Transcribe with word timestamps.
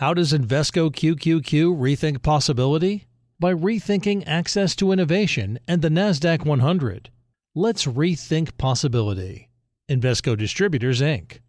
How 0.00 0.14
does 0.14 0.32
Invesco 0.32 0.90
QQQ 0.90 1.76
rethink 1.78 2.22
possibility? 2.22 3.04
By 3.38 3.52
rethinking 3.52 4.24
access 4.26 4.74
to 4.76 4.92
innovation 4.92 5.58
and 5.68 5.82
the 5.82 5.90
NASDAQ 5.90 6.46
100. 6.46 7.10
Let's 7.54 7.84
rethink 7.84 8.56
possibility. 8.56 9.50
Invesco 9.90 10.38
Distributors, 10.38 11.02
Inc. 11.02 11.40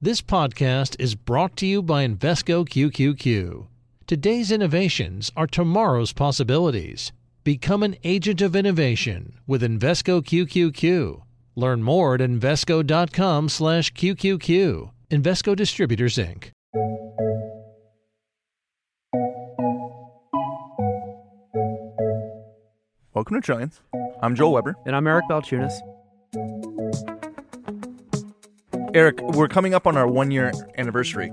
This 0.00 0.22
podcast 0.22 0.96
is 0.98 1.14
brought 1.14 1.58
to 1.58 1.66
you 1.66 1.82
by 1.82 2.08
Invesco 2.08 2.66
QQQ. 2.66 3.66
Today's 4.06 4.50
innovations 4.50 5.30
are 5.36 5.46
tomorrow's 5.46 6.14
possibilities. 6.14 7.12
Become 7.44 7.82
an 7.82 7.96
agent 8.02 8.40
of 8.40 8.56
innovation 8.56 9.34
with 9.46 9.60
Invesco 9.60 10.22
QQQ. 10.22 11.20
Learn 11.54 11.82
more 11.82 12.14
at 12.14 12.20
Invesco.com 12.20 13.50
slash 13.50 13.92
QQQ. 13.92 14.90
Invesco 15.10 15.54
Distributors, 15.54 16.16
Inc. 16.16 16.52
Welcome 23.20 23.38
to 23.42 23.44
Trillions. 23.44 23.82
I'm 24.22 24.34
Joel 24.34 24.52
Weber. 24.54 24.76
And 24.86 24.96
I'm 24.96 25.06
Eric 25.06 25.26
Balchunas. 25.28 25.74
Eric, 28.94 29.20
we're 29.20 29.46
coming 29.46 29.74
up 29.74 29.86
on 29.86 29.98
our 29.98 30.06
one 30.06 30.30
year 30.30 30.52
anniversary. 30.78 31.30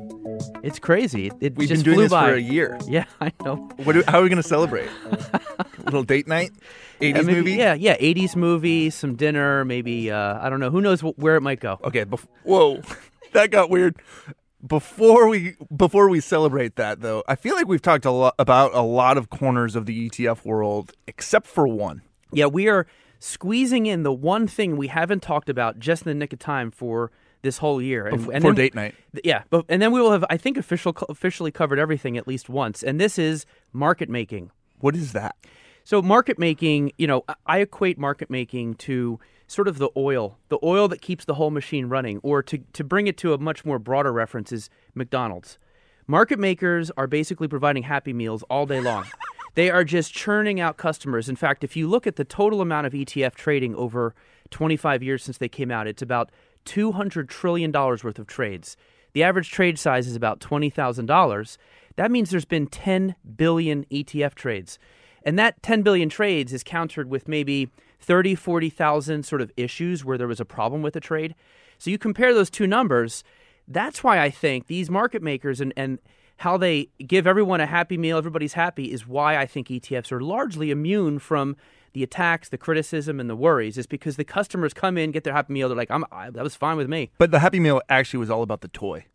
It's 0.64 0.80
crazy. 0.80 1.32
It 1.40 1.56
We've 1.56 1.70
just 1.70 1.86
been 1.86 1.94
doing 1.94 1.96
flew 1.96 2.04
this 2.04 2.12
by. 2.12 2.32
for 2.32 2.36
a 2.36 2.42
year. 2.42 2.78
Yeah, 2.90 3.06
I 3.22 3.32
know. 3.46 3.56
What 3.86 3.94
do, 3.94 4.04
how 4.06 4.20
are 4.20 4.22
we 4.22 4.28
going 4.28 4.42
to 4.42 4.46
celebrate? 4.48 4.90
a 5.30 5.40
little 5.86 6.04
date 6.04 6.28
night? 6.28 6.52
80s 7.00 7.16
Yeah, 7.16 7.22
maybe- 7.22 7.34
movie? 7.36 7.54
Yeah, 7.54 7.74
yeah. 7.76 7.96
80s 7.96 8.36
movie, 8.36 8.90
some 8.90 9.16
dinner, 9.16 9.64
maybe, 9.64 10.12
uh, 10.12 10.40
I 10.46 10.50
don't 10.50 10.60
know. 10.60 10.70
Who 10.70 10.82
knows 10.82 11.00
wh- 11.00 11.18
where 11.18 11.38
it 11.38 11.42
might 11.42 11.62
go. 11.62 11.80
Okay, 11.86 12.04
bef- 12.04 12.28
whoa. 12.44 12.82
that 13.32 13.50
got 13.50 13.70
weird. 13.70 13.96
Before 14.66 15.28
we 15.28 15.56
before 15.76 16.10
we 16.10 16.20
celebrate 16.20 16.78
that 16.78 17.02
though, 17.02 17.24
I 17.28 17.36
feel 17.36 17.56
like 17.56 17.68
we've 17.68 17.82
talked 17.82 18.06
a 18.06 18.12
lot 18.12 18.34
about 18.40 18.74
a 18.74 18.82
lot 18.82 19.18
of 19.18 19.30
corners 19.30 19.76
of 19.76 19.86
the 19.86 20.10
ETF 20.10 20.46
world 20.46 20.94
except 21.06 21.46
for 21.46 21.68
one. 21.68 22.02
Yeah, 22.32 22.48
we 22.48 22.68
are 22.68 22.88
squeezing 23.20 23.86
in 23.86 24.04
the 24.04 24.12
one 24.12 24.48
thing 24.48 24.76
we 24.76 24.88
haven't 24.88 25.22
talked 25.22 25.50
about 25.50 25.80
just 25.80 26.04
in 26.04 26.10
the 26.10 26.16
nick 26.16 26.34
of 26.34 26.40
time 26.40 26.72
for 26.72 27.12
this 27.44 27.60
whole 27.60 27.82
year. 27.82 28.08
And, 28.08 28.28
and 28.30 28.44
then- 28.44 28.56
date 28.56 28.76
night. 28.76 28.96
Yeah, 29.24 29.44
but 29.50 29.66
and 29.70 29.80
then 29.82 29.92
we 29.92 30.02
will 30.02 30.12
have, 30.12 30.26
I 30.30 30.38
think, 30.38 30.58
official 30.58 30.96
officially 31.08 31.52
covered 31.52 31.80
everything 31.80 32.18
at 32.18 32.28
least 32.28 32.50
once. 32.50 32.84
And 32.84 33.00
this 33.00 33.20
is 33.20 33.46
market 33.74 34.10
making. 34.10 34.52
What 34.80 34.96
is 34.96 35.14
that? 35.14 35.36
So 35.84 36.02
market 36.02 36.38
making, 36.38 36.92
you 36.98 37.08
know, 37.08 37.24
I 37.46 37.60
equate 37.60 37.98
market 37.98 38.30
making 38.30 38.76
to 38.76 39.20
sort 39.48 39.68
of 39.68 39.78
the 39.78 39.90
oil, 39.96 40.38
the 40.50 40.60
oil 40.62 40.88
that 40.90 41.02
keeps 41.02 41.26
the 41.26 41.36
whole 41.36 41.52
machine 41.52 41.88
running, 41.88 42.20
or 42.22 42.44
to, 42.44 42.60
to 42.74 42.84
bring 42.84 43.08
it 43.08 43.18
to 43.18 43.34
a 43.34 43.38
much 43.38 43.66
more 43.66 43.80
broader 43.80 44.12
reference 44.12 44.52
is 44.52 44.70
McDonald's. 44.94 45.58
Market 46.06 46.40
makers 46.40 46.92
are 46.98 47.08
basically 47.08 47.48
providing 47.48 47.84
happy 47.84 48.14
meals 48.14 48.44
all 48.44 48.66
day 48.66 48.80
long. 48.80 49.06
they 49.56 49.70
are 49.70 49.84
just 49.84 50.14
churning 50.14 50.60
out 50.60 50.78
customers. 50.78 51.28
In 51.28 51.36
fact, 51.36 51.64
if 51.64 51.76
you 51.76 51.88
look 51.88 52.06
at 52.06 52.18
the 52.18 52.24
total 52.24 52.62
amount 52.62 52.88
of 52.88 52.94
ETF 52.94 53.36
trading 53.36 53.74
over 53.76 54.14
25 54.52 55.02
years 55.02 55.24
since 55.24 55.38
they 55.38 55.50
came 55.50 55.72
out, 55.72 55.88
it's 55.88 56.02
about 56.02 56.30
$200 56.66 57.28
trillion 57.28 57.72
worth 57.72 58.20
of 58.20 58.28
trades. 58.28 58.78
The 59.14 59.24
average 59.24 59.52
trade 59.52 59.80
size 59.80 60.08
is 60.08 60.16
about 60.16 60.40
$20,000. 60.40 61.58
That 61.96 62.12
means 62.12 62.30
there's 62.30 62.46
been 62.46 62.68
10 62.68 63.16
billion 63.36 63.86
ETF 63.86 64.36
trades. 64.36 64.78
And 65.24 65.40
that 65.40 65.62
10 65.64 65.82
billion 65.82 66.08
trades 66.08 66.54
is 66.54 66.64
countered 66.64 67.10
with 67.10 67.28
maybe 67.28 67.70
30, 68.00 68.36
40,000 68.36 69.24
sort 69.24 69.42
of 69.42 69.52
issues 69.58 70.06
where 70.06 70.18
there 70.18 70.28
was 70.28 70.40
a 70.40 70.46
problem 70.46 70.82
with 70.82 70.96
a 70.96 71.00
trade. 71.00 71.36
So 71.78 71.90
you 71.90 71.98
compare 71.98 72.34
those 72.34 72.50
two 72.50 72.68
numbers, 72.68 73.24
that's 73.68 74.04
why 74.04 74.20
I 74.20 74.30
think 74.30 74.68
these 74.68 74.90
market 74.90 75.22
makers 75.22 75.62
and, 75.62 75.74
and 75.76 76.00
how 76.38 76.58
they 76.58 76.90
give 77.06 77.28
everyone 77.28 77.62
a 77.62 77.66
happy 77.66 77.98
meal, 77.98 78.18
everybody's 78.18 78.54
happy, 78.54 78.92
is 78.92 79.08
why 79.08 79.38
I 79.38 79.46
think 79.46 79.68
ETFs 79.68 80.12
are 80.12 80.22
largely 80.22 80.72
immune 80.72 81.20
from 81.20 81.56
the 81.94 82.04
attacks, 82.04 82.50
the 82.50 82.58
criticism, 82.58 83.20
and 83.20 83.30
the 83.30 83.36
worries, 83.36 83.78
is 83.78 83.88
because 83.88 84.18
the 84.18 84.24
customers 84.24 84.74
come 84.74 84.98
in, 84.98 85.12
get 85.12 85.24
their 85.24 85.34
happy 85.34 85.54
meal, 85.54 85.68
they're 85.68 85.78
like, 85.78 85.90
I'm, 85.90 86.06
I, 86.12 86.30
that 86.30 86.44
was 86.44 86.56
fine 86.56 86.78
with 86.78 86.88
me. 86.88 87.10
But 87.18 87.32
the 87.32 87.40
Happy 87.40 87.60
Meal 87.60 87.82
actually 87.90 88.20
was 88.20 88.30
all 88.30 88.44
about 88.44 88.62
the 88.62 88.68
toy. 88.68 89.06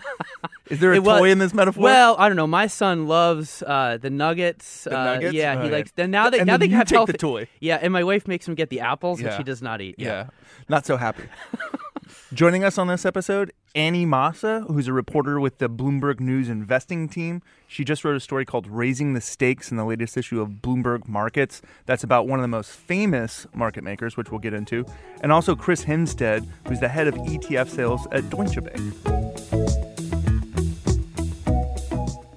is 0.70 0.80
there 0.80 0.92
a 0.92 0.96
It 0.96 1.02
was- 1.04 1.20
toy 1.20 1.30
in 1.30 1.38
this 1.38 1.52
metaphor? 1.54 1.82
Well, 1.84 2.16
I 2.18 2.28
don't 2.28 2.36
know. 2.36 2.46
My 2.46 2.66
son 2.66 3.06
loves 3.06 3.62
uh, 3.66 3.98
the 4.00 4.10
nuggets. 4.10 4.84
The 4.84 4.98
uh, 4.98 5.04
nuggets? 5.04 5.34
Yeah, 5.34 5.52
he 5.52 5.56
All 5.58 5.62
right. 5.64 5.72
likes. 5.72 5.92
Then 5.94 6.10
now 6.10 6.30
they 6.30 6.38
And 6.40 6.46
now 6.46 6.56
they 6.56 6.68
have 6.68 6.86
take 6.88 6.96
healthy. 6.96 7.12
the 7.12 7.18
toy. 7.18 7.48
Yeah, 7.60 7.78
and 7.80 7.92
my 7.92 8.04
wife 8.04 8.26
makes 8.28 8.46
him 8.48 8.54
get 8.54 8.70
the 8.70 8.80
apples, 8.80 9.20
Yeah. 9.20 9.28
which 9.28 9.36
he 9.38 9.42
does 9.44 9.62
not 9.62 9.80
eat. 9.80 9.96
Yeah. 9.98 10.28
Not 10.68 10.86
so 10.86 10.96
happy. 10.96 11.24
Joining 12.32 12.62
us 12.64 12.76
on 12.78 12.88
this 12.88 13.04
episode, 13.06 13.52
Annie 13.74 14.04
Massa, 14.06 14.60
who's 14.68 14.86
a 14.88 14.92
reporter 14.92 15.40
with 15.40 15.58
the 15.58 15.68
Bloomberg 15.68 16.20
News 16.20 16.48
investing 16.48 17.08
team. 17.08 17.42
She 17.66 17.84
just 17.84 18.04
wrote 18.04 18.16
a 18.16 18.20
story 18.20 18.44
called 18.44 18.66
Raising 18.66 19.12
the 19.14 19.20
Stakes 19.20 19.70
in 19.70 19.76
the 19.78 19.84
latest 19.84 20.16
issue 20.16 20.40
of 20.40 20.48
Bloomberg 20.62 21.06
Markets. 21.08 21.60
That's 21.86 22.04
about 22.04 22.26
one 22.26 22.38
of 22.38 22.42
the 22.42 22.48
most 22.48 22.70
famous 22.72 23.46
market 23.54 23.82
makers, 23.84 24.16
which 24.16 24.30
we'll 24.30 24.40
get 24.40 24.52
into. 24.54 24.84
And 25.22 25.32
also 25.32 25.54
Chris 25.56 25.82
Hempstead, 25.84 26.46
who's 26.66 26.80
the 26.80 26.88
head 26.88 27.08
of 27.08 27.14
ETF 27.14 27.68
sales 27.68 28.06
at 28.12 28.28
Deutsche 28.30 28.62
Bank. 28.62 29.37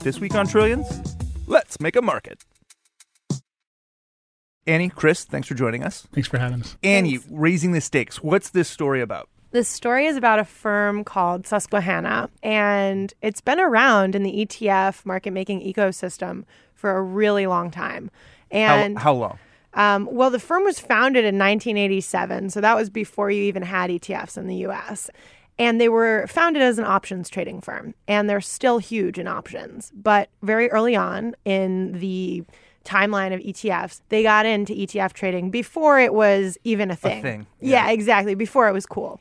This 0.04 0.20
week 0.20 0.34
on 0.34 0.48
Trillions, 0.48 1.16
let's 1.46 1.80
make 1.80 1.96
a 1.96 2.02
market. 2.02 2.44
Annie, 4.66 4.90
Chris, 4.90 5.26
thanks 5.26 5.48
for 5.48 5.54
joining 5.54 5.84
us. 5.84 6.08
Thanks 6.12 6.28
for 6.28 6.40
having 6.40 6.62
us. 6.62 6.76
Annie, 6.82 7.20
raising 7.30 7.74
the 7.74 7.82
stakes. 7.82 8.24
What's 8.24 8.50
this 8.50 8.68
story 8.68 9.02
about? 9.02 9.30
This 9.52 9.70
story 9.70 10.08
is 10.08 10.18
about 10.18 10.40
a 10.40 10.44
firm 10.44 11.04
called 11.04 11.46
Susquehanna, 11.46 12.32
and 12.42 13.14
it's 13.22 13.42
been 13.42 13.60
around 13.60 14.16
in 14.16 14.24
the 14.24 14.44
ETF 14.44 15.06
market 15.06 15.34
making 15.34 15.62
ecosystem 15.62 16.46
for 16.74 16.98
a 16.98 17.02
really 17.04 17.46
long 17.46 17.70
time. 17.70 18.10
And 18.50 18.98
how, 18.98 19.04
how 19.04 19.14
long? 19.14 19.40
um, 19.76 20.10
well, 20.12 20.32
the 20.32 20.40
firm 20.40 20.64
was 20.64 20.80
founded 20.80 21.26
in 21.26 21.38
1987, 21.38 22.50
so 22.50 22.60
that 22.60 22.76
was 22.76 22.90
before 22.90 23.30
you 23.30 23.44
even 23.44 23.62
had 23.62 23.92
ETFs 23.92 24.36
in 24.36 24.48
the 24.48 24.56
US. 24.68 25.12
And 25.60 25.80
they 25.80 25.90
were 25.90 26.26
founded 26.28 26.62
as 26.62 26.80
an 26.80 26.86
options 26.86 27.30
trading 27.30 27.62
firm, 27.62 27.94
and 28.08 28.30
they're 28.30 28.42
still 28.42 28.80
huge 28.80 29.20
in 29.20 29.28
options. 29.28 29.92
But 29.94 30.30
very 30.42 30.70
early 30.72 30.96
on 30.96 31.36
in 31.46 32.00
the 32.00 32.44
timeline 32.84 33.34
of 33.34 33.42
ETFs, 33.42 34.02
they 34.10 34.24
got 34.24 34.46
into 34.46 34.74
ETF 34.74 35.14
trading 35.14 35.52
before 35.52 36.00
it 36.00 36.14
was 36.14 36.58
even 36.64 36.90
a 36.90 36.96
thing. 36.96 37.22
thing, 37.22 37.48
Yeah, 37.60 37.90
exactly. 37.90 38.34
Before 38.34 38.68
it 38.68 38.74
was 38.74 38.86
cool. 38.86 39.20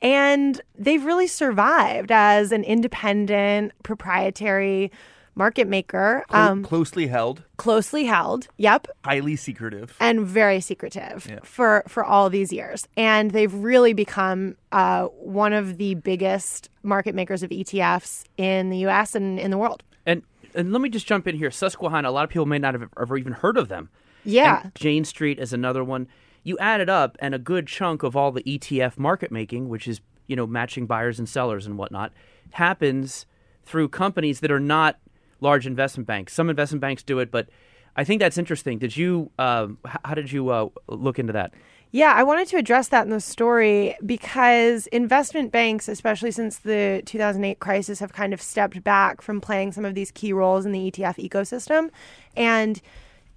And 0.00 0.60
they've 0.78 1.04
really 1.04 1.26
survived 1.26 2.12
as 2.12 2.52
an 2.52 2.64
independent, 2.64 3.72
proprietary 3.82 4.92
market 5.38 5.68
maker, 5.68 6.24
Clo- 6.28 6.38
um, 6.40 6.62
closely 6.64 7.06
held, 7.06 7.42
closely 7.56 8.04
held. 8.04 8.48
Yep 8.58 8.88
highly 9.04 9.36
secretive. 9.36 9.96
and 10.00 10.26
very 10.26 10.60
secretive 10.60 11.26
Yeah. 11.30 11.38
for 11.44 11.84
for 11.88 12.04
all 12.04 12.28
these 12.28 12.52
years 12.52 12.86
and 12.96 13.30
they've 13.30 13.54
really 13.54 13.92
become 13.94 14.56
uh, 14.72 15.04
one 15.06 15.52
of 15.52 15.78
the 15.78 15.94
biggest 15.94 16.68
market 16.82 17.14
makers 17.14 17.42
of 17.42 17.50
etfs 17.50 18.24
in 18.36 18.68
the 18.70 18.78
us 18.80 19.14
and 19.14 19.38
in 19.38 19.50
the 19.50 19.58
world 19.58 19.82
And 20.04 20.22
and 20.54 20.72
let 20.72 20.80
me 20.82 20.88
just 20.88 21.06
jump 21.06 21.26
in 21.28 21.36
here. 21.36 21.50
Susquehanna. 21.50 22.08
A 22.08 22.10
lot 22.10 22.24
of 22.24 22.30
people 22.30 22.46
may 22.46 22.58
not 22.58 22.74
have 22.74 22.88
ever 23.00 23.16
even 23.16 23.32
heard 23.34 23.56
of 23.56 23.68
them. 23.68 23.88
yeah 24.24 24.62
And 24.64 24.74
Jane 24.74 25.04
Street 25.04 25.38
is 25.38 25.52
another 25.52 25.84
one. 25.84 26.08
You 26.42 26.56
add 26.58 26.80
it 26.80 26.88
up, 26.88 27.16
and 27.20 27.34
a 27.34 27.38
good 27.38 27.66
chunk 27.66 28.02
of 28.02 28.16
all 28.16 28.32
the 28.32 28.42
ETF 28.42 28.96
market 28.98 29.30
making, 29.30 29.68
which 29.68 29.86
is 29.86 30.00
you 30.26 30.34
know 30.36 30.46
matching 30.46 30.86
buyers 30.86 31.18
and 31.18 31.28
sellers 31.28 31.66
and 31.66 31.76
whatnot, 31.78 32.12
happens 32.52 33.26
through 33.64 33.88
companies 33.88 34.40
that 34.40 34.50
are 34.50 34.60
not 34.60 34.96
large 35.40 35.66
investment 35.66 36.06
banks. 36.06 36.32
Some 36.32 36.50
investment 36.50 36.80
banks 36.80 37.02
do 37.02 37.18
it, 37.18 37.30
but 37.30 37.48
I 37.96 38.04
think 38.04 38.20
that's 38.20 38.38
interesting. 38.38 38.78
Did 38.78 38.96
you? 38.96 39.30
Um, 39.38 39.78
h- 39.86 39.96
how 40.04 40.14
did 40.14 40.30
you 40.30 40.50
uh, 40.50 40.68
look 40.88 41.18
into 41.18 41.32
that? 41.32 41.52
Yeah, 41.90 42.12
I 42.14 42.22
wanted 42.22 42.48
to 42.48 42.58
address 42.58 42.88
that 42.88 43.04
in 43.04 43.10
the 43.10 43.20
story 43.20 43.96
because 44.04 44.86
investment 44.88 45.52
banks, 45.52 45.88
especially 45.88 46.30
since 46.30 46.58
the 46.58 47.02
2008 47.06 47.60
crisis, 47.60 47.98
have 48.00 48.12
kind 48.12 48.34
of 48.34 48.42
stepped 48.42 48.84
back 48.84 49.22
from 49.22 49.40
playing 49.40 49.72
some 49.72 49.86
of 49.86 49.94
these 49.94 50.10
key 50.10 50.32
roles 50.34 50.66
in 50.66 50.72
the 50.72 50.90
ETF 50.90 51.16
ecosystem. 51.16 51.88
And 52.36 52.82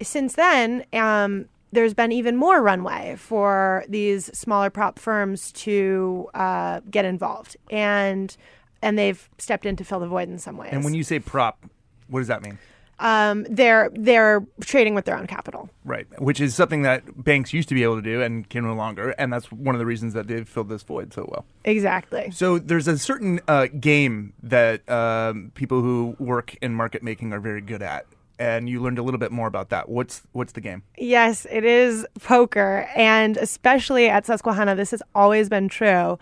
since 0.02 0.34
then, 0.34 0.84
um, 0.92 1.46
there's 1.72 1.94
been 1.94 2.12
even 2.12 2.36
more 2.36 2.62
runway 2.62 3.16
for 3.18 3.84
these 3.88 4.26
smaller 4.36 4.68
prop 4.68 4.98
firms 4.98 5.50
to 5.52 6.28
uh, 6.34 6.80
get 6.90 7.06
involved. 7.06 7.56
And 7.70 8.36
and 8.82 8.98
they've 8.98 9.30
stepped 9.38 9.64
in 9.64 9.76
to 9.76 9.84
fill 9.84 10.00
the 10.00 10.08
void 10.08 10.28
in 10.28 10.38
some 10.38 10.56
ways. 10.56 10.70
And 10.72 10.84
when 10.84 10.92
you 10.92 11.04
say 11.04 11.20
prop, 11.20 11.64
what 12.12 12.20
does 12.20 12.28
that 12.28 12.42
mean? 12.42 12.58
um, 13.02 13.44
they're 13.50 13.90
they're 13.94 14.46
trading 14.60 14.94
with 14.94 15.04
their 15.04 15.16
own 15.16 15.26
capital. 15.26 15.68
Right, 15.84 16.06
which 16.20 16.40
is 16.40 16.54
something 16.54 16.82
that 16.82 17.24
banks 17.24 17.52
used 17.52 17.68
to 17.68 17.74
be 17.74 17.82
able 17.82 17.96
to 17.96 18.02
do 18.02 18.22
and 18.22 18.48
can 18.48 18.64
no 18.64 18.74
longer, 18.74 19.10
and 19.10 19.32
that's 19.32 19.50
one 19.50 19.74
of 19.74 19.80
the 19.80 19.86
reasons 19.86 20.14
that 20.14 20.28
they've 20.28 20.48
filled 20.48 20.68
this 20.68 20.82
void 20.82 21.12
so 21.12 21.26
well. 21.28 21.44
Exactly. 21.64 22.30
So 22.30 22.58
there's 22.58 22.86
a 22.86 22.96
certain 22.96 23.40
uh, 23.48 23.66
game 23.66 24.34
that 24.42 24.88
um, 24.88 25.50
people 25.54 25.82
who 25.82 26.16
work 26.18 26.56
in 26.62 26.74
market 26.74 27.02
making 27.02 27.32
are 27.32 27.40
very 27.40 27.60
good 27.60 27.82
at, 27.82 28.06
and 28.38 28.68
you 28.68 28.80
learned 28.80 28.98
a 28.98 29.02
little 29.02 29.20
bit 29.20 29.32
more 29.32 29.48
about 29.48 29.70
that. 29.70 29.88
What's 29.88 30.22
what's 30.30 30.52
the 30.52 30.60
game? 30.60 30.84
Yes, 30.96 31.44
it 31.50 31.64
is 31.64 32.06
poker. 32.20 32.88
And 32.94 33.36
especially 33.36 34.08
at 34.08 34.26
Susquehanna, 34.26 34.76
this 34.76 34.92
has 34.92 35.02
always 35.12 35.48
been 35.48 35.68
true. 35.68 36.20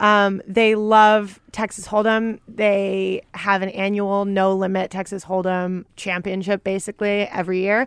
Um, 0.00 0.40
they 0.46 0.74
love 0.74 1.38
Texas 1.52 1.86
Hold'em. 1.86 2.40
They 2.48 3.22
have 3.34 3.62
an 3.62 3.68
annual 3.68 4.24
no 4.24 4.54
limit 4.54 4.90
Texas 4.90 5.26
Hold'em 5.26 5.84
championship 5.94 6.64
basically 6.64 7.28
every 7.28 7.60
year. 7.60 7.86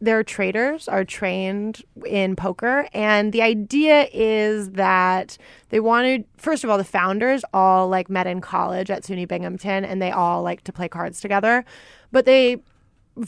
Their 0.00 0.22
traders 0.22 0.86
are 0.86 1.04
trained 1.04 1.82
in 2.04 2.36
poker, 2.36 2.86
and 2.92 3.32
the 3.32 3.40
idea 3.40 4.08
is 4.12 4.72
that 4.72 5.38
they 5.70 5.80
wanted, 5.80 6.26
first 6.36 6.62
of 6.62 6.68
all, 6.68 6.76
the 6.76 6.84
founders 6.84 7.42
all 7.54 7.88
like 7.88 8.10
met 8.10 8.26
in 8.26 8.42
college 8.42 8.90
at 8.90 9.04
SUNY 9.04 9.26
Binghamton, 9.26 9.84
and 9.84 10.02
they 10.02 10.10
all 10.10 10.42
like 10.42 10.62
to 10.64 10.72
play 10.72 10.88
cards 10.88 11.20
together. 11.20 11.64
But 12.12 12.26
they 12.26 12.58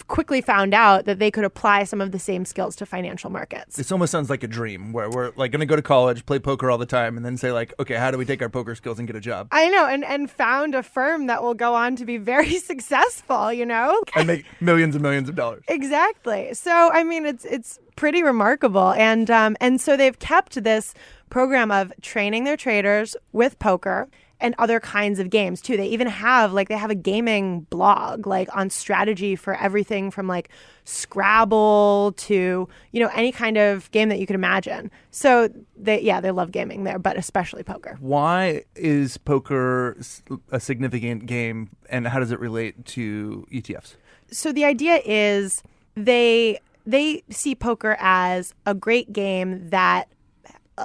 quickly 0.08 0.40
found 0.40 0.74
out 0.74 1.04
that 1.04 1.18
they 1.18 1.30
could 1.30 1.44
apply 1.44 1.84
some 1.84 2.00
of 2.00 2.12
the 2.12 2.18
same 2.18 2.44
skills 2.44 2.74
to 2.76 2.86
financial 2.86 3.30
markets. 3.30 3.76
This 3.76 3.92
almost 3.92 4.10
sounds 4.10 4.28
like 4.28 4.42
a 4.42 4.48
dream 4.48 4.92
where 4.92 5.08
we're 5.08 5.32
like 5.36 5.52
going 5.52 5.60
to 5.60 5.66
go 5.66 5.76
to 5.76 5.82
college, 5.82 6.26
play 6.26 6.38
poker 6.38 6.70
all 6.70 6.78
the 6.78 6.86
time, 6.86 7.16
and 7.16 7.24
then 7.24 7.36
say 7.36 7.52
like, 7.52 7.72
okay, 7.78 7.94
how 7.94 8.10
do 8.10 8.18
we 8.18 8.24
take 8.24 8.42
our 8.42 8.48
poker 8.48 8.74
skills 8.74 8.98
and 8.98 9.06
get 9.06 9.16
a 9.16 9.20
job 9.20 9.48
I 9.52 9.68
know, 9.68 9.86
and 9.86 10.04
and 10.04 10.30
found 10.30 10.74
a 10.74 10.82
firm 10.82 11.26
that 11.26 11.42
will 11.42 11.54
go 11.54 11.74
on 11.74 11.96
to 11.96 12.04
be 12.04 12.16
very 12.16 12.58
successful. 12.58 13.52
You 13.52 13.66
know, 13.66 14.00
and 14.14 14.26
make 14.26 14.44
millions 14.60 14.94
and 14.94 15.02
millions 15.02 15.28
of 15.28 15.34
dollars? 15.34 15.62
exactly. 15.68 16.54
So 16.54 16.90
I 16.92 17.04
mean, 17.04 17.26
it's 17.26 17.44
it's 17.44 17.78
pretty 17.94 18.22
remarkable, 18.22 18.92
and 18.92 19.30
um, 19.30 19.56
and 19.60 19.80
so 19.80 19.96
they've 19.96 20.18
kept 20.18 20.62
this 20.62 20.94
program 21.30 21.70
of 21.70 21.92
training 22.02 22.44
their 22.44 22.56
traders 22.56 23.16
with 23.32 23.58
poker 23.58 24.08
and 24.40 24.54
other 24.58 24.80
kinds 24.80 25.18
of 25.18 25.30
games 25.30 25.60
too. 25.60 25.76
They 25.76 25.86
even 25.86 26.06
have 26.06 26.52
like 26.52 26.68
they 26.68 26.76
have 26.76 26.90
a 26.90 26.94
gaming 26.94 27.60
blog 27.70 28.26
like 28.26 28.54
on 28.54 28.70
strategy 28.70 29.36
for 29.36 29.54
everything 29.54 30.10
from 30.10 30.26
like 30.26 30.48
Scrabble 30.84 32.14
to 32.16 32.68
you 32.92 33.00
know 33.00 33.10
any 33.14 33.32
kind 33.32 33.58
of 33.58 33.90
game 33.90 34.08
that 34.08 34.18
you 34.18 34.26
could 34.26 34.36
imagine. 34.36 34.90
So 35.10 35.48
they 35.76 36.00
yeah 36.00 36.20
they 36.20 36.30
love 36.30 36.52
gaming 36.52 36.84
there, 36.84 36.98
but 36.98 37.16
especially 37.16 37.62
poker. 37.62 37.96
Why 38.00 38.64
is 38.74 39.18
poker 39.18 39.96
a 40.50 40.60
significant 40.60 41.26
game, 41.26 41.70
and 41.88 42.06
how 42.06 42.20
does 42.20 42.30
it 42.30 42.38
relate 42.38 42.84
to 42.86 43.46
ETFs? 43.52 43.96
so 44.30 44.52
the 44.52 44.64
idea 44.64 45.00
is 45.04 45.62
they 45.94 46.58
they 46.86 47.22
see 47.30 47.54
poker 47.54 47.96
as 47.98 48.54
a 48.64 48.74
great 48.74 49.12
game 49.12 49.68
that 49.70 50.08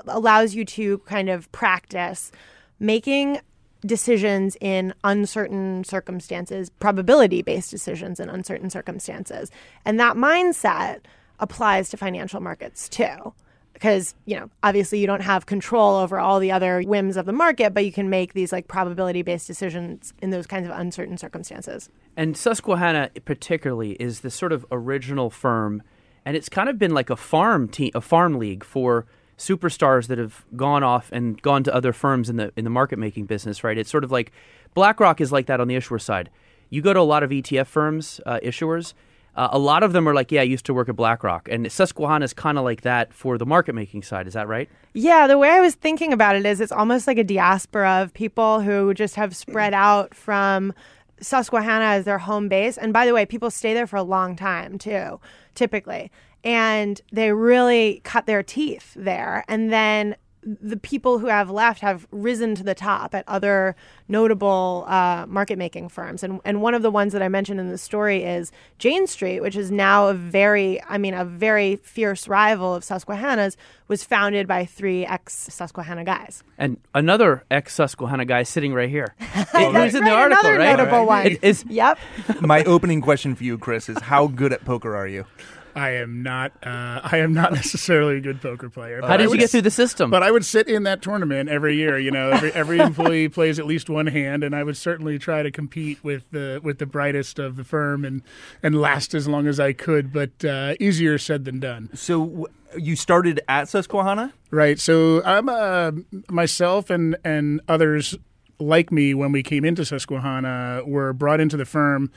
allows 0.07 0.55
you 0.55 0.63
to 0.65 0.99
kind 0.99 1.29
of 1.29 1.51
practice 1.51 2.31
making 2.81 3.39
decisions 3.85 4.57
in 4.59 4.93
uncertain 5.03 5.83
circumstances, 5.83 6.69
probability 6.69 7.41
based 7.41 7.71
decisions 7.71 8.19
in 8.19 8.29
uncertain 8.29 8.69
circumstances. 8.69 9.49
And 9.85 9.99
that 9.99 10.15
mindset 10.15 11.01
applies 11.39 11.89
to 11.89 11.97
financial 11.97 12.41
markets 12.41 12.89
too. 12.89 13.33
Because, 13.73 14.13
you 14.25 14.35
know, 14.35 14.49
obviously 14.61 14.99
you 14.99 15.07
don't 15.07 15.23
have 15.23 15.47
control 15.47 15.95
over 15.95 16.19
all 16.19 16.39
the 16.39 16.51
other 16.51 16.81
whims 16.81 17.17
of 17.17 17.25
the 17.25 17.33
market, 17.33 17.73
but 17.73 17.83
you 17.83 17.91
can 17.91 18.11
make 18.11 18.33
these 18.33 18.51
like 18.51 18.67
probability 18.67 19.23
based 19.23 19.47
decisions 19.47 20.13
in 20.21 20.29
those 20.29 20.45
kinds 20.45 20.67
of 20.67 20.77
uncertain 20.77 21.17
circumstances. 21.17 21.89
And 22.15 22.37
Susquehanna, 22.37 23.09
particularly, 23.25 23.93
is 23.93 24.19
this 24.19 24.35
sort 24.35 24.51
of 24.51 24.67
original 24.71 25.31
firm, 25.31 25.81
and 26.25 26.37
it's 26.37 26.49
kind 26.49 26.69
of 26.69 26.77
been 26.77 26.93
like 26.93 27.09
a 27.09 27.15
farm 27.15 27.67
team, 27.67 27.89
a 27.95 28.01
farm 28.01 28.37
league 28.37 28.63
for 28.63 29.07
superstars 29.41 30.07
that 30.07 30.19
have 30.19 30.45
gone 30.55 30.83
off 30.83 31.09
and 31.11 31.41
gone 31.41 31.63
to 31.63 31.73
other 31.73 31.91
firms 31.91 32.29
in 32.29 32.37
the 32.37 32.53
in 32.55 32.63
the 32.63 32.69
market 32.69 32.99
making 32.99 33.25
business. 33.25 33.63
Right? 33.63 33.77
It's 33.77 33.89
sort 33.89 34.03
of 34.03 34.11
like 34.11 34.31
BlackRock 34.75 35.19
is 35.19 35.31
like 35.31 35.47
that 35.47 35.59
on 35.59 35.67
the 35.67 35.75
issuer 35.75 35.99
side. 35.99 36.29
You 36.69 36.81
go 36.81 36.93
to 36.93 36.99
a 36.99 37.01
lot 37.01 37.23
of 37.23 37.31
ETF 37.31 37.67
firms, 37.67 38.21
uh, 38.25 38.39
issuers. 38.43 38.93
Uh, 39.33 39.47
a 39.51 39.59
lot 39.59 39.81
of 39.81 39.93
them 39.93 40.07
are 40.09 40.13
like, 40.13 40.29
yeah, 40.31 40.41
I 40.41 40.43
used 40.43 40.65
to 40.65 40.73
work 40.73 40.89
at 40.89 40.97
BlackRock, 40.97 41.47
and 41.49 41.71
Susquehanna 41.71 42.25
is 42.25 42.33
kind 42.33 42.57
of 42.57 42.65
like 42.65 42.81
that 42.81 43.13
for 43.13 43.37
the 43.37 43.45
market 43.45 43.73
making 43.73 44.03
side. 44.03 44.27
Is 44.27 44.33
that 44.33 44.47
right? 44.47 44.69
Yeah, 44.93 45.25
the 45.27 45.37
way 45.37 45.49
I 45.49 45.61
was 45.61 45.73
thinking 45.75 46.11
about 46.11 46.35
it 46.35 46.45
is 46.45 46.59
it's 46.59 46.71
almost 46.71 47.07
like 47.07 47.17
a 47.17 47.23
diaspora 47.23 48.01
of 48.01 48.13
people 48.13 48.59
who 48.59 48.93
just 48.93 49.15
have 49.15 49.33
spread 49.33 49.73
out 49.73 50.13
from 50.13 50.73
Susquehanna 51.21 51.85
as 51.85 52.05
their 52.05 52.17
home 52.17 52.49
base. 52.49 52.77
And 52.77 52.91
by 52.91 53.05
the 53.05 53.13
way, 53.13 53.25
people 53.25 53.51
stay 53.51 53.73
there 53.73 53.87
for 53.87 53.95
a 53.95 54.03
long 54.03 54.35
time 54.35 54.77
too, 54.77 55.19
typically. 55.55 56.11
And 56.43 56.99
they 57.11 57.31
really 57.31 58.01
cut 58.03 58.25
their 58.25 58.43
teeth 58.43 58.93
there. 58.95 59.43
And 59.47 59.71
then 59.71 60.15
the 60.43 60.75
people 60.75 61.19
who 61.19 61.27
have 61.27 61.51
left 61.51 61.81
have 61.81 62.07
risen 62.09 62.55
to 62.55 62.63
the 62.63 62.73
top 62.73 63.13
at 63.13 63.23
other 63.27 63.75
notable 64.07 64.85
uh, 64.87 65.23
market 65.27 65.55
making 65.55 65.87
firms. 65.87 66.23
And, 66.23 66.39
and 66.43 66.63
one 66.63 66.73
of 66.73 66.81
the 66.81 66.89
ones 66.89 67.13
that 67.13 67.21
I 67.21 67.29
mentioned 67.29 67.59
in 67.59 67.69
the 67.69 67.77
story 67.77 68.23
is 68.23 68.51
Jane 68.79 69.05
Street, 69.05 69.41
which 69.41 69.55
is 69.55 69.69
now 69.69 70.07
a 70.07 70.15
very, 70.15 70.81
I 70.89 70.97
mean, 70.97 71.13
a 71.13 71.23
very 71.23 71.75
fierce 71.75 72.27
rival 72.27 72.73
of 72.73 72.83
Susquehanna's, 72.83 73.55
was 73.87 74.03
founded 74.03 74.47
by 74.47 74.65
three 74.65 75.05
ex 75.05 75.33
Susquehanna 75.35 76.05
guys. 76.05 76.43
And 76.57 76.77
another 76.95 77.43
ex 77.51 77.75
Susquehanna 77.75 78.25
guy 78.25 78.41
sitting 78.41 78.73
right 78.73 78.89
here. 78.89 79.13
That's 79.19 79.51
Who's 79.53 79.93
in 79.93 80.03
the 80.05 80.09
right, 80.09 80.21
article, 80.21 80.49
another 80.49 80.57
right? 80.57 80.75
notable 80.77 81.05
one. 81.05 81.37
It- 81.43 81.65
Yep. 81.69 81.99
My 82.41 82.63
opening 82.63 83.01
question 83.01 83.35
for 83.35 83.43
you, 83.43 83.59
Chris, 83.59 83.89
is 83.89 83.99
how 84.01 84.25
good 84.25 84.53
at 84.53 84.65
poker 84.65 84.95
are 84.95 85.07
you? 85.07 85.25
I 85.75 85.91
am 85.91 86.23
not. 86.23 86.51
Uh, 86.63 87.01
I 87.03 87.17
am 87.17 87.33
not 87.33 87.53
necessarily 87.53 88.17
a 88.17 88.19
good 88.21 88.41
poker 88.41 88.69
player. 88.69 89.01
How 89.01 89.07
I 89.07 89.17
did 89.17 89.29
you 89.29 89.37
get 89.37 89.49
through 89.49 89.61
the 89.61 89.71
system? 89.71 90.09
But 90.09 90.23
I 90.23 90.31
would 90.31 90.45
sit 90.45 90.67
in 90.67 90.83
that 90.83 91.01
tournament 91.01 91.49
every 91.49 91.75
year. 91.75 91.97
You 91.97 92.11
know, 92.11 92.29
every 92.29 92.51
every 92.53 92.79
employee 92.81 93.29
plays 93.29 93.59
at 93.59 93.65
least 93.65 93.89
one 93.89 94.07
hand, 94.07 94.43
and 94.43 94.55
I 94.55 94.63
would 94.63 94.77
certainly 94.77 95.17
try 95.19 95.43
to 95.43 95.51
compete 95.51 96.03
with 96.03 96.29
the 96.31 96.59
with 96.63 96.79
the 96.79 96.85
brightest 96.85 97.39
of 97.39 97.55
the 97.55 97.63
firm 97.63 98.05
and 98.05 98.21
and 98.61 98.79
last 98.79 99.13
as 99.13 99.27
long 99.27 99.47
as 99.47 99.59
I 99.59 99.73
could. 99.73 100.11
But 100.13 100.43
uh, 100.45 100.75
easier 100.79 101.17
said 101.17 101.45
than 101.45 101.59
done. 101.59 101.89
So 101.93 102.25
w- 102.25 102.47
you 102.77 102.95
started 102.95 103.41
at 103.47 103.67
Susquehanna? 103.67 104.33
Right. 104.49 104.79
So 104.79 105.23
I'm 105.23 105.49
uh, 105.49 105.91
myself 106.29 106.89
and 106.89 107.17
and 107.23 107.61
others 107.67 108.17
like 108.59 108.91
me 108.91 109.13
when 109.13 109.31
we 109.31 109.41
came 109.43 109.65
into 109.65 109.83
Susquehanna 109.83 110.83
were 110.85 111.13
brought 111.13 111.39
into 111.39 111.57
the 111.57 111.65
firm 111.65 112.11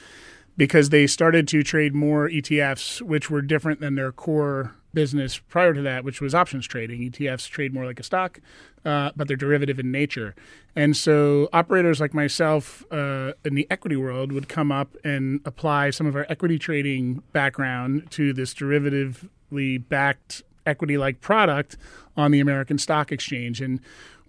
because 0.57 0.91
they 0.91 1.07
started 1.07 1.49
to 1.49 1.63
trade 1.63 1.95
more 1.95 2.29
ETFs, 2.29 3.03
which 3.03 3.31
were 3.31 3.43
different 3.43 3.81
than 3.81 3.95
their 3.95 4.13
core 4.13 4.75
business 4.93 5.39
prior 5.39 5.75
to 5.75 5.83
that, 5.83 6.05
which 6.05 6.21
was 6.21 6.35
options 6.35 6.67
trading. 6.67 7.01
ETFs 7.11 7.49
trade 7.49 7.75
more 7.75 7.85
like 7.85 7.99
a 7.99 8.03
stock, 8.03 8.41
uh, 8.85 9.11
but 9.17 9.27
they're 9.29 9.37
derivative 9.37 9.79
in 9.79 9.91
nature. 9.91 10.35
And 10.77 10.97
so 10.97 11.49
operators 11.53 12.01
like 12.01 12.15
myself 12.15 12.85
uh, 12.93 13.33
in 13.45 13.55
the 13.55 13.67
equity 13.71 13.97
world 13.97 14.33
would 14.33 14.49
come 14.49 14.71
up 14.71 14.97
and 15.05 15.41
apply 15.45 15.91
some 15.91 16.07
of 16.07 16.15
our 16.15 16.27
equity 16.29 16.59
trading 16.59 17.23
background 17.33 18.11
to 18.13 18.33
this 18.33 18.55
derivatively 18.55 19.83
backed 19.89 20.43
equity 20.65 20.97
like 20.97 21.21
product 21.21 21.77
on 22.17 22.31
the 22.31 22.41
American 22.41 22.79
Stock 22.79 23.13
Exchange. 23.13 23.61
And 23.61 23.81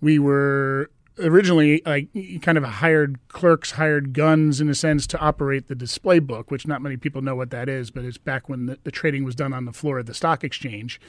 we 0.01 0.19
were 0.19 0.89
originally 1.19 1.81
like 1.85 2.09
kind 2.41 2.57
of 2.57 2.63
hired 2.63 3.19
clerks, 3.27 3.71
hired 3.71 4.13
guns 4.13 4.61
in 4.61 4.69
a 4.69 4.75
sense 4.75 5.07
to 5.07 5.19
operate 5.19 5.67
the 5.67 5.75
display 5.75 6.19
book, 6.19 6.51
which 6.51 6.67
not 6.67 6.81
many 6.81 6.97
people 6.97 7.21
know 7.21 7.35
what 7.35 7.51
that 7.51 7.69
is, 7.69 7.91
but 7.91 8.05
it's 8.05 8.17
back 8.17 8.49
when 8.49 8.65
the, 8.65 8.79
the 8.83 8.91
trading 8.91 9.23
was 9.23 9.35
done 9.35 9.53
on 9.53 9.65
the 9.65 9.73
floor 9.73 9.99
of 9.99 10.05
the 10.05 10.13
stock 10.13 10.43
exchange. 10.43 10.99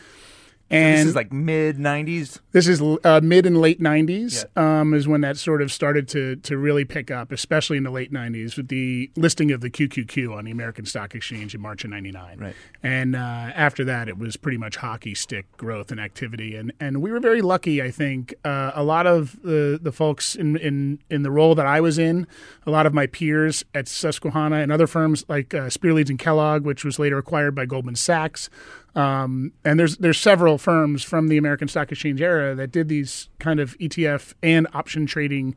And 0.68 1.00
this 1.00 1.06
is 1.06 1.14
like 1.14 1.32
mid 1.32 1.76
90s. 1.76 2.40
this 2.50 2.66
is 2.66 2.82
uh, 2.82 3.20
mid 3.22 3.46
and 3.46 3.58
late 3.60 3.80
90s 3.80 4.44
um, 4.56 4.94
is 4.94 5.06
when 5.06 5.20
that 5.20 5.36
sort 5.36 5.62
of 5.62 5.70
started 5.70 6.08
to 6.08 6.36
to 6.36 6.58
really 6.58 6.84
pick 6.84 7.10
up, 7.10 7.30
especially 7.30 7.76
in 7.76 7.84
the 7.84 7.90
late 7.90 8.12
90s 8.12 8.56
with 8.56 8.68
the 8.68 9.10
listing 9.16 9.52
of 9.52 9.60
the 9.60 9.70
QQQ 9.70 10.36
on 10.36 10.44
the 10.44 10.50
American 10.50 10.84
Stock 10.84 11.14
Exchange 11.14 11.54
in 11.54 11.60
March 11.60 11.84
of 11.84 11.90
99. 11.90 12.38
Right. 12.38 12.54
And 12.82 13.14
uh, 13.14 13.18
after 13.18 13.84
that, 13.84 14.08
it 14.08 14.18
was 14.18 14.36
pretty 14.36 14.58
much 14.58 14.76
hockey 14.76 15.14
stick 15.14 15.46
growth 15.56 15.90
and 15.90 16.00
activity. 16.00 16.56
And, 16.56 16.72
and 16.80 17.00
we 17.00 17.12
were 17.12 17.20
very 17.20 17.42
lucky, 17.42 17.80
I 17.80 17.90
think. 17.90 18.34
Uh, 18.44 18.72
a 18.74 18.82
lot 18.82 19.06
of 19.06 19.40
the, 19.42 19.78
the 19.80 19.92
folks 19.92 20.34
in, 20.34 20.56
in, 20.56 20.98
in 21.10 21.22
the 21.22 21.30
role 21.30 21.54
that 21.54 21.66
I 21.66 21.80
was 21.80 21.98
in, 21.98 22.26
a 22.66 22.70
lot 22.70 22.86
of 22.86 22.94
my 22.94 23.06
peers 23.06 23.64
at 23.74 23.88
Susquehanna 23.88 24.56
and 24.56 24.72
other 24.72 24.86
firms 24.86 25.24
like 25.28 25.54
uh, 25.54 25.70
Spear 25.70 25.94
Leeds 25.94 26.10
and 26.10 26.18
Kellogg, 26.18 26.64
which 26.64 26.84
was 26.84 26.98
later 26.98 27.18
acquired 27.18 27.54
by 27.54 27.66
Goldman 27.66 27.96
Sachs, 27.96 28.50
um, 28.96 29.52
and 29.62 29.78
there's 29.78 29.98
there's 29.98 30.18
several 30.18 30.56
firms 30.56 31.04
from 31.04 31.28
the 31.28 31.36
American 31.36 31.68
Stock 31.68 31.92
Exchange 31.92 32.20
era 32.22 32.54
that 32.54 32.72
did 32.72 32.88
these 32.88 33.28
kind 33.38 33.60
of 33.60 33.76
ETF 33.78 34.32
and 34.42 34.66
option 34.72 35.04
trading, 35.04 35.54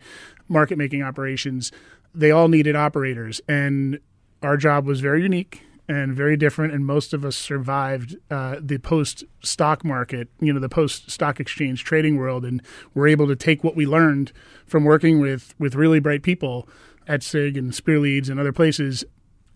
market 0.50 0.77
making 0.77 1.01
operations. 1.01 1.72
They 2.13 2.31
all 2.31 2.50
needed 2.50 2.75
operators, 2.75 3.39
and 3.48 4.00
our 4.43 4.58
job 4.58 4.86
was 4.86 5.00
very 5.00 5.24
unique 5.24 5.63
and 5.88 6.13
very 6.13 6.36
different. 6.36 6.74
And 6.74 6.86
most 6.86 7.13
of 7.13 7.24
us 7.24 7.38
survived 7.38 8.17
uh, 8.29 8.58
the 8.60 8.77
post 8.77 9.24
stock 9.41 9.86
market, 9.86 10.27
you 10.41 10.51
know, 10.51 10.60
the 10.60 10.69
post 10.69 11.10
stock 11.10 11.39
exchange 11.39 11.86
trading 11.86 12.17
world, 12.17 12.43
and 12.43 12.62
were 12.93 13.08
able 13.08 13.27
to 13.27 13.38
take 13.38 13.63
what 13.63 13.75
we 13.75 13.86
learned 13.86 14.34
from 14.65 14.84
working 14.84 15.22
with 15.22 15.55
with 15.58 15.75
really 15.75 16.01
bright 16.01 16.24
people 16.24 16.67
at 17.08 17.24
Sig 17.24 17.55
and 17.55 17.74
Spear 17.74 18.00
Leeds 18.00 18.27
and 18.27 18.38
other 18.38 18.53
places 18.53 19.05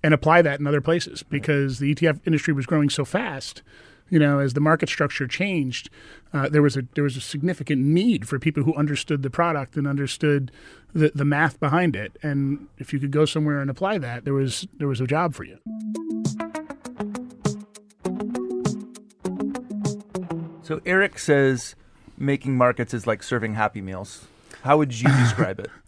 and 0.04 0.14
apply 0.14 0.42
that 0.42 0.60
in 0.60 0.68
other 0.68 0.82
places 0.82 1.24
because 1.24 1.80
the 1.80 1.96
ETF 1.96 2.20
industry 2.26 2.54
was 2.54 2.66
growing 2.66 2.90
so 2.90 3.06
fast. 3.06 3.64
You 4.10 4.20
know, 4.20 4.40
as 4.40 4.54
the 4.54 4.60
market 4.60 4.90
structure 4.90 5.28
changed, 5.28 5.90
uh, 6.34 6.50
there 6.50 6.62
was 6.62 6.78
a 6.78 6.84
there 6.94 7.04
was 7.04 7.18
a 7.18 7.22
significant 7.22 7.82
need 7.82 8.28
for 8.28 8.38
people 8.38 8.64
who 8.64 8.76
understood 8.76 9.24
the 9.24 9.30
product 9.30 9.76
and 9.76 9.88
understood 9.88 10.52
the, 10.94 11.12
the 11.16 11.26
math 11.26 11.60
behind 11.60 11.96
it. 11.96 12.18
And 12.22 12.68
if 12.78 12.94
you 12.94 13.00
could 13.00 13.12
go 13.12 13.26
somewhere 13.26 13.60
and 13.60 13.72
apply 13.72 13.98
that, 14.00 14.26
there 14.26 14.34
was 14.34 14.68
there 14.78 14.90
was 14.90 15.02
a 15.02 15.08
job 15.08 15.34
for 15.34 15.46
you. 15.46 15.58
So 20.62 20.82
Eric 20.86 21.18
says 21.18 21.76
making 22.18 22.56
markets 22.58 22.94
is 22.94 23.08
like 23.08 23.24
serving 23.24 23.56
Happy 23.56 23.82
Meals. 23.82 24.28
How 24.64 24.78
would 24.78 25.00
you 25.00 25.10
describe 25.10 25.60
it? 25.60 25.70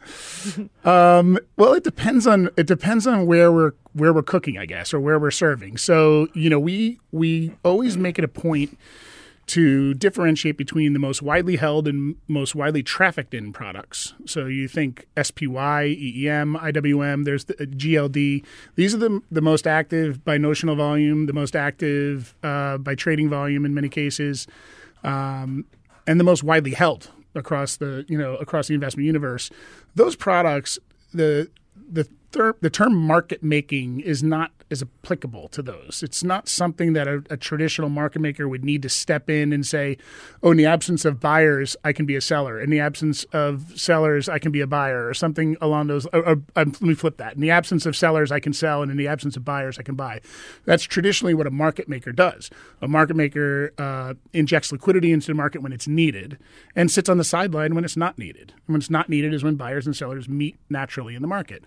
Um, 0.85 1.39
well, 1.57 1.73
it 1.73 1.83
depends 1.83 2.27
on 2.27 2.51
it 2.55 2.67
depends 2.67 3.07
on 3.07 3.25
where 3.25 3.51
we're 3.51 3.71
where 3.93 4.13
we're 4.13 4.21
cooking, 4.21 4.59
I 4.59 4.67
guess, 4.67 4.93
or 4.93 4.99
where 4.99 5.17
we're 5.17 5.31
serving. 5.31 5.77
So 5.77 6.27
you 6.35 6.51
know, 6.51 6.59
we 6.59 6.99
we 7.11 7.55
always 7.63 7.97
make 7.97 8.19
it 8.19 8.23
a 8.23 8.27
point 8.27 8.77
to 9.47 9.95
differentiate 9.95 10.57
between 10.57 10.93
the 10.93 10.99
most 10.99 11.23
widely 11.23 11.55
held 11.55 11.87
and 11.87 12.17
most 12.27 12.53
widely 12.53 12.83
trafficked 12.83 13.33
in 13.33 13.53
products. 13.53 14.13
So 14.25 14.45
you 14.45 14.67
think 14.67 15.07
SPY, 15.19 15.85
EEM, 15.85 16.55
IWM, 16.55 17.25
there's 17.25 17.45
the 17.45 17.55
uh, 17.55 17.65
GLD. 17.65 18.43
These 18.75 18.93
are 18.93 18.99
the, 18.99 19.21
the 19.31 19.41
most 19.41 19.65
active 19.65 20.23
by 20.23 20.37
notional 20.37 20.75
volume, 20.75 21.25
the 21.25 21.33
most 21.33 21.55
active 21.55 22.35
uh, 22.43 22.77
by 22.77 22.93
trading 22.93 23.29
volume 23.29 23.65
in 23.65 23.73
many 23.73 23.89
cases, 23.89 24.47
um, 25.03 25.65
and 26.05 26.19
the 26.19 26.23
most 26.23 26.43
widely 26.43 26.71
held 26.71 27.09
across 27.35 27.77
the 27.77 28.05
you 28.07 28.17
know 28.17 28.35
across 28.37 28.67
the 28.67 28.73
investment 28.73 29.05
universe. 29.05 29.49
Those 29.95 30.15
products, 30.15 30.79
the 31.13 31.49
the 31.91 32.07
ter- 32.31 32.55
the 32.61 32.69
term 32.69 32.95
market 32.95 33.43
making 33.43 33.99
is 34.01 34.23
not 34.23 34.51
as 34.71 34.81
applicable 34.81 35.47
to 35.49 35.61
those. 35.61 36.01
It's 36.03 36.23
not 36.23 36.47
something 36.47 36.93
that 36.93 37.07
a, 37.07 37.23
a, 37.29 37.37
traditional 37.37 37.89
market 37.89 38.19
maker 38.19 38.49
would 38.49 38.63
need 38.63 38.81
to 38.81 38.89
step 38.89 39.29
in 39.29 39.53
and 39.53 39.65
say, 39.65 39.97
"Oh, 40.41 40.51
in 40.51 40.57
the 40.57 40.65
absence 40.65 41.05
of 41.05 41.19
buyers, 41.19 41.75
I 41.83 41.93
can 41.93 42.05
be 42.05 42.15
a 42.15 42.21
seller. 42.21 42.59
In 42.59 42.71
the 42.71 42.79
absence 42.79 43.25
of 43.25 43.79
sellers, 43.79 44.27
I 44.27 44.39
can 44.39 44.51
be 44.51 44.61
a 44.61 44.67
buyer," 44.67 45.07
or 45.07 45.13
something 45.13 45.55
along 45.61 45.87
those. 45.87 46.07
Or, 46.07 46.25
or, 46.25 46.31
um, 46.55 46.71
let 46.71 46.81
me 46.81 46.95
flip 46.95 47.17
that. 47.17 47.35
In 47.35 47.41
the 47.41 47.51
absence 47.51 47.85
of 47.85 47.95
sellers, 47.95 48.31
I 48.31 48.39
can 48.39 48.53
sell, 48.53 48.81
and 48.81 48.89
in 48.89 48.97
the 48.97 49.07
absence 49.07 49.37
of 49.37 49.45
buyers, 49.45 49.77
I 49.77 49.83
can 49.83 49.95
buy. 49.95 50.21
That's 50.65 50.83
traditionally 50.83 51.35
what 51.35 51.45
a 51.45 51.51
market 51.51 51.87
maker 51.87 52.11
does. 52.11 52.49
A 52.81 52.87
market 52.87 53.15
maker 53.15 53.71
uh, 53.77 54.15
injects 54.33 54.71
liquidity 54.71 55.11
into 55.11 55.27
the 55.27 55.35
market 55.35 55.61
when 55.61 55.73
it's 55.73 55.87
needed, 55.87 56.39
and 56.75 56.89
sits 56.89 57.07
on 57.07 57.17
the 57.17 57.23
sideline 57.23 57.75
when 57.75 57.85
it's 57.85 57.97
not 57.97 58.17
needed. 58.17 58.53
And 58.65 58.73
when 58.73 58.79
it's 58.79 58.89
not 58.89 59.09
needed 59.09 59.33
is 59.33 59.43
when 59.43 59.55
buyers 59.55 59.85
and 59.85 59.95
sellers 59.95 60.27
meet 60.27 60.57
naturally 60.69 61.13
in 61.13 61.21
the 61.21 61.27
market. 61.27 61.63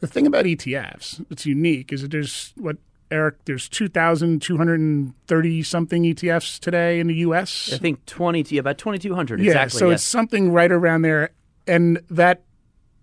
The 0.00 0.06
thing 0.06 0.26
about 0.26 0.44
ETFs 0.44 1.26
that's 1.28 1.44
unique 1.46 1.92
is 1.92 2.02
that 2.02 2.10
there's 2.10 2.52
what 2.56 2.76
Eric, 3.10 3.44
there's 3.46 3.68
2,230 3.68 5.62
something 5.62 6.02
ETFs 6.02 6.60
today 6.60 7.00
in 7.00 7.06
the 7.06 7.14
U.S. 7.16 7.70
I 7.72 7.78
think 7.78 8.04
20, 8.06 8.58
about 8.58 8.76
2,200. 8.78 9.40
Yeah, 9.40 9.46
exactly, 9.46 9.78
so 9.78 9.88
yes. 9.90 10.00
it's 10.00 10.04
something 10.04 10.52
right 10.52 10.70
around 10.70 11.02
there. 11.02 11.30
And 11.66 12.02
that 12.10 12.42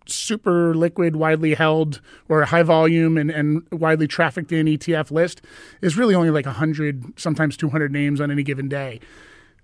super 0.06 0.76
liquid, 0.76 1.16
widely 1.16 1.56
held, 1.56 2.02
or 2.30 2.46
high 2.46 2.62
volume 2.64 3.18
and, 3.18 3.32
and 3.32 3.68
widely 3.72 4.08
trafficked 4.08 4.52
in 4.52 4.68
ETF 4.68 5.10
list 5.10 5.42
is 5.82 5.98
really 5.98 6.14
only 6.14 6.30
like 6.30 6.46
100, 6.46 7.20
sometimes 7.20 7.58
200 7.58 7.92
names 7.92 8.22
on 8.22 8.30
any 8.30 8.44
given 8.44 8.70
day. 8.70 9.00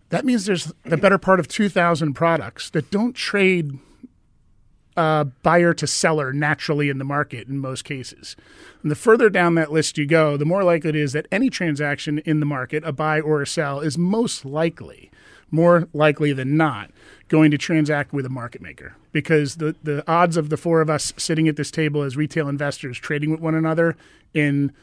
That 0.10 0.26
means 0.26 0.46
there's 0.46 0.74
the 0.84 0.98
better 0.98 1.20
part 1.20 1.40
of 1.40 1.48
2,000 1.48 2.14
products 2.14 2.70
that 2.72 2.90
don't 2.90 3.16
trade– 3.16 3.78
uh, 4.98 5.26
buyer 5.44 5.74
to 5.74 5.88
seller 5.88 6.34
naturally 6.34 6.90
in 6.90 6.98
the 6.98 7.04
market 7.04 7.48
in 7.48 7.58
most 7.58 7.84
cases. 7.84 8.36
And 8.82 8.92
the 8.92 8.96
further 8.96 9.30
down 9.30 9.56
that 9.56 9.72
list 9.72 9.98
you 9.98 10.06
go, 10.06 10.38
the 10.38 10.46
more 10.46 10.64
likely 10.64 10.90
it 10.90 10.96
is 10.96 11.14
that 11.14 11.28
any 11.32 11.50
transaction 11.50 12.20
in 12.20 12.40
the 12.40 12.46
market, 12.46 12.84
a 12.84 12.92
buy 12.92 13.22
or 13.22 13.42
a 13.42 13.48
sell, 13.48 13.80
is 13.80 13.98
most 13.98 14.44
likely, 14.44 15.12
more 15.50 15.88
likely 15.94 16.34
than 16.34 16.58
not, 16.58 16.92
going 17.28 17.52
to 17.52 17.58
transact 17.58 18.12
with 18.12 18.26
a 18.26 18.30
market 18.30 18.62
maker. 18.62 18.96
Because 19.12 19.56
the, 19.56 19.76
the 19.84 20.04
odds 20.12 20.38
of 20.38 20.50
the 20.50 20.58
four 20.58 20.82
of 20.82 20.90
us 20.90 21.14
sitting 21.18 21.48
at 21.48 21.56
this 21.56 21.72
table 21.72 22.02
as 22.02 22.18
retail 22.18 22.50
investors 22.50 22.98
trading 22.98 23.32
with 23.32 23.40
one 23.40 23.56
another 23.56 23.96
in 24.34 24.74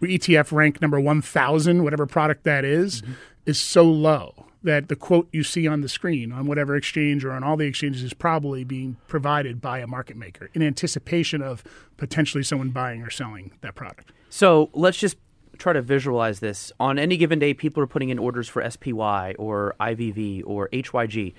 ETF 0.00 0.52
rank 0.52 0.80
number 0.80 1.00
1000, 1.00 1.82
whatever 1.82 2.06
product 2.06 2.44
that 2.44 2.64
is, 2.64 3.02
mm-hmm. 3.02 3.12
is 3.46 3.58
so 3.58 3.84
low 3.84 4.46
that 4.64 4.88
the 4.88 4.96
quote 4.96 5.28
you 5.30 5.44
see 5.44 5.68
on 5.68 5.82
the 5.82 5.88
screen 5.88 6.32
on 6.32 6.46
whatever 6.46 6.74
exchange 6.74 7.24
or 7.24 7.32
on 7.32 7.44
all 7.44 7.56
the 7.56 7.66
exchanges 7.66 8.02
is 8.02 8.14
probably 8.14 8.64
being 8.64 8.96
provided 9.06 9.60
by 9.60 9.78
a 9.78 9.86
market 9.86 10.16
maker 10.16 10.50
in 10.54 10.62
anticipation 10.62 11.42
of 11.42 11.62
potentially 11.98 12.42
someone 12.42 12.70
buying 12.70 13.02
or 13.02 13.10
selling 13.10 13.52
that 13.60 13.74
product. 13.74 14.10
So 14.30 14.70
let's 14.72 14.98
just 14.98 15.18
try 15.58 15.74
to 15.74 15.82
visualize 15.82 16.40
this. 16.40 16.72
On 16.80 16.98
any 16.98 17.16
given 17.16 17.38
day, 17.38 17.54
people 17.54 17.82
are 17.82 17.86
putting 17.86 18.08
in 18.08 18.18
orders 18.18 18.48
for 18.48 18.68
SPY 18.68 19.34
or 19.38 19.76
IVV 19.78 20.42
or 20.46 20.68
HYG, 20.70 21.34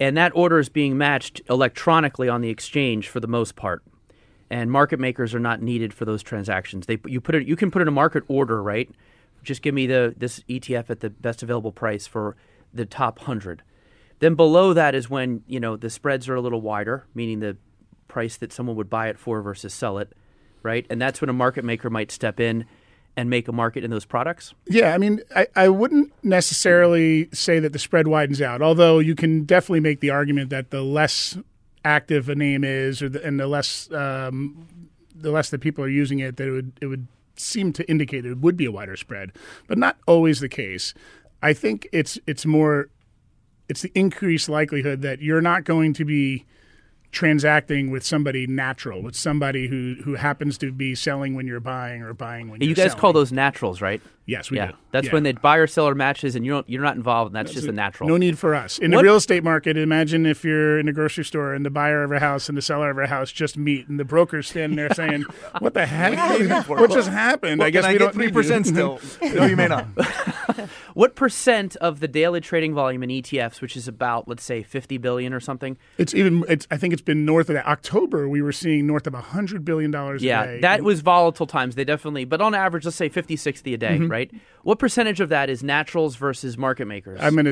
and 0.00 0.16
that 0.16 0.32
order 0.34 0.58
is 0.58 0.68
being 0.68 0.98
matched 0.98 1.40
electronically 1.48 2.28
on 2.28 2.40
the 2.40 2.50
exchange 2.50 3.08
for 3.08 3.20
the 3.20 3.26
most 3.26 3.56
part. 3.56 3.82
And 4.50 4.70
market 4.70 4.98
makers 4.98 5.34
are 5.34 5.40
not 5.40 5.62
needed 5.62 5.94
for 5.94 6.04
those 6.04 6.22
transactions. 6.22 6.86
They 6.86 6.98
you 7.06 7.20
put 7.20 7.34
it 7.34 7.46
you 7.46 7.54
can 7.54 7.70
put 7.70 7.82
in 7.82 7.88
a 7.88 7.92
market 7.92 8.24
order, 8.28 8.62
right? 8.62 8.90
Just 9.42 9.62
give 9.62 9.74
me 9.74 9.86
the 9.86 10.14
this 10.16 10.40
ETF 10.48 10.90
at 10.90 11.00
the 11.00 11.10
best 11.10 11.42
available 11.42 11.72
price 11.72 12.06
for 12.06 12.36
the 12.72 12.84
top 12.84 13.18
100. 13.20 13.62
Then 14.20 14.34
below 14.34 14.72
that 14.72 14.94
is 14.94 15.08
when, 15.08 15.42
you 15.46 15.60
know, 15.60 15.76
the 15.76 15.90
spreads 15.90 16.28
are 16.28 16.34
a 16.34 16.40
little 16.40 16.60
wider, 16.60 17.06
meaning 17.14 17.40
the 17.40 17.56
price 18.08 18.36
that 18.36 18.52
someone 18.52 18.74
would 18.76 18.90
buy 18.90 19.08
it 19.08 19.18
for 19.18 19.40
versus 19.42 19.72
sell 19.72 19.98
it, 19.98 20.12
right? 20.62 20.86
And 20.90 21.00
that's 21.00 21.20
when 21.20 21.30
a 21.30 21.32
market 21.32 21.64
maker 21.64 21.88
might 21.88 22.10
step 22.10 22.40
in 22.40 22.66
and 23.18 23.28
make 23.28 23.48
a 23.48 23.52
market 23.52 23.82
in 23.82 23.90
those 23.90 24.04
products? 24.04 24.54
Yeah, 24.68 24.94
I 24.94 24.98
mean, 24.98 25.20
I, 25.34 25.48
I 25.56 25.68
wouldn't 25.68 26.12
necessarily 26.22 27.28
say 27.32 27.58
that 27.58 27.72
the 27.72 27.78
spread 27.80 28.06
widens 28.06 28.40
out, 28.40 28.62
although 28.62 29.00
you 29.00 29.16
can 29.16 29.42
definitely 29.42 29.80
make 29.80 29.98
the 29.98 30.10
argument 30.10 30.50
that 30.50 30.70
the 30.70 30.82
less 30.82 31.36
active 31.84 32.28
a 32.28 32.36
name 32.36 32.62
is, 32.62 33.02
or 33.02 33.08
the, 33.08 33.24
and 33.26 33.40
the 33.40 33.48
less 33.48 33.90
um, 33.90 34.68
the 35.12 35.32
less 35.32 35.50
that 35.50 35.60
people 35.60 35.82
are 35.82 35.88
using 35.88 36.20
it, 36.20 36.36
that 36.36 36.46
it 36.46 36.52
would 36.52 36.72
it 36.80 36.86
would 36.86 37.08
seem 37.40 37.72
to 37.74 37.88
indicate 37.88 38.26
it 38.26 38.38
would 38.38 38.56
be 38.56 38.64
a 38.64 38.72
wider 38.72 38.96
spread, 38.96 39.32
but 39.66 39.78
not 39.78 39.96
always 40.06 40.40
the 40.40 40.48
case. 40.48 40.94
I 41.42 41.52
think 41.52 41.88
it's 41.92 42.18
it's 42.26 42.44
more 42.44 42.90
it's 43.68 43.82
the 43.82 43.92
increased 43.94 44.48
likelihood 44.48 45.02
that 45.02 45.20
you're 45.20 45.42
not 45.42 45.64
going 45.64 45.92
to 45.94 46.04
be 46.04 46.44
transacting 47.10 47.90
with 47.90 48.04
somebody 48.04 48.46
natural, 48.46 49.02
with 49.02 49.16
somebody 49.16 49.66
who 49.68 49.96
who 50.04 50.14
happens 50.14 50.58
to 50.58 50.70
be 50.72 50.94
selling 50.94 51.34
when 51.34 51.46
you're 51.46 51.60
buying 51.60 52.02
or 52.02 52.12
buying 52.14 52.50
when 52.50 52.60
you 52.60 52.68
you're 52.68 52.74
guys 52.76 52.86
selling. 52.90 53.00
call 53.00 53.12
those 53.12 53.32
naturals, 53.32 53.80
right? 53.80 54.00
Yes, 54.26 54.50
we 54.50 54.58
yeah. 54.58 54.66
do. 54.68 54.72
That's 54.92 55.06
Yeah. 55.06 55.14
when 55.14 55.22
the 55.22 55.32
buyer 55.32 55.66
seller 55.66 55.94
matches 55.94 56.36
and 56.36 56.44
you 56.44 56.52
don't 56.52 56.68
you're 56.68 56.82
not 56.82 56.96
involved 56.96 57.30
and 57.30 57.36
that's, 57.36 57.54
just 57.54 57.66
a 57.66 57.72
natural. 57.72 58.10
No 58.10 58.18
need 58.18 58.38
for 58.38 58.54
us. 58.54 58.78
In 58.78 58.90
What- 58.90 58.98
the 58.98 59.04
real 59.04 59.16
estate 59.16 59.42
market, 59.42 59.78
imagine 59.78 60.26
if 60.26 60.44
you're 60.44 60.78
in 60.78 60.86
a 60.86 60.92
grocery 60.92 61.24
store 61.24 61.54
and 61.54 61.64
the 61.64 61.70
buyer 61.70 62.02
of 62.04 62.12
a 62.12 62.18
house 62.20 62.50
and 62.50 62.58
the 62.58 62.62
seller 62.62 62.90
of 62.90 62.98
a 62.98 63.06
house 63.06 63.32
just 63.32 63.56
meet 63.56 63.88
and 63.88 63.98
the 63.98 64.04
broker's 64.04 64.46
standing 64.46 64.76
there 64.76 64.92
saying, 64.92 65.22
What 65.60 65.72
the 65.72 65.86
heck? 65.86 66.68
what 66.68 66.90
just 66.90 67.08
happened? 67.08 67.60
Well, 67.60 67.68
I 67.68 67.70
guess 67.70 67.84
can 67.84 67.92
we 67.92 67.94
I 67.94 67.98
don't 67.98 68.08
get 68.08 68.14
three 68.14 68.30
percent 68.30 68.66
still. 68.66 69.00
no, 69.22 69.46
you 69.46 69.56
may 69.56 69.68
not. 69.68 69.86
What 70.98 71.14
percent 71.14 71.76
of 71.76 72.00
the 72.00 72.08
daily 72.08 72.40
trading 72.40 72.74
volume 72.74 73.04
in 73.04 73.10
ETFs, 73.10 73.60
which 73.60 73.76
is 73.76 73.86
about 73.86 74.26
let's 74.26 74.42
say 74.42 74.64
50 74.64 74.98
billion 74.98 75.32
or 75.32 75.38
something? 75.38 75.78
It's 75.96 76.12
even 76.12 76.44
it's 76.48 76.66
I 76.72 76.76
think 76.76 76.92
it's 76.92 77.02
been 77.02 77.24
north 77.24 77.48
of 77.48 77.54
that. 77.54 77.68
October 77.68 78.28
we 78.28 78.42
were 78.42 78.50
seeing 78.50 78.84
north 78.88 79.06
of 79.06 79.14
hundred 79.14 79.64
billion 79.64 79.92
dollars 79.92 80.24
a 80.24 80.26
Yeah, 80.26 80.44
day. 80.46 80.60
that 80.62 80.82
was 80.82 81.00
volatile 81.00 81.46
times. 81.46 81.76
They 81.76 81.84
definitely, 81.84 82.24
but 82.24 82.40
on 82.40 82.52
average, 82.52 82.84
let's 82.84 82.96
say 82.96 83.08
50, 83.08 83.36
60 83.36 83.74
a 83.74 83.76
day, 83.78 83.96
Mm-hmm. 83.98 84.10
right? 84.10 84.30
What 84.64 84.80
percentage 84.80 85.20
of 85.20 85.28
that 85.28 85.48
is 85.48 85.62
naturals 85.62 86.16
versus 86.16 86.58
market 86.58 86.86
makers? 86.86 87.20
I'm 87.22 87.36
gonna. 87.36 87.50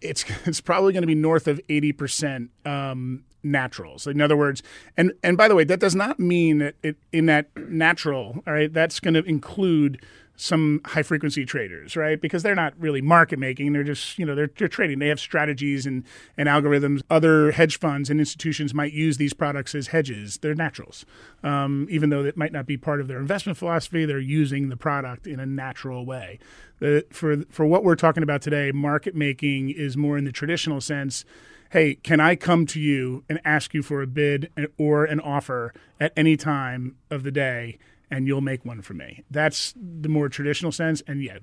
It's 0.00 0.24
it's 0.44 0.60
probably 0.60 0.92
going 0.92 1.02
to 1.04 1.06
be 1.06 1.14
north 1.14 1.46
of 1.46 1.60
eighty 1.68 1.92
percent 1.92 2.50
um, 2.64 3.22
naturals. 3.44 4.08
In 4.08 4.20
other 4.20 4.36
words, 4.36 4.60
and 4.96 5.12
and 5.22 5.36
by 5.36 5.46
the 5.46 5.54
way, 5.54 5.62
that 5.62 5.78
does 5.78 5.94
not 5.94 6.18
mean 6.18 6.58
that 6.58 6.74
it, 6.82 6.96
in 7.12 7.26
that 7.26 7.46
natural. 7.56 8.42
All 8.44 8.54
right, 8.54 8.72
that's 8.72 8.98
going 8.98 9.14
to 9.14 9.22
include 9.22 10.04
some 10.36 10.80
high 10.84 11.02
frequency 11.02 11.44
traders, 11.44 11.96
right? 11.96 12.20
Because 12.20 12.42
they're 12.42 12.54
not 12.54 12.74
really 12.78 13.00
market 13.00 13.38
making; 13.38 13.72
they're 13.72 13.84
just 13.84 14.18
you 14.18 14.26
know 14.26 14.34
they're 14.34 14.50
they're 14.56 14.68
trading. 14.68 14.98
They 14.98 15.08
have 15.08 15.20
strategies 15.20 15.86
and 15.86 16.04
and 16.36 16.48
algorithms. 16.48 17.02
Other 17.08 17.52
hedge 17.52 17.78
funds 17.78 18.10
and 18.10 18.18
institutions 18.18 18.74
might 18.74 18.92
use 18.92 19.16
these 19.16 19.32
products 19.32 19.74
as 19.74 19.88
hedges. 19.88 20.38
They're 20.38 20.54
naturals, 20.54 21.04
um, 21.42 21.86
even 21.90 22.10
though 22.10 22.24
it 22.24 22.36
might 22.36 22.52
not 22.52 22.66
be 22.66 22.76
part 22.76 23.00
of 23.00 23.08
their 23.08 23.18
investment 23.18 23.58
philosophy. 23.58 24.04
They're 24.04 24.18
using 24.18 24.68
the 24.68 24.76
product 24.76 25.26
in 25.26 25.38
a 25.38 25.46
natural 25.46 26.04
way. 26.04 26.38
The, 26.80 27.06
for 27.10 27.42
for 27.50 27.64
what 27.66 27.84
we're 27.84 27.94
talking 27.94 28.22
about 28.22 28.42
today, 28.42 28.72
market 28.72 29.14
making 29.14 29.70
is 29.70 29.96
more 29.96 30.18
in 30.18 30.24
the 30.24 30.32
traditional 30.32 30.80
sense. 30.80 31.24
Hey, 31.70 31.96
can 31.96 32.20
I 32.20 32.36
come 32.36 32.66
to 32.66 32.80
you 32.80 33.24
and 33.28 33.40
ask 33.44 33.74
you 33.74 33.82
for 33.82 34.00
a 34.00 34.06
bid 34.06 34.48
or 34.78 35.04
an 35.04 35.18
offer 35.18 35.74
at 35.98 36.12
any 36.16 36.36
time 36.36 36.94
of 37.10 37.24
the 37.24 37.32
day, 37.32 37.78
and 38.10 38.26
you'll 38.26 38.40
make 38.40 38.64
one 38.64 38.82
for 38.82 38.94
me? 38.94 39.24
That's 39.30 39.74
the 39.76 40.08
more 40.08 40.28
traditional 40.28 40.72
sense. 40.72 41.02
And 41.06 41.22
yeah, 41.22 41.38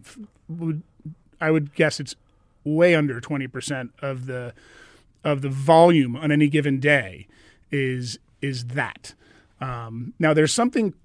would 0.47 0.83
I 1.39 1.51
would 1.51 1.73
guess 1.73 1.99
it's 1.99 2.15
way 2.63 2.95
under 2.95 3.19
twenty 3.19 3.47
percent 3.47 3.91
of 4.01 4.25
the 4.25 4.53
of 5.23 5.41
the 5.41 5.49
volume 5.49 6.15
on 6.15 6.31
any 6.31 6.47
given 6.47 6.79
day 6.79 7.27
is 7.71 8.19
is 8.41 8.65
that. 8.65 9.13
Um, 9.59 10.13
now, 10.17 10.33
there's 10.33 10.53
something 10.53 10.95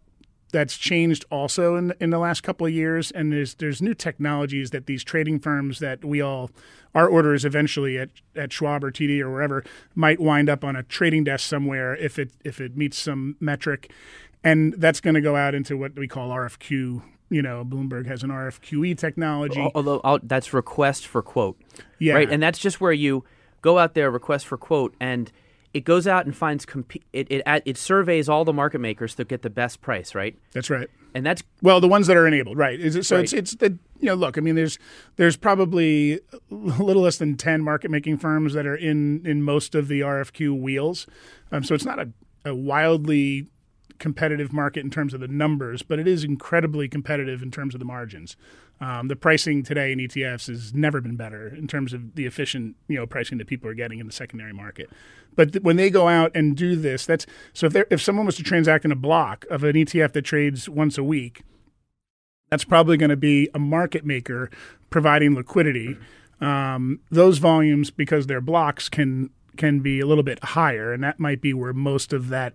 that's 0.52 0.76
changed 0.76 1.24
also 1.30 1.76
in 1.76 1.92
in 2.00 2.10
the 2.10 2.18
last 2.18 2.42
couple 2.42 2.66
of 2.66 2.72
years, 2.72 3.10
and 3.10 3.32
there's 3.32 3.54
there's 3.54 3.82
new 3.82 3.94
technologies 3.94 4.70
that 4.70 4.86
these 4.86 5.04
trading 5.04 5.38
firms 5.38 5.78
that 5.80 6.04
we 6.04 6.20
all 6.20 6.50
our 6.94 7.08
orders 7.08 7.44
eventually 7.44 7.98
at, 7.98 8.08
at 8.34 8.50
Schwab 8.54 8.82
or 8.82 8.90
TD 8.90 9.20
or 9.20 9.30
wherever 9.30 9.62
might 9.94 10.18
wind 10.18 10.48
up 10.48 10.64
on 10.64 10.74
a 10.74 10.82
trading 10.82 11.24
desk 11.24 11.46
somewhere 11.46 11.94
if 11.96 12.18
it 12.18 12.30
if 12.42 12.58
it 12.60 12.76
meets 12.76 12.98
some 12.98 13.36
metric, 13.38 13.92
and 14.44 14.74
that's 14.78 15.00
going 15.00 15.14
to 15.14 15.20
go 15.20 15.36
out 15.36 15.54
into 15.54 15.76
what 15.76 15.94
we 15.96 16.08
call 16.08 16.30
RFQ. 16.30 17.02
You 17.28 17.42
know, 17.42 17.64
Bloomberg 17.64 18.06
has 18.06 18.22
an 18.22 18.30
RFQE 18.30 18.96
technology. 18.96 19.68
Although 19.74 20.00
I'll, 20.04 20.20
that's 20.22 20.52
request 20.52 21.06
for 21.08 21.22
quote, 21.22 21.60
Yeah. 21.98 22.14
right? 22.14 22.30
And 22.30 22.40
that's 22.42 22.58
just 22.58 22.80
where 22.80 22.92
you 22.92 23.24
go 23.62 23.78
out 23.78 23.94
there, 23.94 24.10
request 24.12 24.46
for 24.46 24.56
quote, 24.56 24.94
and 25.00 25.32
it 25.74 25.84
goes 25.84 26.06
out 26.06 26.24
and 26.24 26.34
finds 26.36 26.64
comp- 26.64 26.94
it, 27.12 27.26
it 27.28 27.42
it 27.64 27.76
surveys 27.76 28.28
all 28.28 28.44
the 28.44 28.52
market 28.52 28.78
makers 28.80 29.16
to 29.16 29.24
get 29.24 29.42
the 29.42 29.50
best 29.50 29.80
price, 29.82 30.14
right? 30.14 30.38
That's 30.52 30.70
right. 30.70 30.88
And 31.14 31.26
that's 31.26 31.42
Well, 31.62 31.80
the 31.80 31.88
ones 31.88 32.06
that 32.06 32.16
are 32.16 32.26
enabled, 32.28 32.56
right? 32.58 32.78
Is 32.78 32.94
it, 32.94 33.04
so 33.04 33.16
Right. 33.16 33.24
it's 33.24 33.32
it's 33.32 33.54
the 33.56 33.70
you 33.98 34.06
know 34.06 34.14
look. 34.14 34.38
I 34.38 34.40
mean, 34.40 34.54
there's 34.54 34.78
there's 35.16 35.36
probably 35.36 36.20
a 36.50 36.54
little 36.54 37.02
less 37.02 37.16
than 37.18 37.36
ten 37.36 37.60
market 37.60 37.90
making 37.90 38.18
firms 38.18 38.52
that 38.54 38.66
are 38.66 38.76
in 38.76 39.26
in 39.26 39.42
most 39.42 39.74
of 39.74 39.88
the 39.88 40.00
RFQ 40.00 40.58
wheels. 40.60 41.06
Um, 41.50 41.64
so 41.64 41.74
it's 41.74 41.84
not 41.84 41.98
a, 41.98 42.08
a 42.44 42.54
wildly 42.54 43.48
competitive 43.98 44.52
market 44.52 44.84
in 44.84 44.90
terms 44.90 45.14
of 45.14 45.20
the 45.20 45.28
numbers, 45.28 45.82
but 45.82 45.98
it 45.98 46.06
is 46.06 46.24
incredibly 46.24 46.88
competitive 46.88 47.42
in 47.42 47.50
terms 47.50 47.74
of 47.74 47.78
the 47.78 47.84
margins. 47.84 48.36
Um, 48.80 49.08
the 49.08 49.16
pricing 49.16 49.62
today 49.62 49.92
in 49.92 49.98
ETFs 49.98 50.48
has 50.48 50.74
never 50.74 51.00
been 51.00 51.16
better 51.16 51.48
in 51.48 51.66
terms 51.66 51.92
of 51.92 52.14
the 52.14 52.26
efficient, 52.26 52.76
you 52.88 52.96
know, 52.96 53.06
pricing 53.06 53.38
that 53.38 53.46
people 53.46 53.70
are 53.70 53.74
getting 53.74 53.98
in 53.98 54.06
the 54.06 54.12
secondary 54.12 54.52
market. 54.52 54.90
But 55.34 55.52
th- 55.52 55.62
when 55.62 55.76
they 55.76 55.88
go 55.88 56.08
out 56.08 56.30
and 56.34 56.56
do 56.56 56.76
this, 56.76 57.06
that's 57.06 57.26
so 57.54 57.66
if 57.66 57.76
if 57.90 58.02
someone 58.02 58.26
was 58.26 58.36
to 58.36 58.42
transact 58.42 58.84
in 58.84 58.92
a 58.92 58.96
block 58.96 59.46
of 59.50 59.64
an 59.64 59.76
ETF 59.76 60.12
that 60.12 60.22
trades 60.22 60.68
once 60.68 60.98
a 60.98 61.04
week, 61.04 61.42
that's 62.50 62.64
probably 62.64 62.96
going 62.96 63.10
to 63.10 63.16
be 63.16 63.48
a 63.54 63.58
market 63.58 64.04
maker 64.04 64.50
providing 64.90 65.34
liquidity. 65.34 65.96
Um, 66.40 67.00
those 67.10 67.38
volumes, 67.38 67.90
because 67.90 68.26
they're 68.26 68.42
blocks, 68.42 68.88
can 68.88 69.30
can 69.56 69.80
be 69.80 70.00
a 70.00 70.06
little 70.06 70.24
bit 70.24 70.42
higher, 70.42 70.92
and 70.92 71.02
that 71.02 71.18
might 71.18 71.40
be 71.40 71.54
where 71.54 71.72
most 71.72 72.12
of 72.12 72.28
that 72.28 72.54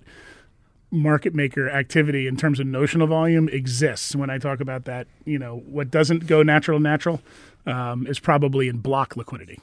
market 0.91 1.33
maker 1.33 1.69
activity 1.69 2.27
in 2.27 2.35
terms 2.35 2.59
of 2.59 2.67
notional 2.67 3.07
volume 3.07 3.49
exists. 3.49 4.15
When 4.15 4.29
I 4.29 4.37
talk 4.37 4.59
about 4.59 4.85
that, 4.85 5.07
you 5.25 5.39
know, 5.39 5.63
what 5.65 5.89
doesn't 5.89 6.27
go 6.27 6.43
natural 6.43 6.79
natural 6.79 7.21
um, 7.65 8.05
is 8.07 8.19
probably 8.19 8.67
in 8.67 8.77
block 8.77 9.15
liquidity. 9.15 9.59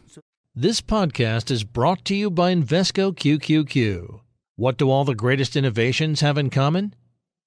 This 0.54 0.80
podcast 0.80 1.50
is 1.50 1.62
brought 1.62 2.04
to 2.06 2.14
you 2.14 2.30
by 2.30 2.52
Invesco 2.54 3.14
QQQ. 3.14 4.20
What 4.56 4.76
do 4.76 4.90
all 4.90 5.04
the 5.04 5.14
greatest 5.14 5.54
innovations 5.54 6.20
have 6.20 6.36
in 6.36 6.50
common? 6.50 6.94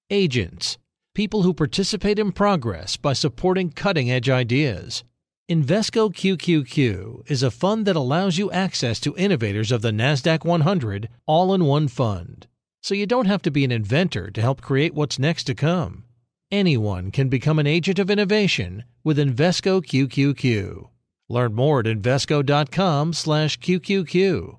Agents, 0.08 0.78
people 1.14 1.42
who 1.42 1.52
participate 1.52 2.18
in 2.18 2.32
progress 2.32 2.96
by 2.96 3.12
supporting 3.12 3.70
cutting 3.70 4.10
edge 4.10 4.30
ideas. 4.30 5.04
Invesco 5.50 6.10
QQQ 6.10 7.30
is 7.30 7.42
a 7.42 7.50
fund 7.50 7.84
that 7.86 7.96
allows 7.96 8.38
you 8.38 8.50
access 8.50 8.98
to 9.00 9.16
innovators 9.16 9.70
of 9.70 9.82
the 9.82 9.90
NASDAQ 9.90 10.44
100 10.44 11.08
all 11.26 11.52
in 11.52 11.66
one 11.66 11.88
fund. 11.88 12.46
So 12.82 12.94
you 12.94 13.06
don't 13.06 13.26
have 13.26 13.42
to 13.42 13.50
be 13.50 13.64
an 13.64 13.70
inventor 13.70 14.30
to 14.32 14.40
help 14.40 14.60
create 14.60 14.92
what's 14.92 15.18
next 15.18 15.44
to 15.44 15.54
come. 15.54 16.04
Anyone 16.50 17.12
can 17.12 17.28
become 17.28 17.60
an 17.60 17.66
agent 17.66 18.00
of 18.00 18.10
innovation 18.10 18.82
with 19.04 19.18
Invesco 19.18 19.80
QQQ. 19.80 20.88
Learn 21.28 21.54
more 21.54 21.78
at 21.78 21.86
Invesco.com/QQQ. 21.86 24.58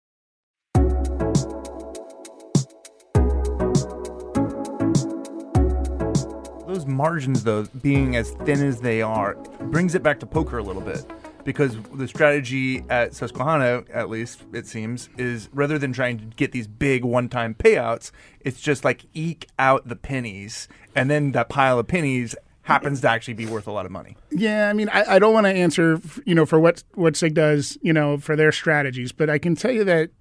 margins, 6.91 7.43
though, 7.43 7.65
being 7.81 8.15
as 8.15 8.31
thin 8.45 8.63
as 8.63 8.81
they 8.81 9.01
are, 9.01 9.35
brings 9.59 9.95
it 9.95 10.03
back 10.03 10.19
to 10.19 10.25
poker 10.25 10.57
a 10.57 10.63
little 10.63 10.81
bit. 10.81 11.05
Because 11.43 11.75
the 11.95 12.07
strategy 12.07 12.83
at 12.89 13.15
Susquehanna, 13.15 13.83
at 13.91 14.09
least 14.09 14.43
it 14.53 14.67
seems, 14.67 15.09
is 15.17 15.49
rather 15.51 15.79
than 15.79 15.91
trying 15.91 16.19
to 16.19 16.25
get 16.25 16.51
these 16.51 16.67
big 16.67 17.03
one 17.03 17.29
time 17.29 17.55
payouts, 17.55 18.11
it's 18.41 18.61
just 18.61 18.85
like 18.85 19.05
eke 19.13 19.47
out 19.57 19.87
the 19.87 19.95
pennies. 19.95 20.67
And 20.95 21.09
then 21.09 21.31
that 21.31 21.49
pile 21.49 21.79
of 21.79 21.87
pennies 21.87 22.35
happens 22.63 23.01
to 23.01 23.09
actually 23.09 23.33
be 23.33 23.45
worth 23.47 23.67
a 23.67 23.71
lot 23.71 23.85
of 23.85 23.91
money. 23.91 24.15
Yeah, 24.29 24.69
I 24.69 24.73
mean, 24.73 24.89
I, 24.89 25.15
I 25.15 25.19
don't 25.19 25.33
want 25.33 25.45
to 25.45 25.51
answer, 25.51 25.99
you 26.25 26.35
know, 26.35 26.45
for 26.45 26.59
what 26.59 26.83
what 26.93 27.15
Sig 27.15 27.33
does, 27.33 27.77
you 27.81 27.93
know, 27.93 28.17
for 28.17 28.35
their 28.35 28.51
strategies, 28.51 29.11
but 29.11 29.29
I 29.29 29.39
can 29.39 29.55
tell 29.55 29.71
you 29.71 29.83
that 29.83 30.11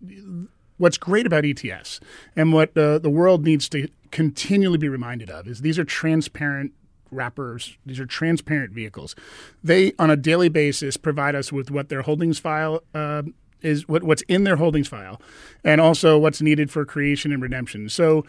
what's 0.78 0.96
great 0.96 1.26
about 1.26 1.44
ETFs 1.44 2.00
and 2.34 2.52
what 2.52 2.76
uh, 2.76 2.98
the 2.98 3.10
world 3.10 3.44
needs 3.44 3.68
to 3.68 3.86
continually 4.10 4.78
be 4.78 4.88
reminded 4.88 5.30
of 5.30 5.46
is 5.46 5.60
these 5.60 5.78
are 5.78 5.84
transparent 5.84 6.72
wrappers. 7.10 7.76
These 7.84 8.00
are 8.00 8.06
transparent 8.06 8.72
vehicles. 8.72 9.14
They, 9.62 9.92
on 9.98 10.10
a 10.10 10.16
daily 10.16 10.48
basis, 10.48 10.96
provide 10.96 11.34
us 11.34 11.52
with 11.52 11.70
what 11.70 11.88
their 11.88 12.02
holdings 12.02 12.38
file. 12.38 12.82
Uh, 12.94 13.22
is 13.62 13.86
what, 13.86 14.02
what's 14.02 14.22
in 14.22 14.44
their 14.44 14.56
holdings 14.56 14.88
file, 14.88 15.20
and 15.62 15.82
also 15.82 16.16
what's 16.16 16.40
needed 16.40 16.70
for 16.70 16.86
creation 16.86 17.30
and 17.30 17.42
redemption. 17.42 17.90
So, 17.90 18.24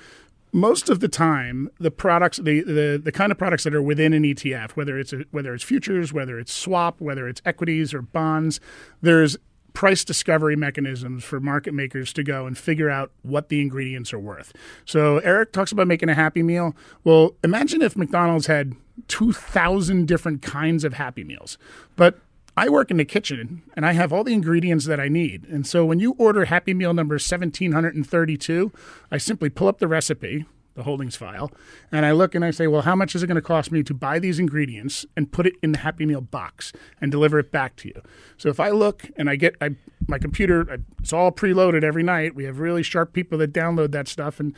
most 0.54 0.89
of 0.89 1.00
the 1.00 1.08
time, 1.08 1.70
the 1.80 1.89
products, 1.89 2.38
the, 2.38 2.62
the 2.62 3.02
the 3.02 3.12
kind 3.13 3.32
of 3.32 3.38
products 3.38 3.63
that 3.63 3.74
are 3.74 3.82
within 3.82 4.12
an 4.12 4.24
ETF, 4.24 4.72
whether 4.72 5.00
it's 5.00 5.13
a, 5.13 5.24
whether 5.32 5.54
it's 5.54 5.63
futures, 5.63 6.12
whether 6.12 6.38
it's 6.38 6.52
swap, 6.52 7.00
whether 7.00 7.30
it's 7.30 7.41
equities 7.46 7.94
or 7.94 8.02
bonds, 8.02 8.60
there's 9.02 9.38
price 9.74 10.04
discovery 10.04 10.56
mechanisms 10.56 11.24
for 11.24 11.40
market 11.40 11.74
makers 11.74 12.14
to 12.14 12.24
go 12.24 12.46
and 12.46 12.58
figure 12.58 12.90
out 12.90 13.12
what 13.22 13.50
the 13.50 13.62
ingredients 13.62 14.14
are 14.14 14.20
worth. 14.20 14.54
So 14.86 15.20
Eric 15.20 15.54
talks 15.54 15.72
about 15.72 15.88
making 15.88 16.10
a 16.10 16.14
happy 16.14 16.44
meal. 16.44 16.76
Well, 17.04 17.36
imagine 17.44 17.82
if 17.82 17.96
McDonald's 17.96 18.48
had 18.48 18.76
2000 19.08 20.08
different 20.08 20.42
kinds 20.42 20.84
of 20.84 20.94
happy 20.94 21.24
meals. 21.24 21.58
But 21.96 22.20
I 22.58 22.70
work 22.70 22.92
in 22.92 22.98
the 22.98 23.06
kitchen 23.06 23.64
and 23.76 23.86
I 23.86 23.94
have 23.94 24.12
all 24.12 24.24
the 24.24 24.34
ingredients 24.34 24.86
that 24.86 25.00
I 25.00 25.08
need. 25.08 25.46
And 25.46 25.66
so 25.66 25.86
when 25.86 26.00
you 26.00 26.16
order 26.18 26.46
Happy 26.46 26.74
Meal 26.74 26.94
number 26.94 27.14
1732, 27.14 28.72
I 29.10 29.18
simply 29.18 29.50
pull 29.50 29.68
up 29.68 29.80
the 29.80 29.88
recipe, 29.88 30.46
the 30.74 30.84
holdings 30.84 31.16
file, 31.16 31.52
and 31.92 32.06
I 32.06 32.12
look 32.12 32.36
and 32.36 32.46
I 32.46 32.52
say, 32.52 32.68
well, 32.68 32.82
how 32.82 32.96
much 32.96 33.16
is 33.16 33.24
it 33.24 33.28
going 33.28 33.36
to 33.36 33.42
cost 33.42 33.72
me 33.72 33.84
to 33.84 33.94
buy 33.94 34.20
these 34.20 34.40
ingredients 34.40 35.06
and 35.18 35.32
put 35.32 35.46
it 35.46 35.54
in 35.62 35.72
the 35.72 35.80
Happy 35.80 36.06
Meal 36.06 36.22
box 36.22 36.72
and 37.00 37.12
deliver 37.12 37.40
it 37.40 37.52
back 37.52 37.76
to 37.78 37.88
you? 37.90 38.02
So 38.38 38.50
if 38.50 38.60
I 38.60 38.70
look 38.70 39.10
and 39.18 39.30
I 39.30 39.36
get 39.36 39.56
I, 39.62 39.76
my 40.08 40.18
computer, 40.18 40.66
I, 40.72 40.78
it's 41.00 41.14
all 41.14 41.32
preloaded 41.32 41.84
every 41.84 42.04
night. 42.04 42.36
We 42.36 42.46
have 42.46 42.60
really 42.60 42.84
sharp 42.84 43.14
people 43.14 43.38
that 43.40 43.54
download 43.54 43.92
that 43.92 44.08
stuff, 44.08 44.40
and 44.40 44.56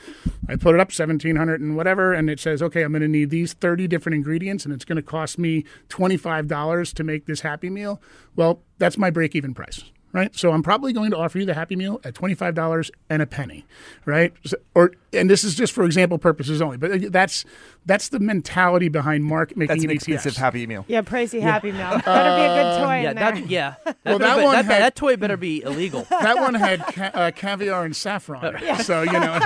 I 0.47 0.55
put 0.55 0.75
it 0.75 0.81
up 0.81 0.89
1700 0.89 1.61
and 1.61 1.75
whatever, 1.75 2.13
and 2.13 2.29
it 2.29 2.39
says, 2.39 2.61
okay, 2.61 2.83
I'm 2.83 2.91
going 2.91 3.01
to 3.01 3.07
need 3.07 3.29
these 3.29 3.53
30 3.53 3.87
different 3.87 4.15
ingredients, 4.15 4.65
and 4.65 4.73
it's 4.73 4.85
going 4.85 4.97
to 4.97 5.01
cost 5.01 5.39
me 5.39 5.65
$25 5.89 6.93
to 6.93 7.03
make 7.03 7.25
this 7.25 7.41
Happy 7.41 7.69
Meal. 7.69 8.01
Well, 8.35 8.61
that's 8.77 8.97
my 8.97 9.09
break 9.09 9.35
even 9.35 9.53
price 9.53 9.83
right? 10.13 10.33
So 10.35 10.51
I'm 10.53 10.63
probably 10.63 10.93
going 10.93 11.11
to 11.11 11.17
offer 11.17 11.39
you 11.39 11.45
the 11.45 11.53
Happy 11.53 11.75
Meal 11.75 11.99
at 12.05 12.15
twenty 12.15 12.35
five 12.35 12.55
dollars 12.55 12.89
and 13.09 13.21
a 13.21 13.25
penny, 13.25 13.65
right? 14.05 14.31
So, 14.45 14.55
or 14.75 14.93
and 15.11 15.29
this 15.29 15.43
is 15.43 15.55
just 15.55 15.73
for 15.73 15.83
example 15.83 16.17
purposes 16.17 16.61
only, 16.61 16.77
but 16.77 17.11
that's 17.11 17.43
that's 17.85 18.09
the 18.09 18.19
mentality 18.19 18.87
behind 18.87 19.25
market 19.25 19.57
making 19.57 19.75
That's 19.75 19.83
an 19.83 19.89
an 19.89 19.95
expensive 19.97 20.33
ETFs. 20.33 20.37
Happy 20.37 20.65
Meal. 20.65 20.85
Yeah, 20.87 21.01
pricey 21.01 21.41
Happy 21.41 21.71
Meal. 21.71 21.99
Better 22.05 22.35
be 22.35 22.43
a 22.43 22.63
good 22.63 22.77
toy 22.85 23.01
yeah, 23.01 23.09
in 23.09 23.15
there. 23.15 23.31
that 23.33 23.49
yeah. 23.49 23.75
That, 23.83 23.97
Well, 24.05 24.19
that 24.19 24.37
be- 24.37 24.43
one 24.43 24.55
that, 24.55 24.65
had- 24.65 24.81
that 24.81 24.95
toy 24.95 25.17
better 25.17 25.37
be 25.37 25.61
illegal. 25.63 26.07
That 26.23 26.37
one 26.37 26.53
had 26.53 26.79
ca- 26.93 27.11
uh, 27.13 27.31
caviar 27.31 27.83
and 27.83 27.93
saffron, 27.95 28.57
so 28.83 29.01
you 29.01 29.11
know. 29.11 29.39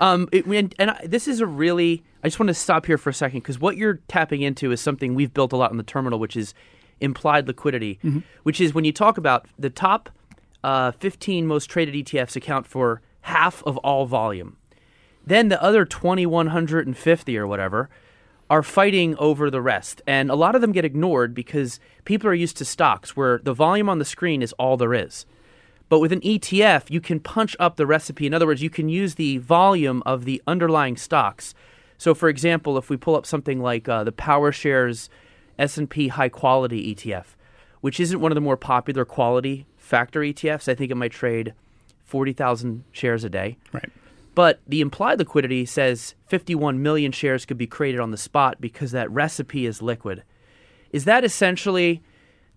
Um, 0.00 0.28
it, 0.32 0.46
and 0.46 0.74
and 0.78 0.90
I, 0.92 1.06
this 1.06 1.28
is 1.28 1.40
a 1.40 1.46
really. 1.46 2.02
I 2.22 2.28
just 2.28 2.38
want 2.40 2.48
to 2.48 2.54
stop 2.54 2.86
here 2.86 2.98
for 2.98 3.10
a 3.10 3.14
second 3.14 3.40
because 3.40 3.58
what 3.60 3.76
you're 3.76 4.00
tapping 4.08 4.42
into 4.42 4.72
is 4.72 4.80
something 4.80 5.14
we've 5.14 5.32
built 5.34 5.52
a 5.52 5.56
lot 5.56 5.70
in 5.70 5.76
the 5.76 5.82
terminal, 5.82 6.18
which 6.18 6.36
is 6.36 6.54
implied 7.00 7.46
liquidity, 7.46 7.98
which 8.42 8.60
is 8.60 8.74
when 8.74 8.84
you 8.84 8.92
talk 8.92 9.18
about 9.18 9.46
the 9.58 9.70
top 9.70 10.10
uh, 10.64 10.90
15 10.92 11.46
most 11.46 11.66
traded 11.66 11.94
ETFs 11.94 12.36
account 12.36 12.66
for 12.66 13.00
half 13.22 13.62
of 13.64 13.76
all 13.78 14.06
volume. 14.06 14.56
Then 15.24 15.48
the 15.48 15.62
other 15.62 15.84
2,150 15.84 17.38
or 17.38 17.46
whatever 17.46 17.90
are 18.48 18.62
fighting 18.62 19.16
over 19.18 19.50
the 19.50 19.60
rest. 19.60 20.00
And 20.06 20.30
a 20.30 20.36
lot 20.36 20.54
of 20.54 20.60
them 20.60 20.72
get 20.72 20.84
ignored 20.84 21.34
because 21.34 21.80
people 22.04 22.28
are 22.28 22.34
used 22.34 22.56
to 22.58 22.64
stocks 22.64 23.16
where 23.16 23.40
the 23.42 23.52
volume 23.52 23.88
on 23.88 23.98
the 23.98 24.04
screen 24.04 24.42
is 24.42 24.52
all 24.54 24.76
there 24.76 24.94
is. 24.94 25.26
But 25.88 26.00
with 26.00 26.12
an 26.12 26.20
ETF, 26.20 26.90
you 26.90 27.00
can 27.00 27.20
punch 27.20 27.56
up 27.60 27.76
the 27.76 27.86
recipe. 27.86 28.26
In 28.26 28.34
other 28.34 28.46
words, 28.46 28.62
you 28.62 28.70
can 28.70 28.88
use 28.88 29.14
the 29.14 29.38
volume 29.38 30.02
of 30.06 30.24
the 30.24 30.42
underlying 30.46 30.96
stocks. 30.96 31.54
So, 31.98 32.14
for 32.14 32.28
example, 32.28 32.76
if 32.76 32.90
we 32.90 32.96
pull 32.96 33.16
up 33.16 33.26
something 33.26 33.60
like 33.60 33.88
uh, 33.88 34.04
the 34.04 34.12
PowerShares 34.12 35.08
S&P 35.58 36.08
High 36.08 36.28
Quality 36.28 36.94
ETF, 36.94 37.36
which 37.80 38.00
isn't 38.00 38.20
one 38.20 38.32
of 38.32 38.36
the 38.36 38.40
more 38.40 38.56
popular 38.56 39.04
quality 39.04 39.66
factor 39.76 40.20
ETFs, 40.20 40.68
I 40.68 40.74
think 40.74 40.90
it 40.90 40.96
might 40.96 41.12
trade 41.12 41.54
40,000 42.04 42.84
shares 42.92 43.24
a 43.24 43.30
day. 43.30 43.58
right. 43.72 43.90
But 44.34 44.60
the 44.66 44.82
implied 44.82 45.18
liquidity 45.18 45.64
says 45.64 46.14
51 46.26 46.82
million 46.82 47.10
shares 47.10 47.46
could 47.46 47.56
be 47.56 47.66
created 47.66 48.00
on 48.00 48.10
the 48.10 48.18
spot 48.18 48.60
because 48.60 48.90
that 48.90 49.10
recipe 49.10 49.64
is 49.64 49.80
liquid. 49.80 50.24
Is 50.92 51.06
that 51.06 51.24
essentially 51.24 52.02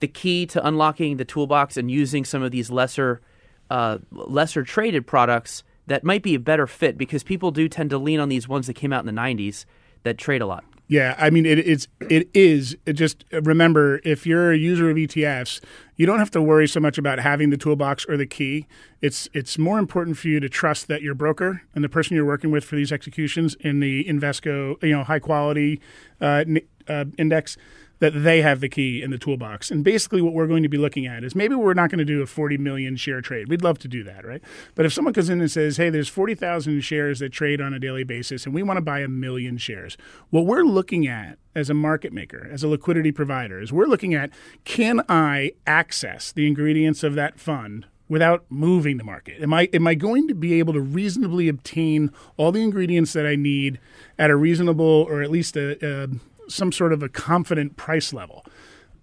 the 0.02 0.08
key 0.08 0.46
to 0.48 0.68
unlocking 0.68 1.16
the 1.16 1.24
toolbox 1.24 1.78
and 1.78 1.90
using 1.90 2.26
some 2.26 2.44
of 2.44 2.52
these 2.52 2.70
lesser, 2.70 3.22
uh, 3.70 4.00
lesser 4.12 4.64
traded 4.64 5.08
products 5.08 5.64
that 5.88 6.04
might 6.04 6.22
be 6.22 6.36
a 6.36 6.40
better 6.40 6.68
fit 6.68 6.98
because 6.98 7.24
people 7.24 7.50
do 7.50 7.70
tend 7.70 7.90
to 7.92 7.98
lean 7.98 8.20
on 8.20 8.28
these 8.28 8.48
ones 8.48 8.68
that 8.68 8.74
came 8.74 8.92
out 8.92 9.08
in 9.08 9.16
the 9.16 9.22
90s 9.22 9.64
that 10.04 10.18
trade 10.18 10.42
a 10.42 10.46
lot. 10.46 10.66
Yeah, 10.90 11.14
I 11.20 11.30
mean 11.30 11.46
it, 11.46 11.60
it's 11.60 11.88
it 12.10 12.28
is. 12.34 12.76
It 12.88 12.94
just 12.94 13.24
remember 13.32 14.02
if 14.04 14.26
you're 14.26 14.52
a 14.52 14.58
user 14.58 14.90
of 14.90 14.98
ETFs, 14.98 15.62
you 15.98 16.08
don't 16.08 16.18
have 16.18 16.32
to 16.32 16.42
worry 16.42 16.68
so 16.68 16.80
much 16.80 16.98
about 16.98 17.20
having 17.20 17.52
the 17.52 17.58
toolbox 17.58 18.06
or 18.10 18.18
the 18.18 18.26
key. 18.26 18.66
It's 19.00 19.30
it's 19.32 19.60
more 19.60 19.78
important 19.78 20.18
for 20.18 20.30
you 20.30 20.40
to 20.40 20.50
trust 20.50 20.88
that 20.88 21.04
your 21.04 21.14
broker 21.14 21.62
and 21.76 21.84
the 21.84 21.90
person 21.90 22.16
you're 22.16 22.26
working 22.26 22.50
with 22.50 22.64
for 22.66 22.76
these 22.76 22.92
executions 22.92 23.56
in 23.60 23.82
the 23.82 24.04
Invesco, 24.06 24.82
you 24.82 24.90
know, 24.90 25.04
high 25.04 25.20
quality 25.20 25.80
uh, 26.22 26.44
uh, 26.88 27.06
index 27.20 27.56
that 28.00 28.24
they 28.24 28.42
have 28.42 28.60
the 28.60 28.70
key 28.70 29.02
in 29.02 29.12
the 29.12 29.18
toolbox. 29.18 29.70
And 29.70 29.84
basically, 29.84 30.22
what 30.22 30.34
we're 30.34 30.48
going 30.48 30.64
to 30.64 30.70
be 30.70 30.78
looking 30.78 31.06
at 31.06 31.24
is 31.24 31.36
maybe 31.36 31.56
we're 31.56 31.74
not 31.74 31.90
going 31.90 32.00
to 32.00 32.06
do 32.06 32.22
a 32.22 32.26
40 32.26 32.58
million 32.58 32.96
share 32.96 33.22
trade. 33.22 33.50
We'd 33.50 33.64
love 33.64 33.78
to 33.80 33.88
do 33.88 34.04
that, 34.04 34.26
right? 34.26 34.42
But 34.76 34.86
if 34.86 34.94
someone 34.94 35.14
comes 35.14 35.30
in 35.30 35.42
and 35.42 35.52
says, 35.52 35.78
hey, 35.78 35.90
there's 35.90 36.10
40,000 36.10 36.82
shares 36.82 37.20
that 37.20 37.32
trade 37.32 37.62
on 37.62 37.74
a 37.74 37.80
daily 37.80 38.04
basis, 38.04 38.46
and 38.46 38.54
we 38.54 38.64
want 38.64 38.78
to 38.78 38.82
buy 38.82 39.00
a 39.00 39.08
million 39.08 39.58
shares, 39.58 39.98
what 40.30 40.46
we're 40.46 40.64
looking 40.64 41.08
at 41.08 41.38
as 41.56 41.70
a 41.70 41.74
market 41.74 42.14
maker, 42.14 42.48
as 42.52 42.64
a 42.64 42.68
liquidity 42.68 43.12
provider, 43.12 43.62
is 43.62 43.74
we're 43.74 43.86
looking 43.86 44.14
at 44.14 44.32
can 44.64 45.04
I 45.10 45.52
access 45.68 46.32
the 46.32 46.48
ingredients 46.48 47.04
of 47.04 47.16
that 47.16 47.40
fund 47.40 47.86
without 48.08 48.46
moving 48.50 48.98
the 48.98 49.04
market? 49.04 49.42
Am 49.42 49.54
I 49.54 49.70
am 49.74 49.86
I 49.88 49.96
going 49.96 50.28
to 50.28 50.36
be 50.36 50.58
able 50.60 50.74
to 50.74 50.82
reasonably 50.82 51.48
obtain 51.48 52.12
all 52.38 52.52
the 52.52 52.64
ingredients 52.64 53.14
that 53.14 53.26
I 53.26 53.36
need 53.36 53.80
at 54.18 54.30
a 54.30 54.36
reasonable 54.36 55.06
or 55.10 55.22
at 55.22 55.32
least 55.32 55.58
a, 55.58 55.78
a 55.86 56.08
some 56.50 56.72
sort 56.72 56.94
of 56.94 57.04
a 57.04 57.10
confident 57.10 57.78
price 57.78 58.14
level. 58.14 58.46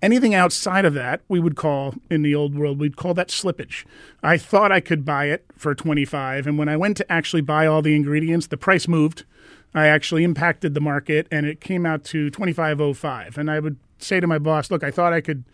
Anything 0.02 0.34
outside 0.34 0.84
of 0.84 0.94
that, 0.94 1.22
we 1.28 1.40
would 1.40 1.56
call 1.56 1.94
in 2.10 2.22
the 2.22 2.34
old 2.34 2.54
world, 2.54 2.78
we'd 2.78 2.96
call 2.96 3.14
that 3.14 3.28
slippage. 3.28 3.84
I 4.22 4.36
thought 4.36 4.70
I 4.70 4.80
could 4.80 5.04
buy 5.04 5.26
it 5.26 5.44
for 5.56 5.74
25 5.74 6.46
and 6.46 6.58
when 6.58 6.68
I 6.68 6.76
went 6.76 6.96
to 6.98 7.12
actually 7.12 7.40
buy 7.40 7.66
all 7.66 7.80
the 7.80 7.96
ingredients, 7.96 8.48
the 8.48 8.56
price 8.56 8.86
moved. 8.86 9.24
I 9.74 9.86
actually 9.86 10.24
impacted 10.24 10.74
the 10.74 10.80
market 10.80 11.26
and 11.30 11.46
it 11.46 11.60
came 11.60 11.86
out 11.86 12.04
to 12.04 12.30
2505 12.30 13.38
and 13.38 13.50
I 13.50 13.58
would 13.58 13.76
say 13.98 14.20
to 14.20 14.26
my 14.26 14.38
boss, 14.38 14.70
"Look, 14.70 14.84
I 14.84 14.90
thought 14.90 15.14
I 15.14 15.22
could 15.22 15.44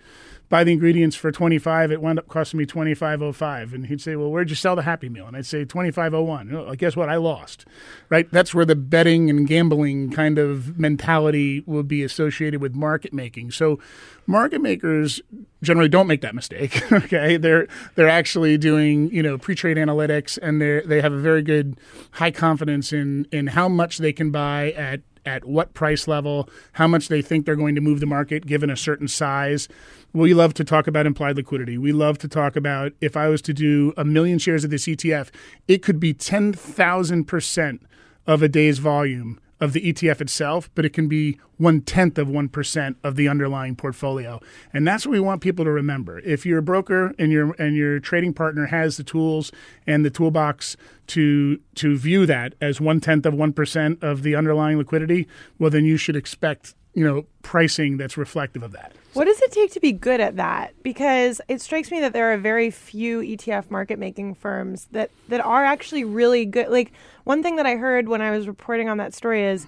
buy 0.53 0.63
the 0.65 0.71
ingredients 0.71 1.17
for 1.17 1.33
25 1.33 1.91
it 1.91 2.03
wound 2.03 2.19
up 2.19 2.29
costing 2.29 2.59
me 2.59 2.67
2505 2.67 3.73
and 3.73 3.87
he'd 3.87 4.03
say 4.03 4.17
well 4.17 4.31
where'd 4.31 4.51
you 4.51 4.55
sell 4.55 4.77
the 4.77 4.83
happy 4.83 5.09
meal? 5.09 5.27
And 5.27 5.35
i'd 5.35 5.47
say 5.47 5.65
2501 5.65 6.55
oh, 6.55 6.75
guess 6.75 6.95
what? 6.95 7.09
I 7.09 7.17
lost. 7.17 7.65
Right? 8.11 8.31
That's 8.31 8.55
where 8.55 8.67
the 8.67 8.77
betting 8.77 9.31
and 9.31 9.49
gambling 9.49 10.11
kind 10.11 10.39
of 10.39 10.79
mentality 10.79 11.63
will 11.65 11.85
be 11.85 12.03
associated 12.03 12.61
with 12.61 12.75
market 12.75 13.15
making. 13.15 13.53
So 13.53 13.79
market 14.27 14.61
makers 14.61 15.23
generally 15.63 15.89
don't 15.89 16.07
make 16.07 16.21
that 16.21 16.35
mistake 16.35 16.93
okay? 16.93 17.39
They're 17.39 17.67
they're 17.95 18.11
actually 18.11 18.59
doing 18.59 19.11
you 19.11 19.23
know 19.23 19.39
pre-trade 19.39 19.79
analytics 19.79 20.39
and 20.43 20.61
they 20.61 20.81
they 20.81 21.01
have 21.01 21.15
a 21.15 21.19
very 21.19 21.41
good 21.41 21.79
high 22.11 22.31
confidence 22.31 22.93
in 22.93 23.27
in 23.33 23.47
how 23.47 23.71
much 23.71 23.97
they 23.97 24.13
can 24.13 24.31
buy 24.31 24.73
at 24.73 25.01
at 25.25 25.45
what 25.45 25.75
price 25.75 26.09
level, 26.09 26.49
how 26.73 26.87
much 26.87 27.09
they 27.09 27.23
think 27.23 27.47
they're 27.47 27.57
going 27.57 27.75
to 27.75 27.81
move 27.81 28.01
the 28.01 28.07
market 28.07 28.47
given 28.47 28.71
a 28.71 28.77
certain 28.77 29.09
size. 29.09 29.69
We 30.13 30.35
love 30.35 30.55
to 30.55 30.65
talk 30.65 30.87
about 30.87 31.07
implied 31.07 31.37
liquidity. 31.37 31.79
We 31.79 31.93
love 31.93 32.19
to 32.19 32.29
talk 32.29 32.57
about 32.57 32.93
if 33.01 33.17
I 33.17 33.29
was 33.29 33.41
to 33.43 33.55
do 33.55 33.93
a 33.97 34.05
million 34.05 34.39
shares 34.39 34.65
of 34.65 34.71
this 34.71 34.85
ETF, 34.85 35.31
it 35.69 35.83
could 35.83 36.01
be 36.01 36.13
10,000% 36.13 37.79
of 38.27 38.43
a 38.43 38.49
day's 38.49 38.79
volume 38.79 39.41
of 39.63 39.73
the 39.75 39.93
ETF 39.93 40.21
itself, 40.21 40.69
but 40.75 40.85
it 40.85 40.93
can 40.93 41.07
be 41.07 41.39
one 41.57 41.81
tenth 41.81 42.19
of 42.19 42.27
1% 42.27 42.97
of 43.05 43.15
the 43.15 43.29
underlying 43.29 43.77
portfolio. 43.77 44.41
And 44.73 44.87
that's 44.87 45.07
what 45.07 45.13
we 45.13 45.21
want 45.21 45.41
people 45.41 45.65
to 45.65 45.71
remember. 45.71 46.19
If 46.19 46.45
you're 46.45 46.59
a 46.59 46.63
broker 46.63 47.15
and 47.17 47.31
your 47.31 47.53
and 47.53 47.77
your 47.77 48.01
trading 48.01 48.35
partner 48.35 48.67
has 48.67 48.97
the 48.97 49.05
tools 49.05 49.53
and 49.87 50.05
the 50.05 50.11
toolbox 50.11 50.77
to 51.07 51.61
to 51.77 51.97
view 51.97 52.27
that 52.27 52.57
as 52.61 52.81
one 52.81 53.01
tenth 53.01 53.25
of 53.25 53.35
1% 53.35 54.03
of 54.03 54.25
the 54.25 54.35
underlying 54.35 54.79
liquidity, 54.79 55.29
well, 55.61 55.71
then 55.71 55.85
you 55.85 55.97
should 55.97 56.17
expect 56.17 56.75
you 56.95 57.05
know 57.05 57.25
pricing 57.43 57.97
that's 57.97 58.17
reflective 58.17 58.63
of 58.63 58.73
that. 58.73 58.93
What 59.15 59.25
does 59.25 59.41
it 59.43 59.53
take 59.53 59.73
to 59.73 59.81
be 59.81 59.93
good 59.93 60.21
at 60.21 60.37
that? 60.37 60.75
Because 60.83 61.41
it 61.49 61.61
strikes 61.61 61.91
me 61.91 62.01
that 62.01 62.13
there 62.13 62.33
are 62.33 62.37
very 62.39 62.71
few 62.71 63.21
ETF 63.21 63.71
market 63.71 63.99
making 63.99 64.35
firms 64.35 64.89
that 64.93 65.11
that 65.29 65.41
are 65.41 65.65
actually 65.65 66.05
really 66.05 66.45
good. 66.45 66.69
Like 66.69 66.93
one 67.25 67.43
thing 67.43 67.57
that 67.57 67.67
I 67.67 67.77
heard 67.77 68.09
when 68.09 68.23
I 68.23 68.31
was 68.31 68.47
reporting 68.47 68.89
on 68.89 68.99
that 68.99 69.15
story 69.15 69.45
is, 69.45 69.67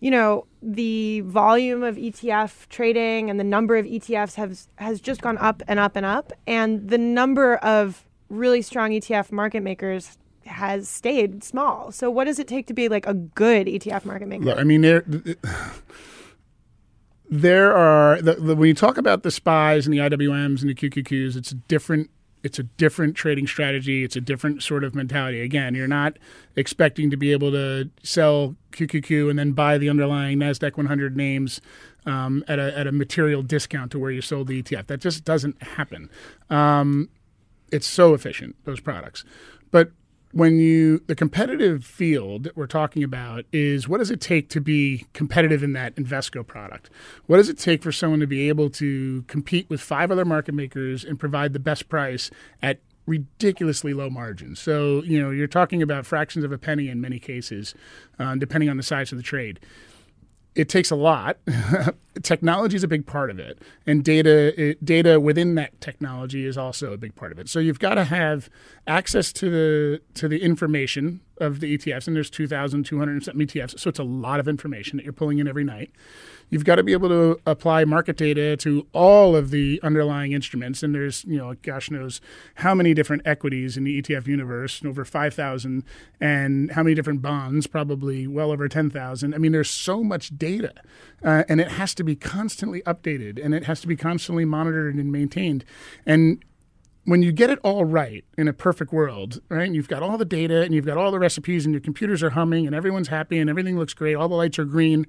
you 0.00 0.10
know, 0.10 0.46
the 0.62 1.20
volume 1.20 1.82
of 1.82 1.96
ETF 1.96 2.68
trading 2.68 3.30
and 3.30 3.38
the 3.38 3.44
number 3.44 3.76
of 3.76 3.86
ETFs 3.86 4.34
has 4.34 4.68
has 4.76 5.00
just 5.00 5.20
gone 5.22 5.38
up 5.38 5.62
and 5.68 5.78
up 5.78 5.96
and 5.96 6.06
up, 6.06 6.32
and 6.46 6.88
the 6.88 6.98
number 6.98 7.56
of 7.56 8.04
really 8.28 8.62
strong 8.62 8.90
ETF 8.90 9.30
market 9.30 9.62
makers 9.62 10.16
has 10.46 10.88
stayed 10.88 11.44
small. 11.44 11.92
So 11.92 12.10
what 12.10 12.24
does 12.24 12.38
it 12.38 12.48
take 12.48 12.66
to 12.66 12.74
be 12.74 12.88
like 12.88 13.06
a 13.06 13.14
good 13.14 13.66
ETF 13.66 14.04
market 14.04 14.26
maker? 14.26 14.44
Look, 14.44 14.58
I 14.58 14.64
mean, 14.64 14.80
there 14.80 15.04
there 17.32 17.74
are 17.74 18.20
the, 18.20 18.34
the, 18.34 18.54
when 18.54 18.68
you 18.68 18.74
talk 18.74 18.98
about 18.98 19.22
the 19.22 19.30
spies 19.30 19.86
and 19.86 19.94
the 19.94 20.00
IWMs 20.00 20.60
and 20.60 20.68
the 20.68 20.74
QQQs, 20.74 21.34
it's 21.34 21.50
a 21.50 21.54
different 21.54 22.10
it's 22.42 22.58
a 22.58 22.64
different 22.64 23.16
trading 23.16 23.46
strategy. 23.46 24.04
It's 24.04 24.16
a 24.16 24.20
different 24.20 24.62
sort 24.62 24.84
of 24.84 24.94
mentality. 24.94 25.40
Again, 25.40 25.74
you're 25.74 25.88
not 25.88 26.18
expecting 26.56 27.08
to 27.10 27.16
be 27.16 27.32
able 27.32 27.50
to 27.52 27.88
sell 28.02 28.56
QQQ 28.72 29.30
and 29.30 29.38
then 29.38 29.52
buy 29.52 29.78
the 29.78 29.88
underlying 29.88 30.40
Nasdaq 30.40 30.76
100 30.76 31.16
names 31.16 31.62
um, 32.04 32.44
at 32.48 32.58
a 32.58 32.76
at 32.76 32.86
a 32.86 32.92
material 32.92 33.42
discount 33.42 33.92
to 33.92 33.98
where 33.98 34.10
you 34.10 34.20
sold 34.20 34.48
the 34.48 34.62
ETF. 34.62 34.88
That 34.88 35.00
just 35.00 35.24
doesn't 35.24 35.62
happen. 35.62 36.10
Um, 36.50 37.08
it's 37.70 37.86
so 37.86 38.12
efficient 38.12 38.56
those 38.64 38.80
products, 38.80 39.24
but 39.70 39.90
when 40.32 40.58
you 40.58 41.02
the 41.06 41.14
competitive 41.14 41.84
field 41.84 42.44
that 42.44 42.56
we're 42.56 42.66
talking 42.66 43.04
about 43.04 43.44
is 43.52 43.86
what 43.86 43.98
does 43.98 44.10
it 44.10 44.20
take 44.20 44.48
to 44.48 44.60
be 44.60 45.06
competitive 45.12 45.62
in 45.62 45.74
that 45.74 45.94
Invesco 45.96 46.46
product? 46.46 46.90
What 47.26 47.36
does 47.36 47.48
it 47.48 47.58
take 47.58 47.82
for 47.82 47.92
someone 47.92 48.20
to 48.20 48.26
be 48.26 48.48
able 48.48 48.70
to 48.70 49.22
compete 49.28 49.68
with 49.68 49.80
five 49.80 50.10
other 50.10 50.24
market 50.24 50.54
makers 50.54 51.04
and 51.04 51.20
provide 51.20 51.52
the 51.52 51.60
best 51.60 51.88
price 51.88 52.30
at 52.62 52.80
ridiculously 53.06 53.92
low 53.92 54.08
margins? 54.08 54.58
So 54.58 55.02
you 55.02 55.20
know 55.20 55.30
you're 55.30 55.46
talking 55.46 55.82
about 55.82 56.06
fractions 56.06 56.44
of 56.44 56.52
a 56.52 56.58
penny 56.58 56.88
in 56.88 57.00
many 57.00 57.18
cases, 57.18 57.74
uh, 58.18 58.34
depending 58.36 58.70
on 58.70 58.78
the 58.78 58.82
size 58.82 59.12
of 59.12 59.18
the 59.18 59.24
trade 59.24 59.60
it 60.54 60.68
takes 60.68 60.90
a 60.90 60.96
lot. 60.96 61.38
technology 62.22 62.76
is 62.76 62.84
a 62.84 62.88
big 62.88 63.06
part 63.06 63.30
of 63.30 63.38
it, 63.38 63.58
and 63.86 64.04
data 64.04 64.60
it, 64.60 64.84
data 64.84 65.18
within 65.18 65.54
that 65.54 65.80
technology 65.80 66.46
is 66.46 66.58
also 66.58 66.92
a 66.92 66.96
big 66.96 67.14
part 67.14 67.32
of 67.32 67.38
it. 67.38 67.48
So 67.48 67.58
you've 67.58 67.78
got 67.78 67.94
to 67.94 68.04
have 68.04 68.50
access 68.86 69.32
to 69.34 69.50
the 69.50 70.00
to 70.14 70.28
the 70.28 70.42
information 70.42 71.20
of 71.38 71.60
the 71.60 71.76
ETFs, 71.76 72.06
and 72.06 72.16
there's 72.16 72.30
2,200 72.30 73.24
something 73.24 73.46
ETFs, 73.46 73.78
so 73.78 73.88
it's 73.88 73.98
a 73.98 74.04
lot 74.04 74.40
of 74.40 74.48
information 74.48 74.96
that 74.96 75.04
you're 75.04 75.12
pulling 75.12 75.38
in 75.38 75.48
every 75.48 75.64
night. 75.64 75.90
You've 76.50 76.64
got 76.64 76.76
to 76.76 76.82
be 76.82 76.92
able 76.92 77.08
to 77.08 77.40
apply 77.46 77.84
market 77.84 78.16
data 78.16 78.56
to 78.58 78.86
all 78.92 79.34
of 79.34 79.50
the 79.50 79.80
underlying 79.82 80.32
instruments, 80.32 80.82
and 80.82 80.94
there's 80.94 81.24
you 81.24 81.38
know, 81.38 81.54
gosh 81.62 81.90
knows 81.90 82.20
how 82.56 82.74
many 82.74 82.92
different 82.94 83.22
equities 83.24 83.76
in 83.76 83.84
the 83.84 84.02
ETF 84.02 84.26
universe, 84.26 84.84
over 84.84 85.04
5,000, 85.04 85.84
and 86.20 86.72
how 86.72 86.82
many 86.82 86.94
different 86.94 87.22
bonds, 87.22 87.66
probably 87.66 88.26
well 88.26 88.50
over 88.50 88.68
10,000. 88.68 89.34
I 89.34 89.38
mean, 89.38 89.52
there's 89.52 89.70
so 89.70 90.04
much 90.04 90.36
data, 90.36 90.74
uh, 91.24 91.44
and 91.48 91.60
it 91.60 91.68
has 91.68 91.94
to 91.94 92.04
be 92.04 92.16
constantly 92.16 92.82
updated, 92.82 93.42
and 93.42 93.54
it 93.54 93.64
has 93.64 93.80
to 93.80 93.86
be 93.86 93.96
constantly 93.96 94.44
monitored 94.44 94.94
and 94.94 95.10
maintained, 95.10 95.64
and 96.04 96.44
when 97.04 97.22
you 97.22 97.32
get 97.32 97.50
it 97.50 97.58
all 97.62 97.84
right 97.84 98.24
in 98.38 98.46
a 98.46 98.52
perfect 98.52 98.92
world, 98.92 99.40
right? 99.48 99.72
You've 99.72 99.88
got 99.88 100.02
all 100.02 100.16
the 100.16 100.24
data 100.24 100.62
and 100.62 100.74
you've 100.74 100.86
got 100.86 100.96
all 100.96 101.10
the 101.10 101.18
recipes 101.18 101.64
and 101.64 101.74
your 101.74 101.80
computers 101.80 102.22
are 102.22 102.30
humming 102.30 102.66
and 102.66 102.76
everyone's 102.76 103.08
happy 103.08 103.38
and 103.38 103.50
everything 103.50 103.76
looks 103.76 103.94
great, 103.94 104.14
all 104.14 104.28
the 104.28 104.36
lights 104.36 104.58
are 104.58 104.64
green. 104.64 105.06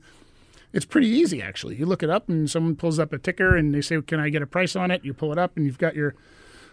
It's 0.72 0.86
pretty 0.86 1.08
easy 1.08 1.42
actually. 1.42 1.76
You 1.76 1.86
look 1.86 2.02
it 2.02 2.10
up 2.10 2.30
and 2.30 2.50
someone 2.50 2.76
pulls 2.76 2.98
up 2.98 3.14
a 3.14 3.20
ticker 3.20 3.56
and 3.56 3.74
they 3.76 3.82
say, 3.82 4.02
"Can 4.02 4.20
I 4.20 4.30
get 4.30 4.42
a 4.42 4.48
price 4.48 4.76
on 4.76 4.90
it?" 4.90 5.06
You 5.06 5.14
pull 5.14 5.32
it 5.32 5.38
up 5.38 5.56
and 5.56 5.68
you've 5.68 5.78
got 5.78 5.96
your 5.96 6.16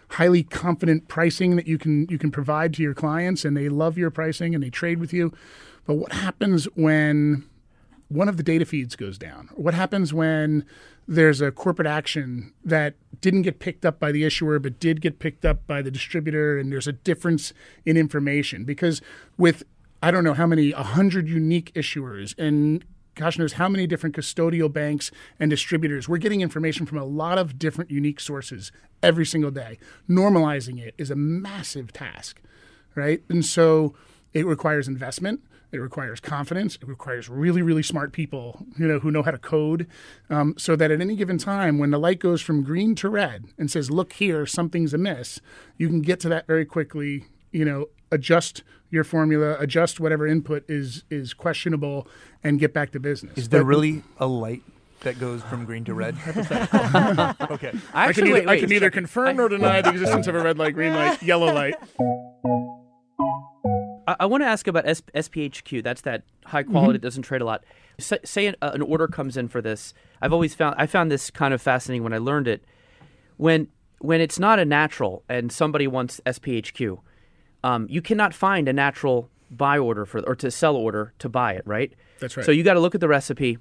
highly 0.09 0.43
confident 0.43 1.07
pricing 1.07 1.55
that 1.55 1.67
you 1.67 1.77
can 1.77 2.07
you 2.09 2.17
can 2.17 2.31
provide 2.31 2.73
to 2.73 2.81
your 2.81 2.95
clients 2.95 3.45
and 3.45 3.55
they 3.55 3.69
love 3.69 3.99
your 3.99 4.09
pricing 4.09 4.55
and 4.55 4.63
they 4.63 4.71
trade 4.71 4.99
with 4.99 5.13
you. 5.13 5.31
But 5.85 5.95
what 5.95 6.13
happens 6.13 6.65
when 6.73 7.43
one 8.09 8.27
of 8.27 8.37
the 8.37 8.43
data 8.43 8.65
feeds 8.65 8.95
goes 8.95 9.17
down? 9.17 9.49
What 9.53 9.73
happens 9.73 10.13
when 10.13 10.65
there's 11.11 11.41
a 11.41 11.51
corporate 11.51 11.89
action 11.89 12.53
that 12.63 12.95
didn't 13.19 13.41
get 13.41 13.59
picked 13.59 13.85
up 13.85 13.99
by 13.99 14.13
the 14.13 14.23
issuer 14.23 14.59
but 14.59 14.79
did 14.79 15.01
get 15.01 15.19
picked 15.19 15.43
up 15.43 15.67
by 15.67 15.81
the 15.81 15.91
distributor 15.91 16.57
and 16.57 16.71
there's 16.71 16.87
a 16.87 16.93
difference 16.93 17.51
in 17.85 17.97
information 17.97 18.63
because 18.63 19.01
with 19.37 19.63
I 20.01 20.09
don't 20.09 20.23
know 20.23 20.33
how 20.33 20.47
many, 20.47 20.73
100 20.73 21.27
unique 21.27 21.73
issuers 21.75 22.33
and 22.37 22.83
gosh 23.15 23.37
knows 23.37 23.53
how 23.53 23.67
many 23.67 23.85
different 23.87 24.15
custodial 24.15 24.71
banks 24.71 25.11
and 25.37 25.49
distributors. 25.49 26.07
We're 26.07 26.17
getting 26.17 26.39
information 26.39 26.85
from 26.85 26.97
a 26.97 27.03
lot 27.03 27.37
of 27.37 27.59
different 27.59 27.91
unique 27.91 28.21
sources 28.21 28.71
every 29.03 29.25
single 29.25 29.51
day. 29.51 29.79
Normalizing 30.09 30.79
it 30.79 30.95
is 30.97 31.11
a 31.11 31.15
massive 31.15 31.91
task, 31.91 32.41
right? 32.95 33.21
And 33.27 33.43
so 33.45 33.93
it 34.33 34.45
requires 34.45 34.87
investment. 34.87 35.41
It 35.71 35.77
requires 35.77 36.19
confidence. 36.19 36.75
It 36.75 36.87
requires 36.87 37.29
really, 37.29 37.61
really 37.61 37.83
smart 37.83 38.11
people, 38.11 38.65
you 38.77 38.87
know, 38.87 38.99
who 38.99 39.09
know 39.11 39.23
how 39.23 39.31
to 39.31 39.37
code, 39.37 39.87
um, 40.29 40.53
so 40.57 40.75
that 40.75 40.91
at 40.91 40.99
any 40.99 41.15
given 41.15 41.37
time, 41.37 41.77
when 41.77 41.91
the 41.91 41.97
light 41.99 42.19
goes 42.19 42.41
from 42.41 42.63
green 42.63 42.93
to 42.95 43.09
red 43.09 43.45
and 43.57 43.71
says, 43.71 43.89
"Look 43.89 44.13
here, 44.13 44.45
something's 44.45 44.93
amiss," 44.93 45.39
you 45.77 45.87
can 45.87 46.01
get 46.01 46.19
to 46.21 46.29
that 46.29 46.45
very 46.47 46.65
quickly, 46.65 47.25
you 47.51 47.63
know, 47.63 47.87
adjust 48.11 48.63
your 48.89 49.05
formula, 49.05 49.55
adjust 49.59 49.99
whatever 50.01 50.27
input 50.27 50.65
is 50.69 51.03
is 51.09 51.33
questionable, 51.33 52.05
and 52.43 52.59
get 52.59 52.73
back 52.73 52.91
to 52.91 52.99
business. 52.99 53.37
Is 53.37 53.47
there 53.49 53.61
But 53.61 53.67
really 53.67 54.03
a 54.17 54.27
light 54.27 54.63
that 55.01 55.19
goes 55.19 55.41
from 55.43 55.63
green 55.63 55.85
to 55.85 55.93
red? 55.93 56.15
okay. 56.27 57.71
I 57.93 58.09
I 58.09 58.13
can, 58.13 58.27
either, 58.27 58.33
wait, 58.33 58.47
I 58.47 58.51
wait. 58.51 58.59
can 58.59 58.69
neither 58.69 58.89
confirm 58.91 59.37
nor 59.37 59.47
deny 59.47 59.81
the 59.81 59.89
existence 59.91 60.27
of 60.27 60.35
a 60.35 60.41
red 60.43 60.57
light, 60.57 60.73
green 60.73 60.93
light, 60.93 61.23
yellow 61.23 61.53
light. 61.53 61.75
I, 64.07 64.15
I 64.21 64.25
want 64.25 64.43
to 64.43 64.47
ask 64.47 64.67
about 64.67 64.87
S- 64.87 65.01
SPHQ. 65.15 65.83
That's 65.83 66.01
that 66.01 66.23
high 66.45 66.63
quality 66.63 66.93
that 66.93 67.01
doesn't 67.01 67.23
trade 67.23 67.41
a 67.41 67.45
lot. 67.45 67.63
Say, 67.99 68.19
say 68.23 68.45
an, 68.47 68.55
uh, 68.61 68.71
an 68.73 68.81
order 68.81 69.07
comes 69.07 69.37
in 69.37 69.47
for 69.47 69.61
this. 69.61 69.93
I've 70.21 70.33
always 70.33 70.55
found 70.55 70.75
I 70.77 70.87
found 70.87 71.11
this 71.11 71.29
kind 71.29 71.53
of 71.53 71.61
fascinating 71.61 72.03
when 72.03 72.13
I 72.13 72.17
learned 72.17 72.47
it. 72.47 72.63
When 73.37 73.67
when 73.99 74.21
it's 74.21 74.39
not 74.39 74.59
a 74.59 74.65
natural 74.65 75.23
and 75.29 75.51
somebody 75.51 75.87
wants 75.87 76.19
SPHQ, 76.25 76.99
um, 77.63 77.87
you 77.89 78.01
cannot 78.01 78.33
find 78.33 78.67
a 78.67 78.73
natural 78.73 79.29
buy 79.51 79.77
order 79.77 80.05
for 80.05 80.21
or 80.21 80.35
to 80.35 80.49
sell 80.49 80.75
order 80.75 81.13
to 81.19 81.29
buy 81.29 81.53
it. 81.53 81.63
Right. 81.65 81.93
That's 82.19 82.37
right. 82.37 82.45
So 82.45 82.51
you 82.51 82.63
got 82.63 82.73
to 82.73 82.79
look 82.79 82.95
at 82.95 83.01
the 83.01 83.07
recipe. 83.07 83.57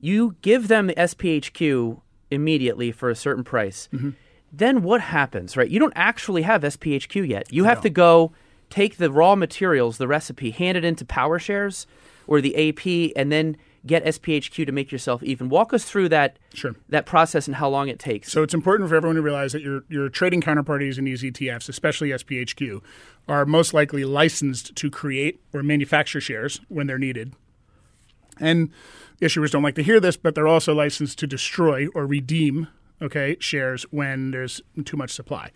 You 0.00 0.36
give 0.42 0.68
them 0.68 0.86
the 0.86 0.94
SPHQ 0.94 2.00
immediately 2.30 2.92
for 2.92 3.10
a 3.10 3.16
certain 3.16 3.44
price. 3.44 3.88
Mm-hmm. 3.92 4.10
Then 4.52 4.82
what 4.82 5.00
happens, 5.00 5.56
right? 5.56 5.68
You 5.68 5.78
don't 5.78 5.92
actually 5.94 6.42
have 6.42 6.62
SPHQ 6.62 7.28
yet. 7.28 7.52
You 7.52 7.64
have 7.64 7.80
to 7.82 7.90
go 7.90 8.32
take 8.70 8.96
the 8.96 9.10
raw 9.10 9.34
materials, 9.34 9.98
the 9.98 10.08
recipe, 10.08 10.50
hand 10.50 10.78
it 10.78 10.84
into 10.84 11.04
PowerShares 11.04 11.86
or 12.26 12.40
the 12.40 12.68
AP, 12.70 13.12
and 13.16 13.30
then 13.30 13.56
get 13.86 14.04
SPHQ 14.04 14.66
to 14.66 14.72
make 14.72 14.92
yourself 14.92 15.22
even. 15.22 15.48
Walk 15.48 15.72
us 15.72 15.84
through 15.84 16.08
that 16.10 16.38
Sure. 16.54 16.74
that 16.88 17.06
process 17.06 17.46
and 17.46 17.56
how 17.56 17.68
long 17.68 17.88
it 17.88 17.98
takes. 17.98 18.30
So 18.30 18.42
it's 18.42 18.54
important 18.54 18.88
for 18.88 18.94
everyone 18.96 19.16
to 19.16 19.22
realize 19.22 19.52
that 19.52 19.62
your 19.62 19.84
your 19.88 20.08
trading 20.08 20.40
counterparties 20.42 20.98
in 20.98 21.04
these 21.04 21.22
ETFs, 21.22 21.68
especially 21.68 22.10
SPHQ, 22.10 22.82
are 23.28 23.44
most 23.46 23.74
likely 23.74 24.04
licensed 24.04 24.76
to 24.76 24.90
create 24.90 25.40
or 25.52 25.62
manufacture 25.62 26.20
shares 26.20 26.60
when 26.68 26.86
they're 26.86 26.98
needed. 26.98 27.32
And 28.38 28.70
issuers 29.20 29.50
don't 29.50 29.62
like 29.62 29.74
to 29.74 29.82
hear 29.82 30.00
this, 30.00 30.16
but 30.16 30.34
they're 30.34 30.48
also 30.48 30.74
licensed 30.74 31.18
to 31.18 31.26
destroy 31.26 31.88
or 31.94 32.06
redeem 32.06 32.68
okay 33.02 33.36
shares 33.40 33.84
when 33.90 34.30
there's 34.30 34.60
too 34.84 34.96
much 34.96 35.10
supply. 35.12 35.50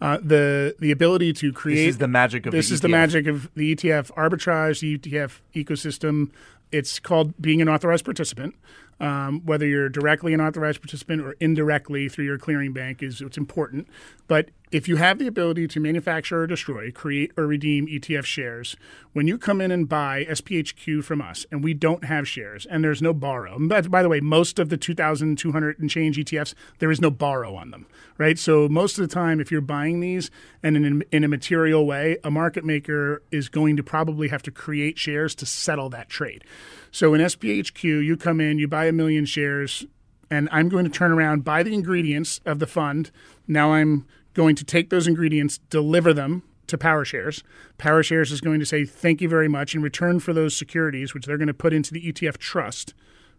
Uh, 0.00 0.18
the 0.22 0.74
the 0.80 0.90
ability 0.90 1.32
to 1.32 1.52
create 1.52 1.86
this 1.86 1.94
is 1.94 1.98
the 1.98 2.08
magic 2.08 2.46
of 2.46 2.52
this 2.52 2.68
the 2.68 2.74
is 2.74 2.80
the 2.80 2.88
ETF. 2.88 2.92
magic 2.92 3.26
of 3.26 3.54
the 3.54 3.74
ETF 3.74 4.10
arbitrage, 4.12 4.80
the 4.80 4.98
ETF 4.98 5.40
ecosystem. 5.54 6.30
It's 6.72 6.98
called 6.98 7.40
being 7.40 7.62
an 7.62 7.68
authorized 7.68 8.04
participant. 8.04 8.54
Um, 9.00 9.40
whether 9.44 9.66
you're 9.66 9.88
directly 9.88 10.34
an 10.34 10.40
authorized 10.40 10.80
participant 10.80 11.20
or 11.22 11.32
indirectly 11.40 12.08
through 12.08 12.26
your 12.26 12.38
clearing 12.38 12.72
bank 12.72 13.02
is 13.02 13.20
it's 13.20 13.36
important. 13.36 13.88
But 14.28 14.50
if 14.74 14.88
you 14.88 14.96
have 14.96 15.20
the 15.20 15.28
ability 15.28 15.68
to 15.68 15.78
manufacture 15.78 16.40
or 16.40 16.48
destroy, 16.48 16.90
create 16.90 17.30
or 17.36 17.46
redeem 17.46 17.86
ETF 17.86 18.24
shares, 18.24 18.74
when 19.12 19.28
you 19.28 19.38
come 19.38 19.60
in 19.60 19.70
and 19.70 19.88
buy 19.88 20.24
SPHQ 20.24 21.04
from 21.04 21.22
us 21.22 21.46
and 21.52 21.62
we 21.62 21.72
don't 21.72 22.02
have 22.02 22.26
shares 22.26 22.66
and 22.66 22.82
there's 22.82 23.00
no 23.00 23.14
borrow, 23.14 23.56
but 23.56 23.88
by, 23.88 24.02
the 24.02 24.08
way, 24.08 24.18
most 24.18 24.58
of 24.58 24.70
the 24.70 24.76
2,200 24.76 25.78
and 25.78 25.88
change 25.88 26.18
ETFs, 26.18 26.54
there 26.80 26.90
is 26.90 27.00
no 27.00 27.08
borrow 27.08 27.54
on 27.54 27.70
them, 27.70 27.86
right? 28.18 28.36
So 28.36 28.68
most 28.68 28.98
of 28.98 29.08
the 29.08 29.14
time, 29.14 29.38
if 29.38 29.52
you're 29.52 29.60
buying 29.60 30.00
these 30.00 30.28
and 30.60 30.76
in, 30.76 31.04
in 31.12 31.22
a 31.22 31.28
material 31.28 31.86
way, 31.86 32.16
a 32.24 32.30
market 32.32 32.64
maker 32.64 33.22
is 33.30 33.48
going 33.48 33.76
to 33.76 33.84
probably 33.84 34.26
have 34.26 34.42
to 34.42 34.50
create 34.50 34.98
shares 34.98 35.36
to 35.36 35.46
settle 35.46 35.88
that 35.90 36.08
trade. 36.08 36.42
So 36.90 37.14
in 37.14 37.20
SPHQ, 37.20 38.04
you 38.04 38.16
come 38.16 38.40
in, 38.40 38.58
you 38.58 38.66
buy 38.66 38.86
a 38.86 38.92
million 38.92 39.24
shares, 39.24 39.86
and 40.32 40.48
I'm 40.50 40.68
going 40.68 40.84
to 40.84 40.90
turn 40.90 41.12
around, 41.12 41.44
buy 41.44 41.62
the 41.62 41.74
ingredients 41.74 42.40
of 42.44 42.58
the 42.58 42.66
fund. 42.66 43.12
Now 43.46 43.74
I'm 43.74 44.04
going 44.34 44.56
to 44.56 44.64
take 44.64 44.90
those 44.90 45.06
ingredients, 45.06 45.58
deliver 45.70 46.12
them 46.12 46.42
to 46.66 46.78
PowerShares. 46.78 47.42
PowerShares 47.78 48.32
is 48.32 48.40
going 48.40 48.60
to 48.60 48.66
say 48.66 48.84
thank 48.84 49.20
you 49.20 49.28
very 49.28 49.48
much 49.48 49.74
in 49.74 49.82
return 49.82 50.20
for 50.20 50.32
those 50.32 50.56
securities, 50.56 51.14
which 51.14 51.26
they're 51.26 51.38
going 51.38 51.48
to 51.48 51.54
put 51.54 51.72
into 51.72 51.92
the 51.92 52.12
ETF 52.12 52.38
trust, 52.38 52.94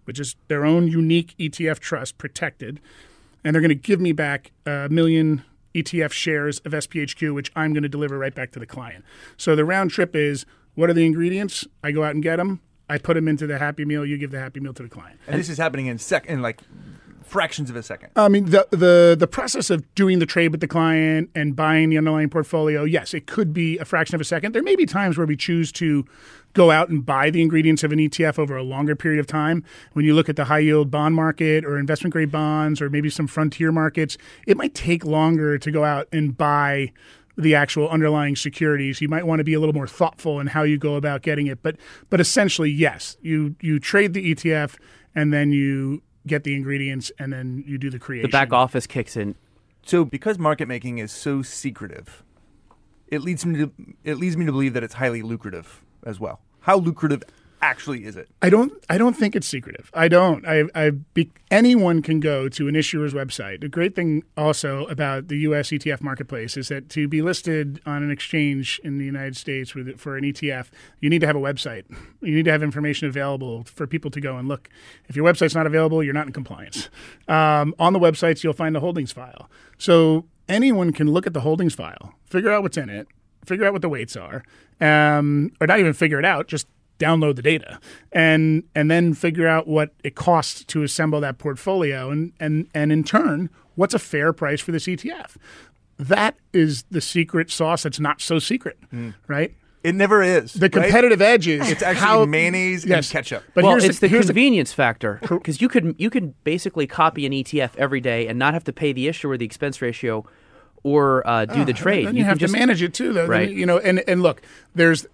which 0.06 0.20
is 0.20 0.36
their 0.48 0.66
own 0.66 0.88
unique 0.88 1.36
ETF 1.38 1.80
trust, 1.80 2.18
protected, 2.18 2.80
and 3.44 3.54
they're 3.54 3.62
going 3.62 3.70
to 3.70 3.76
give 3.76 4.00
me 4.00 4.12
back 4.12 4.52
a 4.66 4.88
million 4.90 5.44
ETF 5.74 6.12
shares 6.12 6.60
of 6.60 6.72
SPHQ, 6.72 7.34
which 7.34 7.52
I'm 7.56 7.74
going 7.74 7.84
to 7.84 7.90
deliver 7.90 8.18
right 8.18 8.34
back 8.34 8.52
to 8.52 8.60
the 8.60 8.66
client. 8.66 9.04
So 9.38 9.56
the 9.56 9.66
round 9.66 9.92
trip 9.92 10.16
is 10.16 10.46
what 10.76 10.90
are 10.90 10.94
the 10.94 11.06
ingredients? 11.06 11.68
I 11.84 11.92
go 11.92 12.04
out 12.04 12.14
and 12.14 12.24
get 12.24 12.38
them. 12.38 12.62
I 12.88 12.98
put 12.98 13.16
them 13.16 13.28
into 13.28 13.48
the 13.48 13.58
Happy 13.58 13.84
Meal. 13.84 14.06
You 14.06 14.18
give 14.18 14.32
the 14.32 14.40
Happy 14.40 14.60
Meal 14.60 14.74
to 14.74 14.84
the 14.84 14.90
client. 14.90 15.20
And 15.28 15.40
this 15.40 15.50
is 15.50 15.58
happening 15.58 15.88
in 15.88 15.98
sec 15.98 16.28
in 16.28 16.42
like 16.42 16.62
fractions 17.26 17.70
of 17.70 17.76
a 17.76 17.84
second. 17.84 18.12
I 18.16 18.30
mean, 18.30 18.46
the 18.46 18.68
the 18.72 19.16
the 19.18 19.28
process 19.28 19.70
of 19.70 19.94
doing 19.96 20.20
the 20.20 20.26
trade 20.26 20.50
with 20.50 20.62
the 20.62 20.68
client 20.68 21.30
and 21.36 21.56
buying 21.56 21.90
the 21.90 21.98
underlying 21.98 22.30
portfolio, 22.30 22.84
yes, 22.84 23.14
it 23.14 23.28
could 23.28 23.54
be 23.54 23.78
a 23.78 23.86
fraction 23.86 24.16
of 24.16 24.22
a 24.22 24.26
second. 24.26 24.54
There 24.54 24.64
may 24.64 24.76
be 24.76 24.86
times 24.86 25.18
where 25.18 25.28
we 25.28 25.36
choose 25.36 25.72
to 25.74 26.06
go 26.54 26.72
out 26.72 26.88
and 26.90 27.06
buy 27.06 27.30
the 27.30 27.42
ingredients 27.42 27.84
of 27.84 27.92
an 27.92 28.00
ETF 28.00 28.40
over 28.40 28.56
a 28.56 28.64
longer 28.64 28.96
period 28.96 29.20
of 29.20 29.28
time. 29.28 29.64
When 29.94 30.06
you 30.06 30.16
look 30.16 30.30
at 30.30 30.38
the 30.38 30.46
high 30.46 30.60
yield 30.60 30.90
bond 30.90 31.14
market 31.14 31.66
or 31.66 31.78
investment 31.78 32.14
grade 32.14 32.32
bonds 32.32 32.82
or 32.82 32.90
maybe 32.90 33.10
some 33.10 33.28
frontier 33.28 33.72
markets, 33.72 34.18
it 34.48 34.56
might 34.56 34.74
take 34.74 35.04
longer 35.04 35.58
to 35.58 35.72
go 35.72 35.84
out 35.84 36.08
and 36.14 36.38
buy 36.38 36.94
the 37.38 37.54
actual 37.54 37.90
underlying 37.90 38.36
securities. 38.36 39.02
You 39.02 39.10
might 39.10 39.28
want 39.28 39.40
to 39.40 39.44
be 39.44 39.54
a 39.54 39.60
little 39.60 39.76
more 39.76 39.88
thoughtful 39.88 40.40
in 40.40 40.48
how 40.48 40.64
you 40.64 40.78
go 40.78 40.96
about 40.96 41.22
getting 41.22 41.48
it. 41.48 41.62
But 41.62 41.76
but 42.10 42.22
essentially, 42.22 42.72
yes, 42.72 43.18
you 43.22 43.56
you 43.62 43.80
trade 43.80 44.14
the 44.14 44.34
ETF 44.34 44.78
and 45.14 45.34
then 45.34 45.52
you 45.52 46.02
get 46.28 46.44
the 46.44 46.56
ingredients 46.56 47.12
and 47.20 47.32
then 47.34 47.64
you 47.68 47.78
do 47.78 47.90
the 47.90 48.00
creation. 48.00 48.30
the 48.30 48.32
back 48.32 48.52
office 48.54 48.88
kicks 48.88 49.16
in. 49.16 49.36
So 49.86 50.04
because 50.04 50.40
market 50.40 50.68
making 50.68 50.98
is 50.98 51.12
so 51.12 51.42
secretive, 51.42 52.24
it 53.08 53.22
leads 53.22 53.46
me 53.46 53.60
to 53.60 53.72
it 54.04 54.18
leads 54.18 54.36
me 54.36 54.46
to 54.46 54.52
believe 54.52 54.74
that 54.74 54.84
it's 54.84 54.96
highly 54.96 55.22
lucrative 55.22 55.84
as 56.04 56.20
well. 56.20 56.42
How 56.62 56.78
lucrative 56.78 57.24
actually 57.62 58.06
is 58.06 58.16
it? 58.16 58.30
I 58.42 58.50
don't. 58.50 58.74
I 58.90 58.98
don't 58.98 59.16
think 59.16 59.36
it's 59.36 59.48
secretive. 59.48 59.90
I 59.94 60.08
don't. 60.08 60.46
I. 60.48 60.64
I 60.74 60.90
be, 60.92 61.32
anyone 61.52 62.02
can 62.02 62.20
go 62.20 62.50
to 62.50 62.68
an 62.68 62.76
issuer's 62.76 63.14
website. 63.14 63.62
The 63.62 63.70
great 63.70 63.96
thing 63.96 64.24
also 64.38 64.86
about 64.86 65.28
the 65.28 65.38
U.S. 65.40 65.70
ETF 65.70 66.02
marketplace 66.02 66.58
is 66.58 66.68
that 66.70 66.90
to 66.90 67.08
be 67.08 67.22
listed 67.22 67.82
on 67.86 68.04
an 68.04 68.12
exchange 68.12 68.80
in 68.84 68.98
the 68.98 69.06
United 69.06 69.36
States 69.36 69.74
with 69.76 70.00
for 70.00 70.18
an 70.18 70.24
ETF, 70.24 70.68
you 71.00 71.10
need 71.10 71.20
to 71.20 71.28
have 71.28 71.36
a 71.36 71.40
website. 71.40 71.84
You 72.22 72.36
need 72.36 72.46
to 72.46 72.52
have 72.52 72.64
information 72.64 73.08
available 73.08 73.64
for 73.66 73.86
people 73.86 74.12
to 74.12 74.22
go 74.22 74.38
and 74.38 74.48
look. 74.48 74.70
If 75.08 75.16
your 75.16 75.26
website's 75.26 75.56
not 75.56 75.68
available, 75.68 76.04
you're 76.04 76.14
not 76.14 76.28
in 76.28 76.34
compliance. 76.34 76.90
Um, 77.28 77.74
on 77.80 77.94
the 77.94 78.00
websites, 78.00 78.44
you'll 78.44 78.54
find 78.54 78.76
the 78.76 78.80
holdings 78.80 79.12
file. 79.12 79.50
So 79.78 80.26
anyone 80.48 80.94
can 80.94 81.12
look 81.12 81.28
at 81.28 81.34
the 81.34 81.42
holdings 81.42 81.74
file, 81.76 82.14
figure 82.26 82.52
out 82.52 82.64
what's 82.64 82.78
in 82.78 82.90
it, 82.90 83.08
figure 83.46 83.66
out 83.66 83.74
what 83.74 83.82
the 83.82 83.90
weights 83.90 84.16
are, 84.16 84.44
um, 84.82 85.52
or 85.60 85.68
not 85.68 85.80
even 85.80 85.94
figure 85.94 86.20
it 86.20 86.26
out, 86.26 86.48
just 86.48 86.68
download 87.00 87.36
the 87.36 87.42
data 87.42 87.80
and 88.12 88.64
and 88.74 88.90
then 88.90 89.14
figure 89.14 89.48
out 89.48 89.68
what 89.68 89.92
it 90.04 90.16
costs 90.16 90.64
to 90.64 90.84
assemble 90.84 91.20
that 91.22 91.38
portfolio 91.38 92.10
and 92.10 92.32
and 92.40 92.68
and 92.74 92.92
in 92.92 93.04
turn 93.04 93.50
what's 93.76 93.94
a 93.94 94.00
fair 94.00 94.32
price 94.32 94.62
for 94.62 94.72
this 94.72 94.86
ETF 94.86 95.36
that 95.98 96.36
is 96.54 96.84
the 96.92 97.02
secret 97.02 97.52
sauce 97.52 97.84
that's 97.84 98.00
not 98.00 98.22
so 98.22 98.40
secret 98.40 98.78
right 99.28 99.54
It 99.84 99.94
never 99.96 100.24
is. 100.24 100.54
the 100.54 100.62
right? 100.66 100.72
competitive 100.72 101.22
edge 101.22 101.48
is 101.48 101.70
It's 101.70 101.84
actually 101.84 102.06
how, 102.06 102.26
mayonnaise 102.26 102.86
yes, 102.86 103.08
and 103.10 103.12
ketchup. 103.12 103.44
but 103.54 103.64
well, 103.64 103.74
here's 103.74 103.84
it's 103.84 104.00
the, 104.00 104.08
here's 104.08 104.26
convenience 104.28 104.72
factor 104.74 105.20
because 105.28 105.60
you 105.62 105.68
could 105.68 105.96
you 105.98 106.10
could 106.10 106.34
basically 106.44 106.88
copy 106.88 107.26
an 107.26 107.34
ETF 107.34 107.76
every 107.78 108.00
day 108.02 108.28
and 108.28 108.40
not 108.40 108.54
have 108.54 108.64
to 108.66 108.74
pay 108.74 108.94
the 108.94 109.08
issuer 109.08 109.38
the 109.38 109.46
expense 109.46 109.82
ratio 109.82 110.26
or 110.84 111.28
uh, 111.28 111.46
do 111.46 111.66
the 111.66 111.74
trade. 111.74 112.06
Then 112.06 112.16
you, 112.16 112.22
can 112.22 112.30
have 112.30 112.38
just 112.38 112.54
to 112.54 112.60
manage 112.60 112.84
it 112.84 112.94
too, 112.94 113.12
though. 113.12 113.22
Then, 113.22 113.30
Right. 113.30 113.50
You 113.50 113.66
know, 113.66 113.80
and 113.80 114.04
and 114.08 114.22
look, 114.22 114.44
there's. 114.76 115.08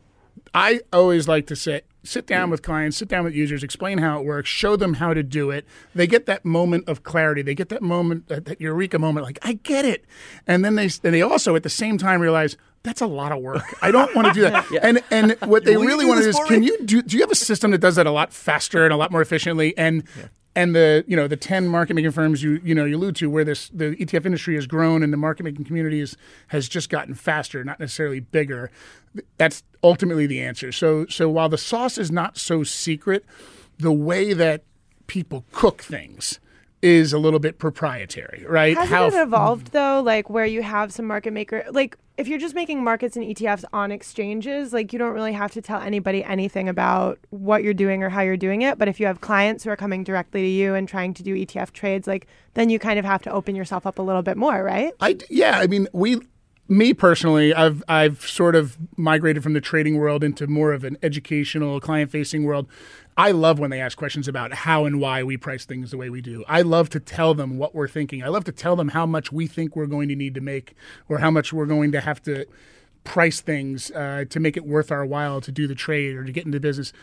I 0.53 0.81
always 0.91 1.27
like 1.27 1.47
to 1.47 1.55
say, 1.55 1.81
sit 2.03 2.27
down 2.27 2.49
with 2.49 2.61
clients, 2.61 2.97
sit 2.97 3.07
down 3.07 3.23
with 3.23 3.33
users, 3.33 3.63
explain 3.63 3.99
how 3.99 4.19
it 4.19 4.25
works, 4.25 4.49
show 4.49 4.75
them 4.75 4.95
how 4.95 5.13
to 5.13 5.23
do 5.23 5.51
it. 5.51 5.65
They 5.95 6.07
get 6.07 6.25
that 6.25 6.43
moment 6.43 6.87
of 6.89 7.03
clarity. 7.03 7.41
They 7.41 7.55
get 7.55 7.69
that 7.69 7.81
moment, 7.81 8.27
that, 8.27 8.45
that 8.45 8.59
eureka 8.59 8.99
moment, 8.99 9.25
like 9.25 9.39
I 9.43 9.53
get 9.53 9.85
it, 9.85 10.05
and 10.47 10.65
then 10.65 10.75
they 10.75 10.89
and 11.03 11.13
they 11.13 11.21
also 11.21 11.55
at 11.55 11.63
the 11.63 11.69
same 11.69 11.97
time 11.97 12.21
realize. 12.21 12.57
That's 12.83 12.99
a 12.99 13.05
lot 13.05 13.31
of 13.31 13.43
work. 13.43 13.61
I 13.83 13.91
don't 13.91 14.15
want 14.15 14.29
to 14.29 14.33
do 14.33 14.41
that. 14.41 14.65
And 14.81 15.03
and 15.11 15.37
what 15.45 15.65
they 15.65 15.77
Will 15.77 15.85
really 15.85 16.03
want 16.03 16.17
to 16.17 16.23
do 16.23 16.29
is, 16.29 16.39
can 16.47 16.63
you 16.63 16.83
do? 16.83 17.03
Do 17.03 17.15
you 17.15 17.21
have 17.21 17.29
a 17.29 17.35
system 17.35 17.69
that 17.71 17.77
does 17.77 17.95
that 17.97 18.07
a 18.07 18.11
lot 18.11 18.33
faster 18.33 18.85
and 18.85 18.91
a 18.91 18.97
lot 18.97 19.11
more 19.11 19.21
efficiently? 19.21 19.77
And 19.77 20.03
and 20.55 20.75
the 20.75 21.03
you 21.07 21.15
know 21.15 21.27
the 21.27 21.37
ten 21.37 21.67
market 21.67 21.93
making 21.93 22.11
firms 22.11 22.43
you 22.43 22.59
you 22.63 22.75
know 22.75 22.85
you 22.85 22.97
allude 22.97 23.15
to 23.17 23.29
where 23.29 23.43
this 23.43 23.69
the 23.69 23.95
ETF 23.95 24.25
industry 24.25 24.55
has 24.55 24.67
grown 24.67 25.03
and 25.03 25.13
the 25.13 25.17
market 25.17 25.43
making 25.43 25.65
community 25.65 25.99
is, 25.99 26.17
has 26.47 26.67
just 26.67 26.89
gotten 26.89 27.13
faster, 27.13 27.63
not 27.63 27.79
necessarily 27.79 28.19
bigger. 28.19 28.71
That's 29.37 29.63
ultimately 29.83 30.27
the 30.27 30.41
answer. 30.41 30.71
So 30.71 31.05
so 31.07 31.29
while 31.29 31.49
the 31.49 31.57
sauce 31.57 31.97
is 31.97 32.11
not 32.11 32.37
so 32.37 32.63
secret, 32.63 33.25
the 33.77 33.91
way 33.91 34.33
that 34.33 34.63
people 35.07 35.45
cook 35.51 35.81
things 35.81 36.39
is 36.81 37.13
a 37.13 37.19
little 37.19 37.39
bit 37.39 37.59
proprietary, 37.59 38.45
right? 38.47 38.75
Hasn't 38.75 39.13
it 39.13 39.17
mm-hmm. 39.17 39.27
evolved 39.27 39.71
though? 39.71 40.01
Like 40.03 40.29
where 40.29 40.45
you 40.45 40.61
have 40.63 40.91
some 40.91 41.05
market 41.05 41.31
maker, 41.31 41.65
like 41.71 41.97
if 42.17 42.27
you're 42.27 42.39
just 42.39 42.55
making 42.55 42.83
markets 42.83 43.15
and 43.15 43.25
ETFs 43.25 43.63
on 43.73 43.91
exchanges, 43.91 44.73
like 44.73 44.93
you 44.93 44.99
don't 44.99 45.13
really 45.13 45.33
have 45.33 45.51
to 45.53 45.61
tell 45.61 45.81
anybody 45.81 46.23
anything 46.23 46.69
about 46.69 47.19
what 47.29 47.63
you're 47.63 47.73
doing 47.73 48.03
or 48.03 48.09
how 48.09 48.21
you're 48.21 48.37
doing 48.37 48.61
it. 48.61 48.77
But 48.77 48.87
if 48.87 48.99
you 48.99 49.05
have 49.07 49.21
clients 49.21 49.63
who 49.63 49.69
are 49.69 49.75
coming 49.75 50.03
directly 50.03 50.41
to 50.41 50.47
you 50.47 50.75
and 50.75 50.87
trying 50.87 51.13
to 51.15 51.23
do 51.23 51.35
ETF 51.35 51.71
trades, 51.71 52.07
like 52.07 52.27
then 52.53 52.69
you 52.69 52.79
kind 52.79 52.99
of 52.99 53.05
have 53.05 53.21
to 53.23 53.31
open 53.31 53.55
yourself 53.55 53.87
up 53.87 53.97
a 53.97 54.01
little 54.01 54.21
bit 54.21 54.37
more, 54.37 54.63
right? 54.63 54.93
I 54.99 55.17
yeah, 55.29 55.59
I 55.59 55.67
mean 55.67 55.87
we 55.93 56.19
me 56.71 56.93
personally, 56.93 57.53
I've 57.53 57.83
I've 57.87 58.21
sort 58.21 58.55
of 58.55 58.77
migrated 58.97 59.43
from 59.43 59.53
the 59.53 59.61
trading 59.61 59.97
world 59.97 60.23
into 60.23 60.47
more 60.47 60.71
of 60.71 60.83
an 60.83 60.97
educational, 61.03 61.79
client-facing 61.81 62.43
world. 62.43 62.67
I 63.17 63.31
love 63.31 63.59
when 63.59 63.69
they 63.69 63.81
ask 63.81 63.97
questions 63.97 64.27
about 64.29 64.53
how 64.53 64.85
and 64.85 64.99
why 64.99 65.21
we 65.21 65.35
price 65.35 65.65
things 65.65 65.91
the 65.91 65.97
way 65.97 66.09
we 66.09 66.21
do. 66.21 66.45
I 66.47 66.61
love 66.61 66.89
to 66.91 66.99
tell 66.99 67.33
them 67.33 67.57
what 67.57 67.75
we're 67.75 67.89
thinking. 67.89 68.23
I 68.23 68.29
love 68.29 68.45
to 68.45 68.53
tell 68.53 68.77
them 68.77 68.89
how 68.89 69.05
much 69.05 69.33
we 69.33 69.47
think 69.47 69.75
we're 69.75 69.85
going 69.85 70.07
to 70.07 70.15
need 70.15 70.33
to 70.35 70.41
make, 70.41 70.73
or 71.09 71.17
how 71.17 71.29
much 71.29 71.51
we're 71.51 71.65
going 71.65 71.91
to 71.91 71.99
have 71.99 72.23
to 72.23 72.45
price 73.03 73.41
things 73.41 73.91
uh, 73.91 74.23
to 74.29 74.39
make 74.39 74.55
it 74.55 74.65
worth 74.65 74.91
our 74.91 75.05
while 75.05 75.41
to 75.41 75.51
do 75.51 75.67
the 75.67 75.75
trade 75.75 76.15
or 76.15 76.23
to 76.23 76.31
get 76.31 76.45
into 76.45 76.59
business 76.59 76.93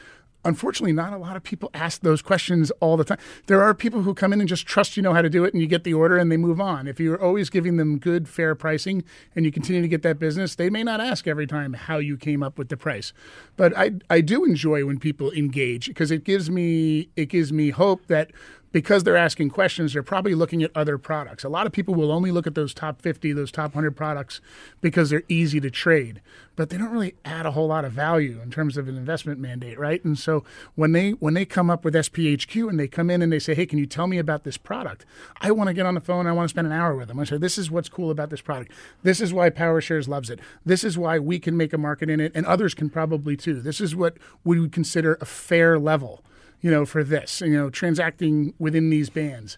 unfortunately, 0.48 0.92
not 0.92 1.12
a 1.12 1.18
lot 1.18 1.36
of 1.36 1.42
people 1.42 1.70
ask 1.74 2.00
those 2.00 2.22
questions 2.22 2.70
all 2.80 2.96
the 2.96 3.04
time. 3.04 3.18
There 3.46 3.62
are 3.62 3.74
people 3.74 4.02
who 4.02 4.14
come 4.14 4.32
in 4.32 4.40
and 4.40 4.48
just 4.48 4.66
trust 4.66 4.96
you 4.96 5.02
know 5.02 5.14
how 5.14 5.22
to 5.22 5.30
do 5.30 5.44
it 5.44 5.52
and 5.54 5.60
you 5.60 5.68
get 5.68 5.84
the 5.84 5.94
order 5.94 6.16
and 6.16 6.32
they 6.32 6.36
move 6.36 6.60
on. 6.60 6.88
If 6.88 6.98
you're 6.98 7.22
always 7.22 7.50
giving 7.50 7.76
them 7.76 7.98
good, 7.98 8.28
fair 8.28 8.54
pricing 8.54 9.04
and 9.36 9.44
you 9.44 9.52
continue 9.52 9.82
to 9.82 9.88
get 9.88 10.02
that 10.02 10.18
business, 10.18 10.54
they 10.54 10.70
may 10.70 10.82
not 10.82 11.00
ask 11.00 11.28
every 11.28 11.46
time 11.46 11.74
how 11.74 11.98
you 11.98 12.16
came 12.16 12.42
up 12.42 12.58
with 12.58 12.68
the 12.68 12.76
price. 12.76 13.12
But 13.56 13.76
I, 13.76 13.92
I 14.10 14.20
do 14.20 14.44
enjoy 14.44 14.84
when 14.84 14.98
people 14.98 15.30
engage 15.32 15.86
because 15.86 16.10
it 16.10 16.24
gives 16.24 16.50
me 16.50 17.10
it 17.14 17.26
gives 17.26 17.52
me 17.52 17.70
hope 17.70 18.06
that 18.06 18.32
because 18.72 19.04
they're 19.04 19.16
asking 19.16 19.50
questions, 19.50 19.92
they're 19.92 20.02
probably 20.02 20.34
looking 20.34 20.62
at 20.62 20.70
other 20.74 20.98
products. 20.98 21.44
A 21.44 21.48
lot 21.48 21.66
of 21.66 21.72
people 21.72 21.94
will 21.94 22.12
only 22.12 22.30
look 22.30 22.46
at 22.46 22.54
those 22.54 22.74
top 22.74 23.00
50, 23.00 23.32
those 23.32 23.50
top 23.50 23.74
100 23.74 23.92
products 23.92 24.40
because 24.80 25.10
they're 25.10 25.22
easy 25.28 25.60
to 25.60 25.70
trade, 25.70 26.20
but 26.56 26.68
they 26.68 26.76
don't 26.76 26.90
really 26.90 27.14
add 27.24 27.46
a 27.46 27.52
whole 27.52 27.68
lot 27.68 27.84
of 27.84 27.92
value 27.92 28.40
in 28.42 28.50
terms 28.50 28.76
of 28.76 28.88
an 28.88 28.96
investment 28.96 29.40
mandate, 29.40 29.78
right? 29.78 30.04
And 30.04 30.18
so 30.18 30.44
when 30.74 30.92
they 30.92 31.12
when 31.12 31.34
they 31.34 31.44
come 31.44 31.70
up 31.70 31.84
with 31.84 31.94
SPHQ 31.94 32.68
and 32.68 32.78
they 32.78 32.88
come 32.88 33.10
in 33.10 33.22
and 33.22 33.32
they 33.32 33.38
say, 33.38 33.54
"Hey, 33.54 33.66
can 33.66 33.78
you 33.78 33.86
tell 33.86 34.06
me 34.06 34.18
about 34.18 34.44
this 34.44 34.56
product?" 34.56 35.06
I 35.40 35.50
want 35.50 35.68
to 35.68 35.74
get 35.74 35.86
on 35.86 35.94
the 35.94 36.00
phone, 36.00 36.26
I 36.26 36.32
want 36.32 36.48
to 36.48 36.52
spend 36.52 36.66
an 36.66 36.72
hour 36.72 36.94
with 36.94 37.08
them. 37.08 37.18
I 37.20 37.24
say, 37.24 37.38
"This 37.38 37.58
is 37.58 37.70
what's 37.70 37.88
cool 37.88 38.10
about 38.10 38.30
this 38.30 38.40
product. 38.40 38.72
This 39.02 39.20
is 39.20 39.32
why 39.32 39.50
PowerShares 39.50 40.08
loves 40.08 40.30
it. 40.30 40.40
This 40.64 40.84
is 40.84 40.98
why 40.98 41.18
we 41.18 41.38
can 41.38 41.56
make 41.56 41.72
a 41.72 41.78
market 41.78 42.10
in 42.10 42.20
it 42.20 42.32
and 42.34 42.44
others 42.44 42.74
can 42.74 42.90
probably 42.90 43.36
too. 43.36 43.60
This 43.60 43.80
is 43.80 43.96
what 43.96 44.16
we 44.44 44.60
would 44.60 44.72
consider 44.72 45.16
a 45.20 45.24
fair 45.24 45.78
level." 45.78 46.22
You 46.60 46.70
know, 46.70 46.84
for 46.84 47.04
this, 47.04 47.40
you 47.40 47.56
know, 47.56 47.70
transacting 47.70 48.54
within 48.58 48.90
these 48.90 49.10
bands. 49.10 49.56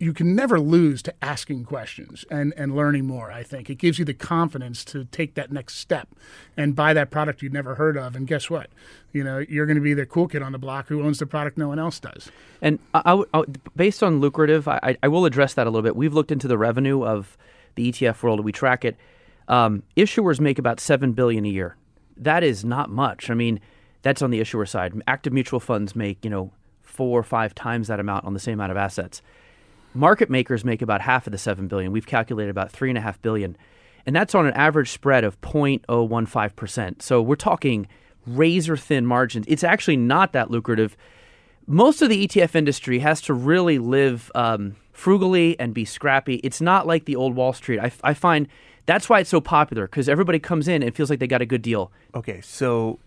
You 0.00 0.12
can 0.12 0.36
never 0.36 0.60
lose 0.60 1.02
to 1.02 1.14
asking 1.20 1.64
questions 1.64 2.24
and, 2.30 2.54
and 2.56 2.76
learning 2.76 3.06
more, 3.06 3.32
I 3.32 3.42
think. 3.42 3.68
It 3.68 3.76
gives 3.76 3.98
you 3.98 4.04
the 4.04 4.14
confidence 4.14 4.84
to 4.86 5.06
take 5.06 5.34
that 5.34 5.50
next 5.50 5.76
step 5.76 6.08
and 6.56 6.76
buy 6.76 6.92
that 6.92 7.10
product 7.10 7.42
you'd 7.42 7.52
never 7.52 7.74
heard 7.74 7.96
of. 7.96 8.14
And 8.14 8.24
guess 8.24 8.48
what? 8.48 8.70
You 9.12 9.24
know, 9.24 9.38
you're 9.38 9.66
going 9.66 9.76
to 9.76 9.82
be 9.82 9.94
the 9.94 10.06
cool 10.06 10.28
kid 10.28 10.40
on 10.40 10.52
the 10.52 10.58
block 10.58 10.86
who 10.86 11.02
owns 11.02 11.18
the 11.18 11.26
product 11.26 11.58
no 11.58 11.66
one 11.66 11.80
else 11.80 11.98
does. 11.98 12.30
And 12.62 12.78
I, 12.94 13.24
I, 13.34 13.42
based 13.74 14.04
on 14.04 14.20
lucrative, 14.20 14.68
I, 14.68 14.96
I 15.02 15.08
will 15.08 15.24
address 15.24 15.54
that 15.54 15.66
a 15.66 15.70
little 15.70 15.82
bit. 15.82 15.96
We've 15.96 16.14
looked 16.14 16.30
into 16.30 16.46
the 16.46 16.58
revenue 16.58 17.04
of 17.04 17.36
the 17.74 17.90
ETF 17.90 18.22
world. 18.22 18.44
We 18.44 18.52
track 18.52 18.84
it. 18.84 18.96
Um, 19.48 19.82
issuers 19.96 20.38
make 20.38 20.60
about 20.60 20.78
seven 20.78 21.12
billion 21.12 21.44
a 21.44 21.48
year. 21.48 21.76
That 22.16 22.44
is 22.44 22.64
not 22.64 22.88
much. 22.88 23.30
I 23.30 23.34
mean, 23.34 23.58
that's 24.02 24.22
on 24.22 24.30
the 24.30 24.40
issuer 24.40 24.66
side. 24.66 25.00
Active 25.06 25.32
mutual 25.32 25.60
funds 25.60 25.96
make, 25.96 26.24
you 26.24 26.30
know, 26.30 26.52
four 26.82 27.18
or 27.18 27.22
five 27.22 27.54
times 27.54 27.88
that 27.88 28.00
amount 28.00 28.24
on 28.24 28.34
the 28.34 28.40
same 28.40 28.54
amount 28.54 28.70
of 28.70 28.76
assets. 28.76 29.22
Market 29.94 30.30
makers 30.30 30.64
make 30.64 30.82
about 30.82 31.00
half 31.00 31.26
of 31.26 31.32
the 31.32 31.38
seven 31.38 31.68
billion. 31.68 31.92
We've 31.92 32.06
calculated 32.06 32.50
about 32.50 32.70
three 32.70 32.90
and 32.90 32.98
a 32.98 33.00
half 33.00 33.20
billion. 33.22 33.56
And 34.06 34.14
that's 34.14 34.34
on 34.34 34.46
an 34.46 34.54
average 34.54 34.90
spread 34.90 35.24
of 35.24 35.40
0.015%. 35.40 37.02
So 37.02 37.20
we're 37.20 37.36
talking 37.36 37.88
razor 38.26 38.76
thin 38.76 39.06
margins. 39.06 39.44
It's 39.48 39.64
actually 39.64 39.96
not 39.96 40.32
that 40.32 40.50
lucrative. 40.50 40.96
Most 41.66 42.00
of 42.00 42.08
the 42.08 42.26
ETF 42.26 42.54
industry 42.54 43.00
has 43.00 43.20
to 43.22 43.34
really 43.34 43.78
live 43.78 44.30
um, 44.34 44.76
frugally 44.92 45.58
and 45.60 45.74
be 45.74 45.84
scrappy. 45.84 46.36
It's 46.36 46.60
not 46.60 46.86
like 46.86 47.04
the 47.04 47.16
old 47.16 47.34
Wall 47.34 47.52
Street. 47.52 47.80
I, 47.80 47.92
I 48.02 48.14
find 48.14 48.48
that's 48.86 49.08
why 49.08 49.20
it's 49.20 49.30
so 49.30 49.40
popular 49.40 49.86
because 49.86 50.08
everybody 50.08 50.38
comes 50.38 50.66
in 50.68 50.82
and 50.82 50.94
feels 50.94 51.10
like 51.10 51.18
they 51.18 51.26
got 51.26 51.42
a 51.42 51.46
good 51.46 51.62
deal. 51.62 51.92
Okay, 52.14 52.40
so 52.40 52.98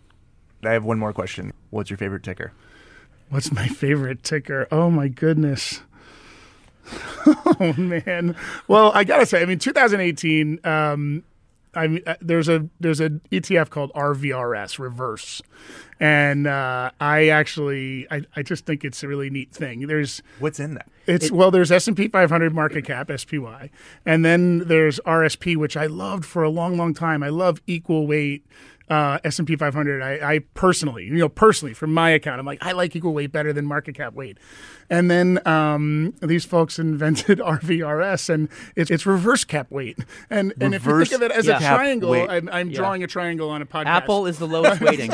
I 0.63 0.73
have 0.73 0.83
one 0.83 0.99
more 0.99 1.13
question. 1.13 1.53
What's 1.69 1.89
your 1.89 1.97
favorite 1.97 2.23
ticker? 2.23 2.51
What's 3.29 3.51
my 3.51 3.67
favorite 3.67 4.23
ticker? 4.23 4.67
Oh 4.71 4.89
my 4.89 5.07
goodness. 5.07 5.81
oh 7.25 7.73
man. 7.77 8.35
Well, 8.67 8.91
I 8.93 9.03
gotta 9.03 9.25
say, 9.25 9.41
I 9.41 9.45
mean, 9.45 9.59
2018. 9.59 10.59
Um, 10.65 11.23
I 11.73 11.87
mean, 11.87 12.01
uh, 12.05 12.15
there's 12.19 12.49
a 12.49 12.67
there's 12.79 12.99
an 12.99 13.21
ETF 13.31 13.69
called 13.69 13.93
RVRS 13.93 14.77
Reverse, 14.77 15.41
and 15.99 16.45
uh, 16.45 16.91
I 16.99 17.29
actually 17.29 18.07
I, 18.11 18.23
I 18.35 18.43
just 18.43 18.65
think 18.65 18.83
it's 18.83 19.01
a 19.03 19.07
really 19.07 19.29
neat 19.29 19.51
thing. 19.53 19.87
There's 19.87 20.21
what's 20.39 20.59
in 20.59 20.73
that. 20.73 20.89
It's 21.07 21.27
it, 21.27 21.31
well, 21.31 21.49
there's 21.49 21.71
S 21.71 21.87
and 21.87 21.95
P 21.95 22.09
500 22.09 22.53
market 22.53 22.85
cap 22.85 23.09
SPY, 23.15 23.69
and 24.05 24.25
then 24.25 24.67
there's 24.67 24.99
RSP, 25.05 25.55
which 25.55 25.77
I 25.77 25.85
loved 25.85 26.25
for 26.25 26.43
a 26.43 26.49
long, 26.49 26.75
long 26.75 26.93
time. 26.93 27.23
I 27.23 27.29
love 27.29 27.61
equal 27.67 28.05
weight 28.05 28.45
uh, 28.91 29.19
S&P 29.23 29.55
500. 29.55 30.01
I, 30.01 30.33
I, 30.33 30.39
personally, 30.53 31.05
you 31.05 31.13
know, 31.13 31.29
personally 31.29 31.73
from 31.73 31.93
my 31.93 32.09
account, 32.09 32.39
I'm 32.39 32.45
like, 32.45 32.63
I 32.63 32.73
like 32.73 32.93
equal 32.93 33.13
weight 33.13 33.31
better 33.31 33.53
than 33.53 33.65
market 33.65 33.95
cap 33.95 34.13
weight. 34.13 34.37
And 34.89 35.09
then 35.09 35.39
um, 35.47 36.13
these 36.21 36.43
folks 36.43 36.77
invented 36.77 37.39
RVRS, 37.39 38.29
and 38.29 38.49
it's, 38.75 38.91
it's 38.91 39.05
reverse 39.05 39.45
cap 39.45 39.71
weight. 39.71 39.97
And 40.29 40.53
and 40.59 40.75
if 40.75 40.85
you 40.85 41.05
think 41.05 41.13
of 41.13 41.21
it 41.21 41.31
as 41.31 41.47
yeah. 41.47 41.55
a 41.55 41.59
triangle, 41.59 42.13
I'm, 42.13 42.49
I'm 42.49 42.69
yeah. 42.69 42.75
drawing 42.75 43.01
a 43.01 43.07
triangle 43.07 43.49
on 43.49 43.61
a 43.61 43.65
podcast. 43.65 43.85
Apple 43.85 44.27
is 44.27 44.37
the 44.37 44.47
lowest 44.47 44.81
weighting. 44.81 45.11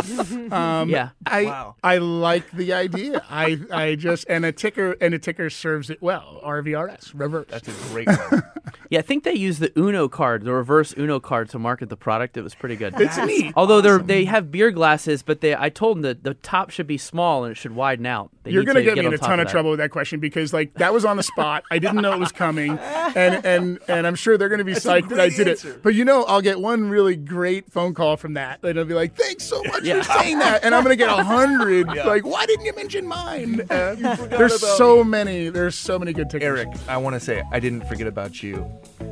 um, 0.51 0.89
yeah, 0.89 1.09
I 1.27 1.43
wow. 1.43 1.75
I 1.83 1.99
like 1.99 2.49
the 2.49 2.73
idea. 2.73 3.23
I 3.29 3.59
I 3.71 3.93
just 3.93 4.25
and 4.27 4.43
a 4.45 4.51
ticker 4.51 4.93
and 4.99 5.13
a 5.13 5.19
ticker 5.19 5.51
serves 5.51 5.91
it 5.91 6.01
well. 6.01 6.41
RVRS 6.43 7.11
reverse. 7.13 7.45
That's 7.49 7.67
a 7.67 7.89
great 7.93 8.07
one. 8.07 8.43
yeah, 8.89 8.99
I 8.99 9.01
think 9.01 9.23
they 9.23 9.33
use 9.33 9.59
the 9.59 9.71
Uno 9.77 10.07
card, 10.07 10.43
the 10.43 10.53
reverse 10.53 10.93
Uno 10.97 11.19
card, 11.19 11.49
to 11.49 11.59
market 11.59 11.89
the 11.89 11.97
product. 11.97 12.37
It 12.37 12.41
was 12.41 12.55
pretty 12.55 12.75
good. 12.75 12.93
It's 12.99 13.17
neat. 13.17 13.53
Although 13.55 13.79
awesome. 13.79 14.07
they 14.07 14.17
they 14.17 14.25
have 14.25 14.51
beer 14.51 14.71
glasses, 14.71 15.21
but 15.21 15.41
they 15.41 15.55
I 15.55 15.69
told 15.69 15.97
them 15.97 16.01
that 16.03 16.23
the 16.23 16.33
top 16.33 16.71
should 16.71 16.87
be 16.87 16.97
small 16.97 17.43
and 17.43 17.51
it 17.51 17.55
should 17.55 17.75
widen 17.75 18.05
out. 18.05 18.31
They 18.43 18.51
You're 18.51 18.63
going 18.63 18.75
to 18.75 18.83
get 18.83 18.97
me 18.97 19.05
in 19.05 19.13
a 19.13 19.17
ton 19.17 19.39
of, 19.39 19.45
of 19.45 19.51
trouble 19.51 19.69
with 19.69 19.79
that 19.79 19.91
question 19.91 20.19
because 20.19 20.53
like 20.53 20.73
that 20.75 20.93
was 20.93 21.05
on 21.05 21.17
the 21.17 21.23
spot. 21.23 21.63
I 21.69 21.79
didn't 21.79 22.01
know 22.01 22.13
it 22.13 22.19
was 22.19 22.31
coming, 22.31 22.71
and 22.79 23.45
and 23.45 23.79
and 23.87 24.07
I'm 24.07 24.15
sure 24.15 24.37
they're 24.37 24.49
going 24.49 24.59
to 24.59 24.65
be 24.65 24.73
That's 24.73 24.85
psyched 24.85 25.09
that 25.09 25.19
I 25.19 25.29
did 25.29 25.47
answer. 25.47 25.73
it. 25.73 25.83
But 25.83 25.93
you 25.93 26.03
know, 26.03 26.23
I'll 26.23 26.41
get 26.41 26.59
one 26.59 26.89
really 26.89 27.15
great 27.15 27.71
phone 27.71 27.93
call 27.93 28.17
from 28.17 28.33
that. 28.33 28.61
They'll 28.61 28.85
be 28.85 28.93
like, 28.93 29.15
"Thanks 29.15 29.43
so 29.43 29.61
much 29.63 29.83
yeah. 29.83 30.01
for 30.01 30.19
saying 30.19 30.39
that," 30.39 30.63
and 30.63 30.73
I'm 30.73 30.83
going 30.83 30.97
to 30.97 31.03
get 31.03 31.09
a 31.09 31.23
hundred. 31.23 31.87
Yeah. 31.93 32.05
Like, 32.05 32.25
why 32.25 32.45
didn't 32.45 32.65
you 32.65 32.75
mention 32.75 33.07
mine? 33.07 33.65
Uh, 33.77 33.95
there's 33.95 34.59
so 34.77 35.03
me. 35.03 35.09
many. 35.09 35.49
There's 35.49 35.75
so 35.75 35.99
many 35.99 36.11
good 36.11 36.29
tickets. 36.29 36.45
Eric, 36.45 36.69
I 36.87 36.97
want 36.97 37.15
to 37.15 37.19
say 37.19 37.43
I 37.51 37.59
didn't 37.59 37.87
forget 37.87 38.07
about 38.07 38.41
you. 38.41 38.65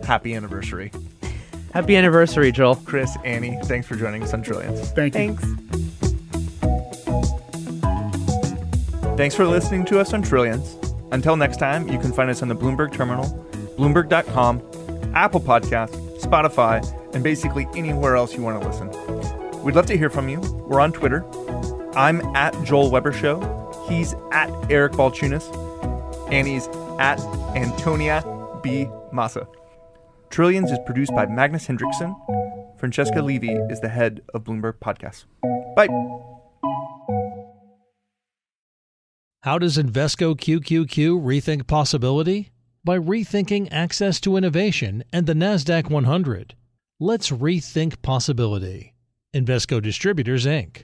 Happy 0.04 0.34
anniversary. 0.34 0.92
Happy 1.74 1.96
anniversary, 1.96 2.52
Joel. 2.52 2.76
Chris, 2.78 3.18
Annie, 3.26 3.60
thanks 3.66 3.88
for 3.88 3.96
joining 3.96 4.24
us 4.24 4.34
on 4.34 4.42
Trillions. 4.42 4.92
Thank 4.92 5.16
you. 5.16 5.36
Thanks. 5.36 5.66
Thanks 9.18 9.36
for 9.36 9.46
listening 9.46 9.86
to 9.86 10.00
us 10.00 10.14
on 10.14 10.22
Trillions. 10.22 10.78
Until 11.12 11.38
next 11.38 11.58
time, 11.58 11.88
you 11.88 12.00
can 12.00 12.12
find 12.12 12.30
us 12.30 12.42
on 12.42 12.48
the 12.48 12.56
Bloomberg 12.56 12.94
Terminal, 12.94 13.26
Bloomberg.com, 13.78 14.62
Apple 15.16 15.40
Podcasts, 15.40 16.20
Spotify, 16.20 16.84
and 17.14 17.24
basically 17.24 17.68
anywhere 17.76 18.16
else 18.16 18.36
you 18.36 18.42
want 18.42 18.62
to 18.62 18.68
listen. 18.68 19.64
We'd 19.64 19.76
love 19.76 19.86
to 19.88 19.98
hear 19.98 20.10
from 20.10 20.28
you. 20.30 20.40
We're 20.68 20.82
on 20.82 20.92
Twitter. 20.92 21.24
I'm 21.96 22.22
at 22.36 22.62
Joel 22.64 22.92
Weber 22.92 23.14
Show. 23.14 23.86
He's 23.88 24.14
at 24.32 24.50
Eric 24.70 24.94
Balchunas. 24.94 25.44
Annie's 26.32 26.68
at 27.00 27.20
Antonia 27.56 28.24
B. 28.62 28.88
Massa. 29.12 29.48
Trillions 30.36 30.70
is 30.70 30.80
produced 30.86 31.16
by 31.16 31.26
Magnus 31.28 31.66
Henriksson. 31.68 32.14
Francesca 32.78 33.22
Levy 33.22 33.54
is 33.70 33.80
the 33.80 33.88
head 33.88 34.20
of 34.34 34.44
Bloomberg 34.44 34.80
Podcasts. 34.80 35.24
Bye. 35.78 35.88
How 39.44 39.58
does 39.58 39.78
Invesco 39.78 40.36
QQQ 40.36 41.24
rethink 41.24 41.68
possibility? 41.68 42.50
By 42.84 43.00
rethinking 43.00 43.70
access 43.72 44.20
to 44.20 44.36
innovation 44.36 45.06
and 45.14 45.26
the 45.26 45.36
NASDAQ 45.36 45.90
100. 45.90 46.56
Let's 47.00 47.30
rethink 47.30 48.02
possibility. 48.02 48.94
Invesco 49.34 49.82
Distributors, 49.82 50.46
Inc. 50.46 50.84